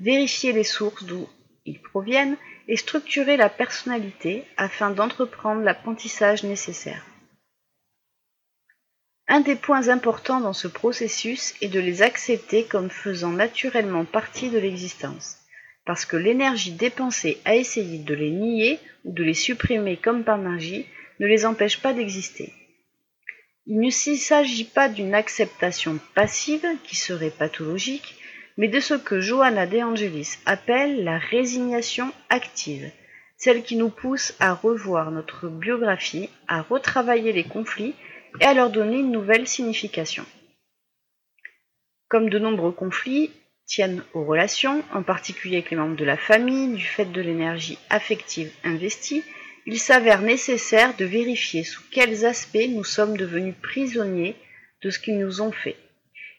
[0.00, 1.28] vérifier les sources d'où
[1.64, 2.36] ils proviennent
[2.66, 7.06] et structurer la personnalité afin d'entreprendre l'apprentissage nécessaire.
[9.28, 14.50] Un des points importants dans ce processus est de les accepter comme faisant naturellement partie
[14.50, 15.38] de l'existence,
[15.84, 20.38] parce que l'énergie dépensée à essayer de les nier ou de les supprimer comme par
[20.38, 20.86] magie
[21.18, 22.52] ne les empêche pas d'exister.
[23.66, 28.14] Il ne s'agit pas d'une acceptation passive qui serait pathologique,
[28.56, 32.88] mais de ce que Johanna De Angelis appelle la résignation active,
[33.36, 37.96] celle qui nous pousse à revoir notre biographie, à retravailler les conflits
[38.40, 40.24] et à leur donner une nouvelle signification.
[42.08, 43.30] Comme de nombreux conflits
[43.66, 47.78] tiennent aux relations, en particulier avec les membres de la famille, du fait de l'énergie
[47.90, 49.24] affective investie,
[49.66, 54.36] il s'avère nécessaire de vérifier sous quels aspects nous sommes devenus prisonniers
[54.82, 55.76] de ce qu'ils nous ont fait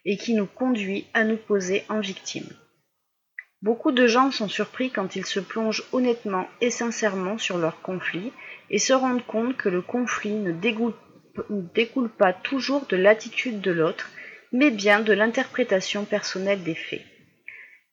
[0.06, 2.48] et qui nous conduit à nous poser en victime.
[3.62, 8.32] Beaucoup de gens sont surpris quand ils se plongent honnêtement et sincèrement sur leur conflit
[8.70, 10.54] et se rendent compte que le conflit ne
[11.50, 14.10] découle, pas toujours de l'attitude de l'autre,
[14.52, 17.06] mais bien de l'interprétation personnelle des faits.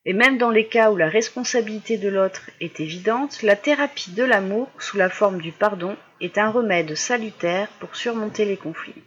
[0.07, 4.23] Et même dans les cas où la responsabilité de l'autre est évidente, la thérapie de
[4.23, 9.03] l'amour, sous la forme du pardon, est un remède salutaire pour surmonter les conflits.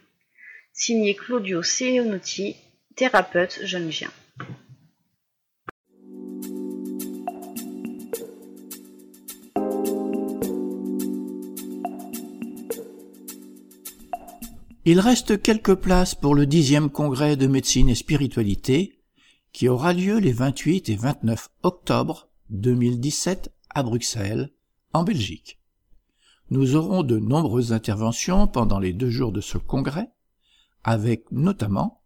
[0.74, 2.56] Signé Claudio Seonotti,
[2.96, 4.10] thérapeute jeune-vien.
[14.90, 19.02] Il reste quelques places pour le dixième congrès de médecine et spiritualité
[19.52, 24.50] qui aura lieu les 28 et 29 octobre 2017 à Bruxelles,
[24.94, 25.60] en Belgique.
[26.52, 30.10] Nous aurons de nombreuses interventions pendant les deux jours de ce congrès,
[30.86, 32.02] avec notamment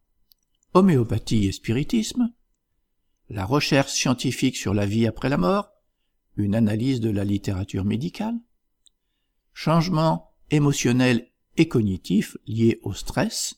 [0.73, 2.33] homéopathie et spiritisme,
[3.29, 5.69] la recherche scientifique sur la vie après la mort,
[6.35, 8.39] une analyse de la littérature médicale,
[9.53, 11.27] changement émotionnel
[11.57, 13.55] et cognitif liés au stress,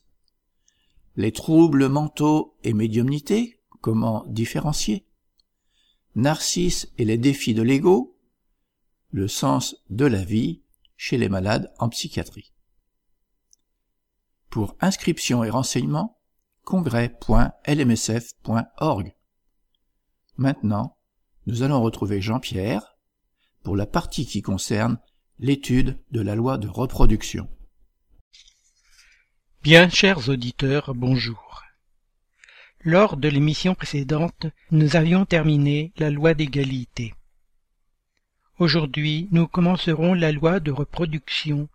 [1.16, 5.06] les troubles mentaux et médiumnité, comment différencier,
[6.16, 8.20] Narcisse et les défis de l'ego,
[9.10, 10.62] le sens de la vie
[10.96, 12.54] chez les malades en psychiatrie.
[14.50, 16.20] Pour inscription et renseignements,
[16.64, 19.16] congrès.lmsf.org.
[20.38, 20.98] Maintenant,
[21.46, 22.98] nous allons retrouver Jean-Pierre
[23.64, 24.98] pour la partie qui concerne
[25.40, 27.50] l'étude de la loi de reproduction.
[29.64, 31.64] Bien chers auditeurs, bonjour.
[32.82, 37.14] Lors de l'émission précédente, nous avions terminé la loi d'égalité.
[38.60, 41.70] Aujourd'hui, nous commencerons la loi de reproduction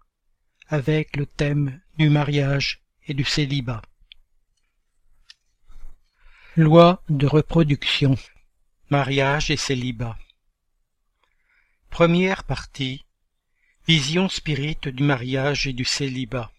[0.68, 3.80] avec le thème du mariage et du célibat.
[6.56, 8.16] Loi de reproduction.
[8.90, 10.18] Mariage et célibat.
[11.88, 13.06] Première partie.
[13.86, 16.52] Vision spirite du mariage et du célibat.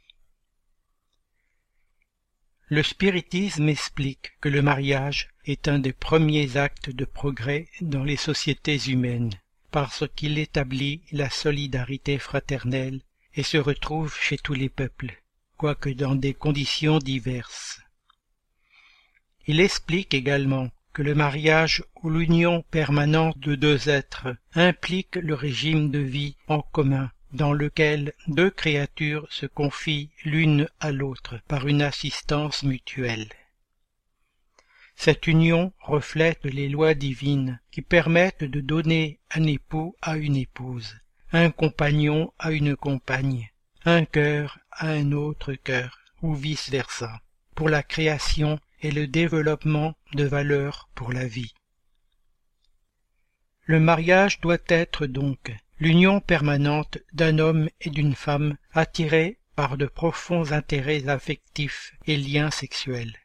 [2.71, 8.15] Le spiritisme explique que le mariage est un des premiers actes de progrès dans les
[8.15, 9.33] sociétés humaines,
[9.71, 13.01] parce qu'il établit la solidarité fraternelle
[13.33, 15.19] et se retrouve chez tous les peuples,
[15.57, 17.81] quoique dans des conditions diverses.
[19.47, 25.89] Il explique également que le mariage ou l'union permanente de deux êtres implique le régime
[25.89, 31.81] de vie en commun dans lequel deux créatures se confient l'une à l'autre par une
[31.81, 33.29] assistance mutuelle.
[34.95, 40.97] Cette union reflète les lois divines qui permettent de donner un époux à une épouse,
[41.31, 43.51] un compagnon à une compagne,
[43.85, 47.21] un cœur à un autre cœur, ou vice-versa,
[47.55, 51.53] pour la création et le développement de valeurs pour la vie.
[53.63, 59.85] Le mariage doit être donc l'union permanente d'un homme et d'une femme attirés par de
[59.85, 63.15] profonds intérêts affectifs et liens sexuels.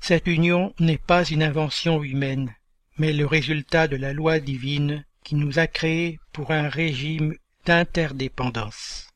[0.00, 2.54] Cette union n'est pas une invention humaine,
[2.96, 7.34] mais le résultat de la loi divine qui nous a créés pour un régime
[7.66, 9.10] d'interdépendance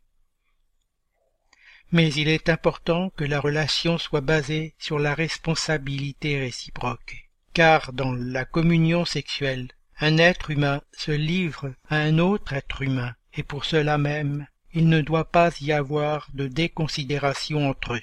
[1.95, 8.13] mais il est important que la relation soit basée sur la responsabilité réciproque, car dans
[8.13, 9.69] la communion sexuelle,
[10.05, 14.91] un être humain se livre à un autre être humain, et pour cela même, il
[14.91, 18.03] ne doit pas y avoir de déconsidération entre eux.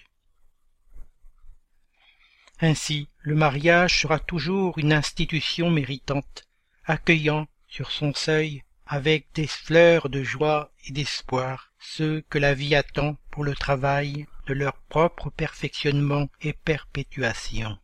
[2.60, 6.48] Ainsi, le mariage sera toujours une institution méritante,
[6.86, 12.74] accueillant sur son seuil, avec des fleurs de joie et d'espoir, ceux que la vie
[12.74, 17.78] attend pour le travail de leur propre perfectionnement et perpétuation.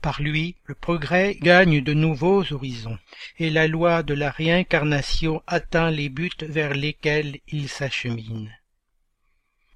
[0.00, 2.98] Par lui, le progrès gagne de nouveaux horizons,
[3.38, 8.52] et la loi de la réincarnation atteint les buts vers lesquels il s'achemine.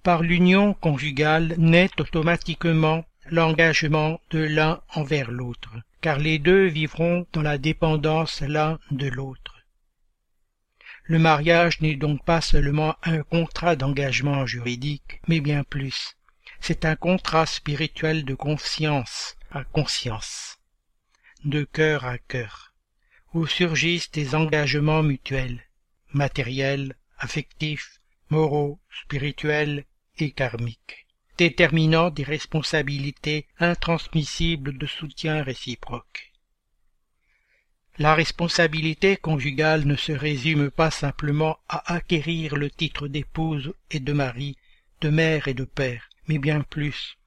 [0.05, 7.43] Par l'union conjugale naît automatiquement l'engagement de l'un envers l'autre, car les deux vivront dans
[7.43, 9.65] la dépendance l'un de l'autre.
[11.05, 16.17] Le mariage n'est donc pas seulement un contrat d'engagement juridique, mais bien plus.
[16.61, 19.37] C'est un contrat spirituel de conscience
[19.73, 20.59] conscience,
[21.45, 22.75] de cœur à cœur,
[23.35, 25.63] où surgissent des engagements mutuels,
[26.13, 28.01] matériels, affectifs,
[28.31, 29.85] moraux, spirituels
[30.19, 31.07] et karmiques,
[31.39, 36.33] déterminant des responsabilités intransmissibles de soutien réciproque.
[37.99, 44.15] La responsabilité conjugale ne se résume pas simplement à acquérir le titre d'épouse et de
[44.15, 44.57] mari,
[45.03, 47.19] de mère et de père, mais bien plus.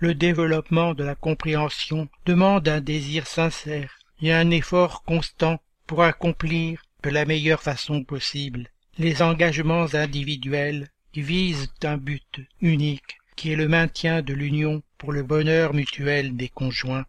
[0.00, 6.82] Le développement de la compréhension demande un désir sincère et un effort constant pour accomplir
[7.02, 13.56] de la meilleure façon possible les engagements individuels qui visent un but unique qui est
[13.56, 17.06] le maintien de l'union pour le bonheur mutuel des conjoints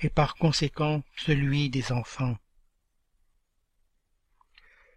[0.00, 2.36] et par conséquent celui des enfants.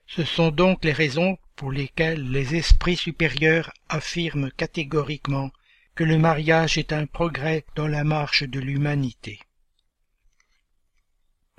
[0.06, 5.52] Ce sont donc les raisons pour lesquelles les esprits supérieurs affirment catégoriquement
[5.98, 9.40] que le mariage est un progrès dans la marche de l'humanité.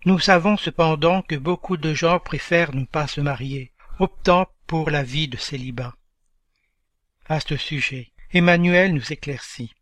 [0.05, 5.02] Nous savons cependant que beaucoup de gens préfèrent ne pas se marier, optant pour la
[5.02, 5.93] vie de célibat.
[7.27, 9.74] À ce sujet, Emmanuel nous éclaircit.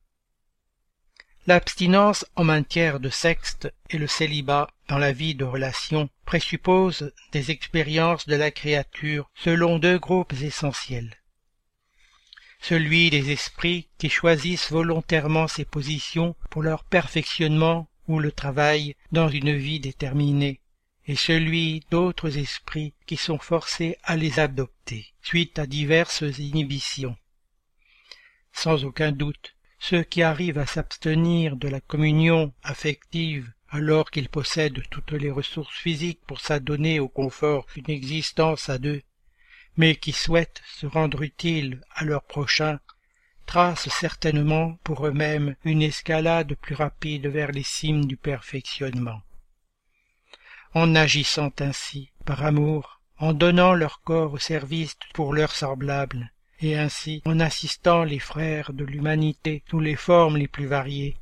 [1.47, 3.59] L'abstinence en matière de sexe
[3.91, 9.79] et le célibat dans la vie de relation présupposent des expériences de la créature selon
[9.79, 11.15] deux groupes essentiels.
[12.61, 19.29] Celui des esprits qui choisissent volontairement ces positions pour leur perfectionnement ou le travail dans
[19.29, 20.61] une vie déterminée,
[21.07, 27.17] et celui d'autres esprits qui sont forcés à les adopter, suite à diverses inhibitions.
[28.53, 34.83] Sans aucun doute, ceux qui arrivent à s'abstenir de la communion affective alors qu'ils possèdent
[34.91, 39.03] toutes les ressources physiques pour s'adonner au confort d'une existence à deux,
[39.77, 42.81] mais qui souhaitent se rendre utiles à leur prochain,
[43.47, 49.23] tracent certainement pour eux-mêmes une escalade plus rapide vers les cimes du perfectionnement.
[50.75, 56.77] En agissant ainsi, par amour, en donnant leur corps au service pour leurs semblables, et
[56.77, 61.17] ainsi en assistant les frères de l'humanité sous les formes les plus variées.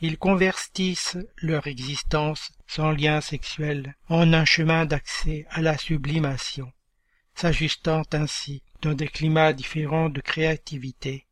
[0.00, 6.70] Ils convertissent leur existence sans lien sexuel en un chemin d'accès à la sublimation,
[7.36, 11.26] s'ajustant ainsi dans des climats différents de créativité,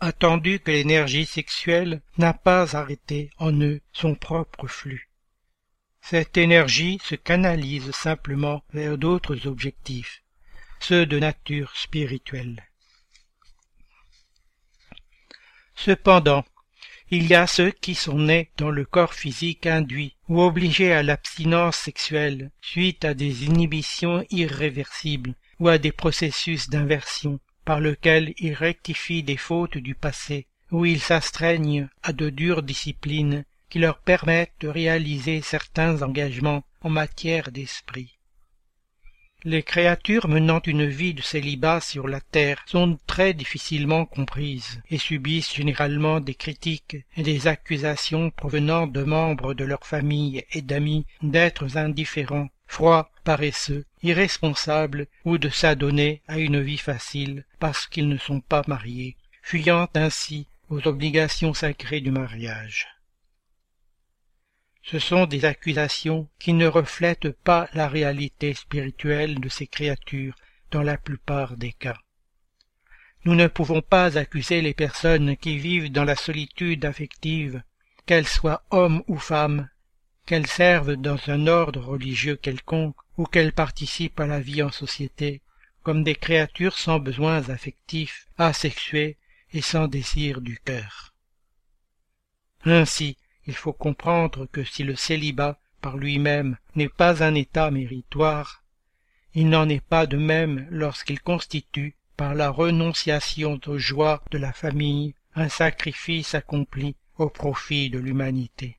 [0.00, 5.10] attendu que l'énergie sexuelle n'a pas arrêté en eux son propre flux.
[6.00, 10.22] Cette énergie se canalise simplement vers d'autres objectifs,
[10.80, 12.62] ceux de nature spirituelle.
[15.74, 16.44] Cependant,
[17.14, 21.04] il y a ceux qui sont nés dans le corps physique induit ou obligés à
[21.04, 28.54] l'abstinence sexuelle suite à des inhibitions irréversibles ou à des processus d'inversion par lesquels ils
[28.54, 34.60] rectifient des fautes du passé ou ils s'astreignent à de dures disciplines qui leur permettent
[34.60, 38.18] de réaliser certains engagements en matière d'esprit.
[39.46, 44.96] Les créatures menant une vie de célibat sur la terre sont très difficilement comprises et
[44.96, 51.04] subissent généralement des critiques et des accusations provenant de membres de leur famille et d'amis
[51.22, 58.16] d'êtres indifférents, froids, paresseux, irresponsables ou de s'adonner à une vie facile parce qu'ils ne
[58.16, 62.93] sont pas mariés, fuyant ainsi aux obligations sacrées du mariage
[64.84, 70.36] ce sont des accusations qui ne reflètent pas la réalité spirituelle de ces créatures
[70.70, 71.96] dans la plupart des cas.
[73.24, 77.62] Nous ne pouvons pas accuser les personnes qui vivent dans la solitude affective,
[78.04, 79.70] qu'elles soient hommes ou femmes,
[80.26, 85.40] qu'elles servent dans un ordre religieux quelconque ou qu'elles participent à la vie en société,
[85.82, 89.16] comme des créatures sans besoins affectifs, asexuées
[89.54, 91.14] et sans désir du cœur.
[92.66, 98.62] Ainsi, il faut comprendre que si le célibat par lui-même n'est pas un état méritoire,
[99.34, 104.52] il n'en est pas de même lorsqu'il constitue, par la renonciation aux joies de la
[104.52, 108.78] famille, un sacrifice accompli au profit de l'humanité.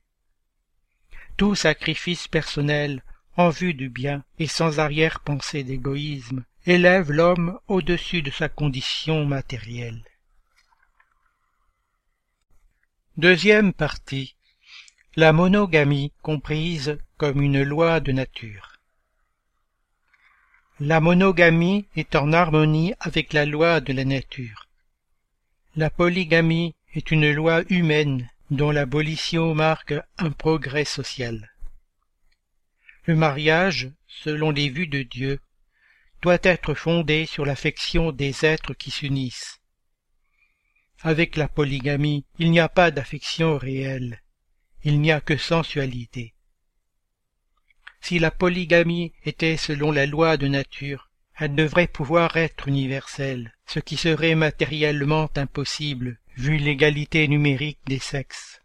[1.36, 3.02] Tout sacrifice personnel
[3.36, 10.02] en vue du bien et sans arrière-pensée d'égoïsme élève l'homme au-dessus de sa condition matérielle.
[13.18, 14.35] Deuxième partie
[15.18, 18.76] la monogamie comprise comme une loi de nature.
[20.78, 24.68] La monogamie est en harmonie avec la loi de la nature.
[25.74, 31.50] La polygamie est une loi humaine dont l'abolition marque un progrès social.
[33.06, 35.40] Le mariage, selon les vues de Dieu,
[36.20, 39.60] doit être fondé sur l'affection des êtres qui s'unissent.
[41.00, 44.20] Avec la polygamie, il n'y a pas d'affection réelle,
[44.86, 46.32] il n'y a que sensualité.
[48.00, 53.80] Si la polygamie était selon la loi de nature, elle devrait pouvoir être universelle, ce
[53.80, 58.60] qui serait matériellement impossible vu l'égalité numérique des sexes.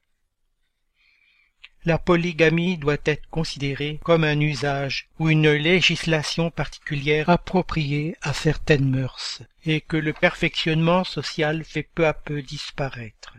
[1.85, 8.88] La polygamie doit être considérée comme un usage ou une législation particulière appropriée à certaines
[8.88, 13.38] mœurs et que le perfectionnement social fait peu à peu disparaître.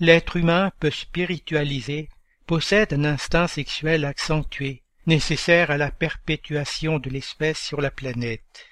[0.00, 2.08] L'être humain peut spiritualiser,
[2.46, 8.66] possède un instinct sexuel accentué, nécessaire à la perpétuation de l'espèce sur la planète.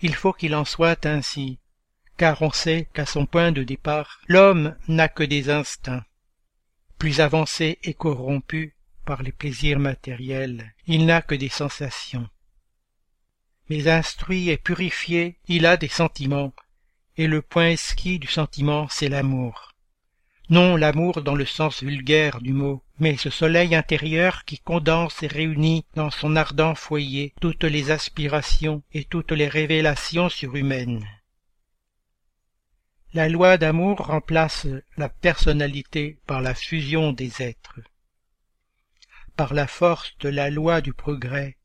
[0.00, 1.58] Il faut qu'il en soit ainsi,
[2.16, 6.04] car on sait qu'à son point de départ, l'homme n'a que des instincts.
[6.98, 12.28] Plus avancé et corrompu par les plaisirs matériels, il n'a que des sensations.
[13.68, 16.52] Mais instruit et purifié, il a des sentiments,
[17.20, 19.74] et le point esquis du sentiment, c'est l'amour.
[20.48, 25.26] Non l'amour dans le sens vulgaire du mot, mais ce soleil intérieur qui condense et
[25.26, 31.06] réunit dans son ardent foyer toutes les aspirations et toutes les révélations surhumaines.
[33.12, 34.66] La loi d'amour remplace
[34.96, 37.80] la personnalité par la fusion des êtres.
[39.36, 41.58] Par la force de la loi du progrès,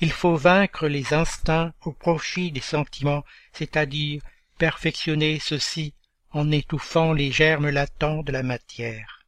[0.00, 4.20] il faut vaincre les instincts au profit des sentiments, c'est-à-dire
[4.60, 5.94] perfectionner ceux-ci
[6.32, 9.24] en étouffant les germes latents de la matière.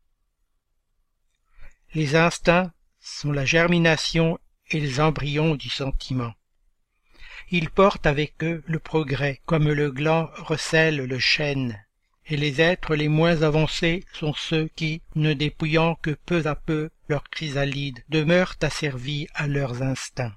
[1.95, 4.39] Les instincts sont la germination
[4.71, 6.35] et les embryons du sentiment.
[7.51, 11.83] Ils portent avec eux le progrès, comme le gland recèle le chêne,
[12.27, 16.91] et les êtres les moins avancés sont ceux qui, ne dépouillant que peu à peu
[17.09, 20.37] leur chrysalide, demeurent asservis à leurs instincts.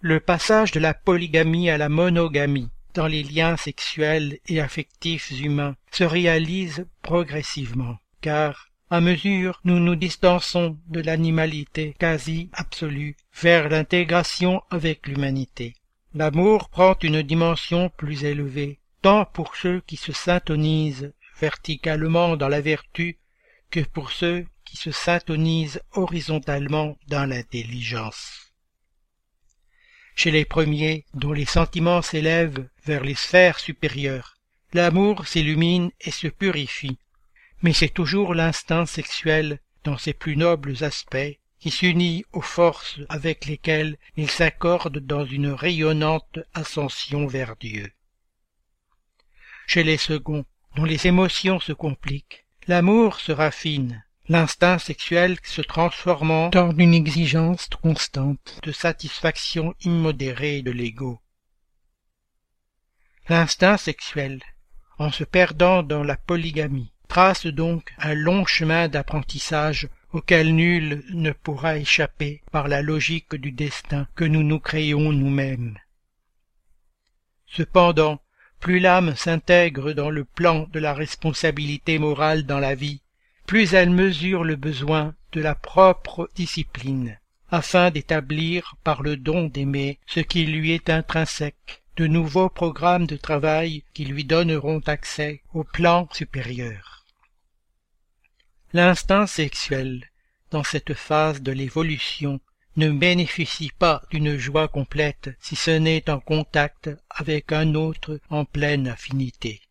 [0.00, 5.74] Le passage de la polygamie à la monogamie dans les liens sexuels et affectifs humains
[5.90, 14.62] se réalise progressivement, car à mesure nous nous distançons de l'animalité quasi absolue vers l'intégration
[14.70, 15.74] avec l'humanité.
[16.14, 22.60] L'amour prend une dimension plus élevée, tant pour ceux qui se syntonisent verticalement dans la
[22.60, 23.18] vertu
[23.70, 28.47] que pour ceux qui se syntonisent horizontalement dans l'intelligence.
[30.18, 34.34] Chez les premiers, dont les sentiments s'élèvent vers les sphères supérieures,
[34.72, 36.98] l'amour s'illumine et se purifie,
[37.62, 43.46] mais c'est toujours l'instinct sexuel dans ses plus nobles aspects qui s'unit aux forces avec
[43.46, 47.88] lesquelles il s'accorde dans une rayonnante ascension vers Dieu.
[49.68, 56.50] Chez les seconds, dont les émotions se compliquent, l'amour se raffine, l'instinct sexuel se transformant
[56.54, 61.20] en une exigence constante de satisfaction immodérée de l'ego.
[63.30, 64.42] L'instinct sexuel,
[64.98, 71.32] en se perdant dans la polygamie, trace donc un long chemin d'apprentissage auquel nul ne
[71.32, 75.78] pourra échapper par la logique du destin que nous nous créons nous-mêmes.
[77.46, 78.20] Cependant,
[78.60, 83.00] plus l'âme s'intègre dans le plan de la responsabilité morale dans la vie,
[83.48, 87.18] plus elle mesure le besoin de la propre discipline,
[87.48, 93.16] afin d'établir par le don d'aimer ce qui lui est intrinsèque, de nouveaux programmes de
[93.16, 97.06] travail qui lui donneront accès au plan supérieur.
[98.74, 100.04] L'instinct sexuel,
[100.50, 102.40] dans cette phase de l'évolution,
[102.76, 108.44] ne bénéficie pas d'une joie complète si ce n'est en contact avec un autre en
[108.44, 109.62] pleine affinité.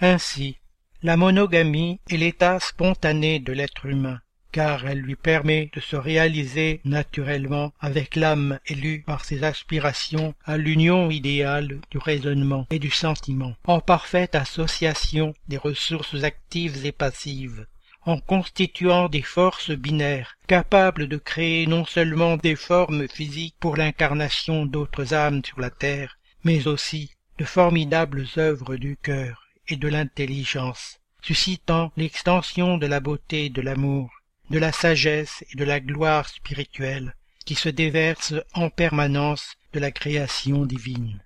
[0.00, 0.58] Ainsi,
[1.06, 4.18] la monogamie est l'état spontané de l'être humain,
[4.50, 10.56] car elle lui permet de se réaliser naturellement avec l'âme élue par ses aspirations à
[10.56, 17.68] l'union idéale du raisonnement et du sentiment, en parfaite association des ressources actives et passives,
[18.02, 24.66] en constituant des forces binaires capables de créer non seulement des formes physiques pour l'incarnation
[24.66, 31.00] d'autres âmes sur la terre, mais aussi de formidables œuvres du cœur et de l'intelligence,
[31.22, 34.10] suscitant l'extension de la beauté et de l'amour,
[34.50, 39.90] de la sagesse et de la gloire spirituelle qui se déversent en permanence de la
[39.90, 41.22] création divine.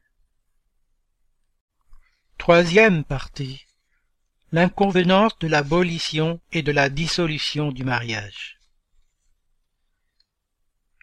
[2.38, 3.64] Troisième partie.
[4.52, 8.60] L'inconvenance de l'abolition et de la dissolution du mariage.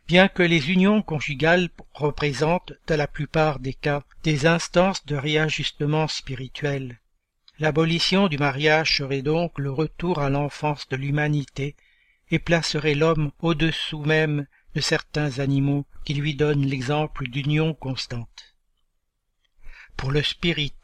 [0.08, 6.08] bien que les unions conjugales représentent, dans la plupart des cas, des instances de réajustement
[6.08, 7.00] spirituel.
[7.60, 11.76] L'abolition du mariage serait donc le retour à l'enfance de l'humanité
[12.30, 18.56] et placerait l'homme au-dessous même de certains animaux qui lui donnent l'exemple d'union constante.
[19.96, 20.76] Pour le spirit,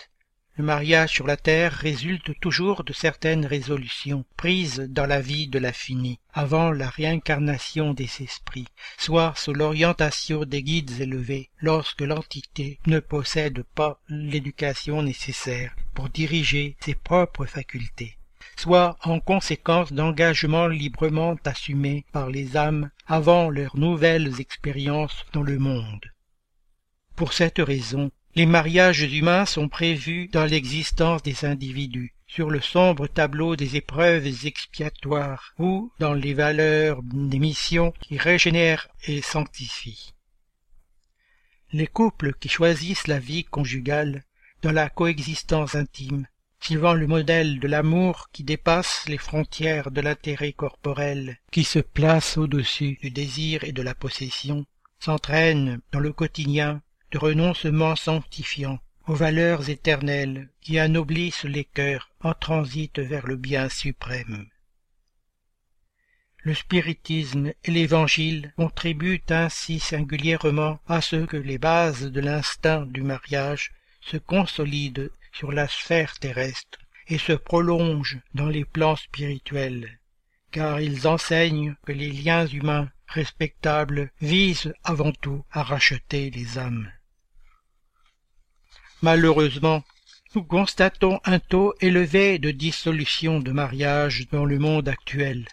[0.55, 5.57] le mariage sur la terre résulte toujours de certaines résolutions prises dans la vie de
[5.57, 8.67] l'infini, avant la réincarnation des esprits,
[8.99, 16.77] soit sous l'orientation des guides élevés, lorsque l'entité ne possède pas l'éducation nécessaire pour diriger
[16.81, 18.17] ses propres facultés,
[18.55, 25.57] soit en conséquence d'engagements librement assumés par les âmes avant leurs nouvelles expériences dans le
[25.57, 26.05] monde.
[27.15, 33.05] Pour cette raison, les mariages humains sont prévus dans l'existence des individus, sur le sombre
[33.05, 40.13] tableau des épreuves expiatoires ou dans les valeurs des missions qui régénèrent et sanctifient.
[41.73, 44.23] Les couples qui choisissent la vie conjugale
[44.63, 46.27] dans la coexistence intime,
[46.59, 52.37] suivant le modèle de l'amour qui dépasse les frontières de l'intérêt corporel, qui se place
[52.37, 54.65] au-dessus du désir et de la possession,
[54.99, 56.81] s'entraînent dans le quotidien
[57.13, 63.69] de renoncement sanctifiant aux valeurs éternelles qui anoblissent les cœurs en transit vers le bien
[63.69, 64.47] suprême.
[66.39, 73.03] Le spiritisme et l'évangile contribuent ainsi singulièrement à ce que les bases de l'instinct du
[73.03, 73.71] mariage
[74.01, 79.99] se consolident sur la sphère terrestre et se prolongent dans les plans spirituels,
[80.51, 86.91] car ils enseignent que les liens humains respectables visent avant tout à racheter les âmes.
[89.03, 89.83] Malheureusement,
[90.33, 95.45] nous constatons un taux élevé de dissolution de mariage dans le monde actuel.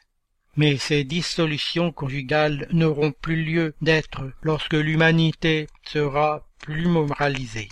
[0.55, 7.69] Mais ces dissolutions conjugales n'auront plus lieu d'être lorsque l'humanité sera plus moralisée.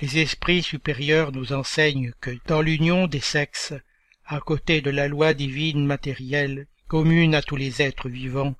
[0.00, 3.74] Les esprits supérieurs nous enseignent que dans l'union des sexes,
[4.26, 8.54] à côté de la loi divine matérielle commune à tous les êtres vivants,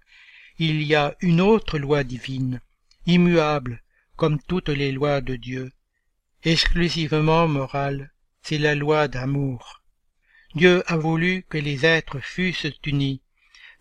[0.58, 2.60] il y a une autre loi divine,
[3.06, 3.84] immuable
[4.16, 5.70] comme toutes les lois de Dieu,
[6.44, 8.12] exclusivement morale,
[8.42, 9.82] c'est la loi d'amour.
[10.54, 13.20] Dieu a voulu que les êtres fussent unis,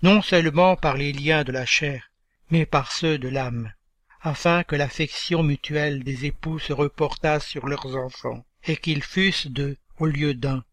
[0.01, 2.11] non seulement par les liens de la chair,
[2.49, 3.73] mais par ceux de l'âme,
[4.21, 9.77] afin que l'affection mutuelle des époux se reportât sur leurs enfants, et qu'ils fussent deux
[9.97, 10.63] au lieu d'un,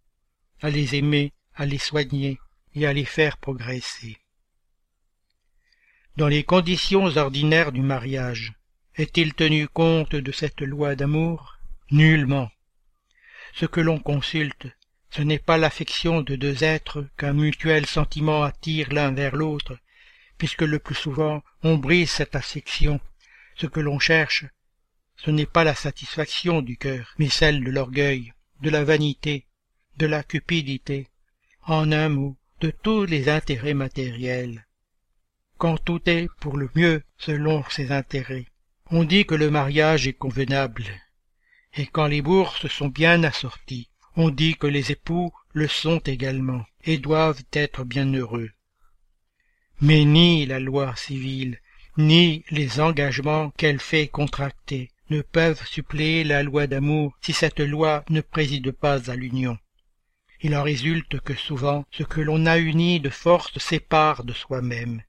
[0.62, 2.38] à les aimer, à les soigner
[2.74, 4.18] et à les faire progresser.
[6.16, 8.54] Dans les conditions ordinaires du mariage,
[8.96, 11.53] est-il tenu compte de cette loi d'amour?
[11.90, 12.50] Nullement.
[13.52, 14.66] Ce que l'on consulte,
[15.10, 19.78] ce n'est pas l'affection de deux êtres qu'un mutuel sentiment attire l'un vers l'autre,
[20.38, 23.00] puisque le plus souvent on brise cette affection.
[23.56, 24.46] Ce que l'on cherche,
[25.16, 29.46] ce n'est pas la satisfaction du cœur, mais celle de l'orgueil, de la vanité,
[29.98, 31.08] de la cupidité,
[31.66, 34.66] en un mot, de tous les intérêts matériels.
[35.58, 38.46] Quand tout est pour le mieux selon ses intérêts,
[38.90, 40.84] on dit que le mariage est convenable,
[41.76, 46.64] et quand les bourses sont bien assorties, on dit que les époux le sont également,
[46.84, 48.50] et doivent être bien heureux.
[49.80, 51.58] Mais ni la loi civile,
[51.96, 58.04] ni les engagements qu'elle fait contracter ne peuvent suppléer la loi d'amour si cette loi
[58.08, 59.58] ne préside pas à l'union.
[60.40, 65.02] Il en résulte que souvent ce que l'on a uni de force sépare de soi-même.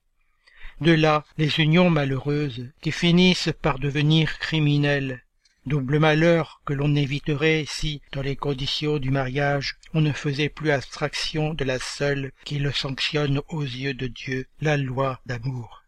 [0.80, 5.25] De là les unions malheureuses qui finissent par devenir criminelles
[5.66, 10.70] double malheur que l'on éviterait si, dans les conditions du mariage, on ne faisait plus
[10.70, 15.82] abstraction de la seule qui le sanctionne aux yeux de Dieu, la loi d'amour.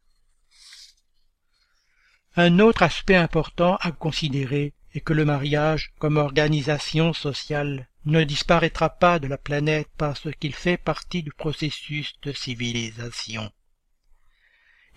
[2.37, 8.89] Un autre aspect important à considérer est que le mariage, comme organisation sociale, ne disparaîtra
[8.89, 13.51] pas de la planète parce qu'il fait partie du processus de civilisation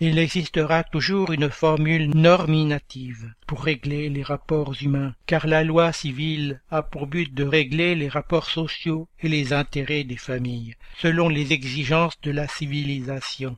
[0.04, 6.60] il existera toujours une formule norminative pour régler les rapports humains, car la loi civile
[6.72, 11.52] a pour but de régler les rapports sociaux et les intérêts des familles, selon les
[11.52, 13.56] exigences de la civilisation.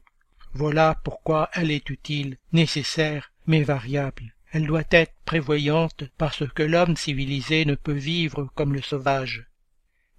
[0.53, 4.35] Voilà pourquoi elle est utile, nécessaire, mais variable.
[4.53, 9.47] Elle doit être prévoyante parce que l'homme civilisé ne peut vivre comme le sauvage.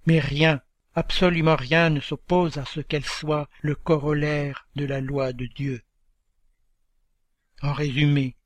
[0.06, 0.60] Mais rien,
[0.96, 5.82] absolument rien ne s'oppose à ce qu'elle soit le corollaire de la loi de Dieu.
[7.62, 8.36] En résumé,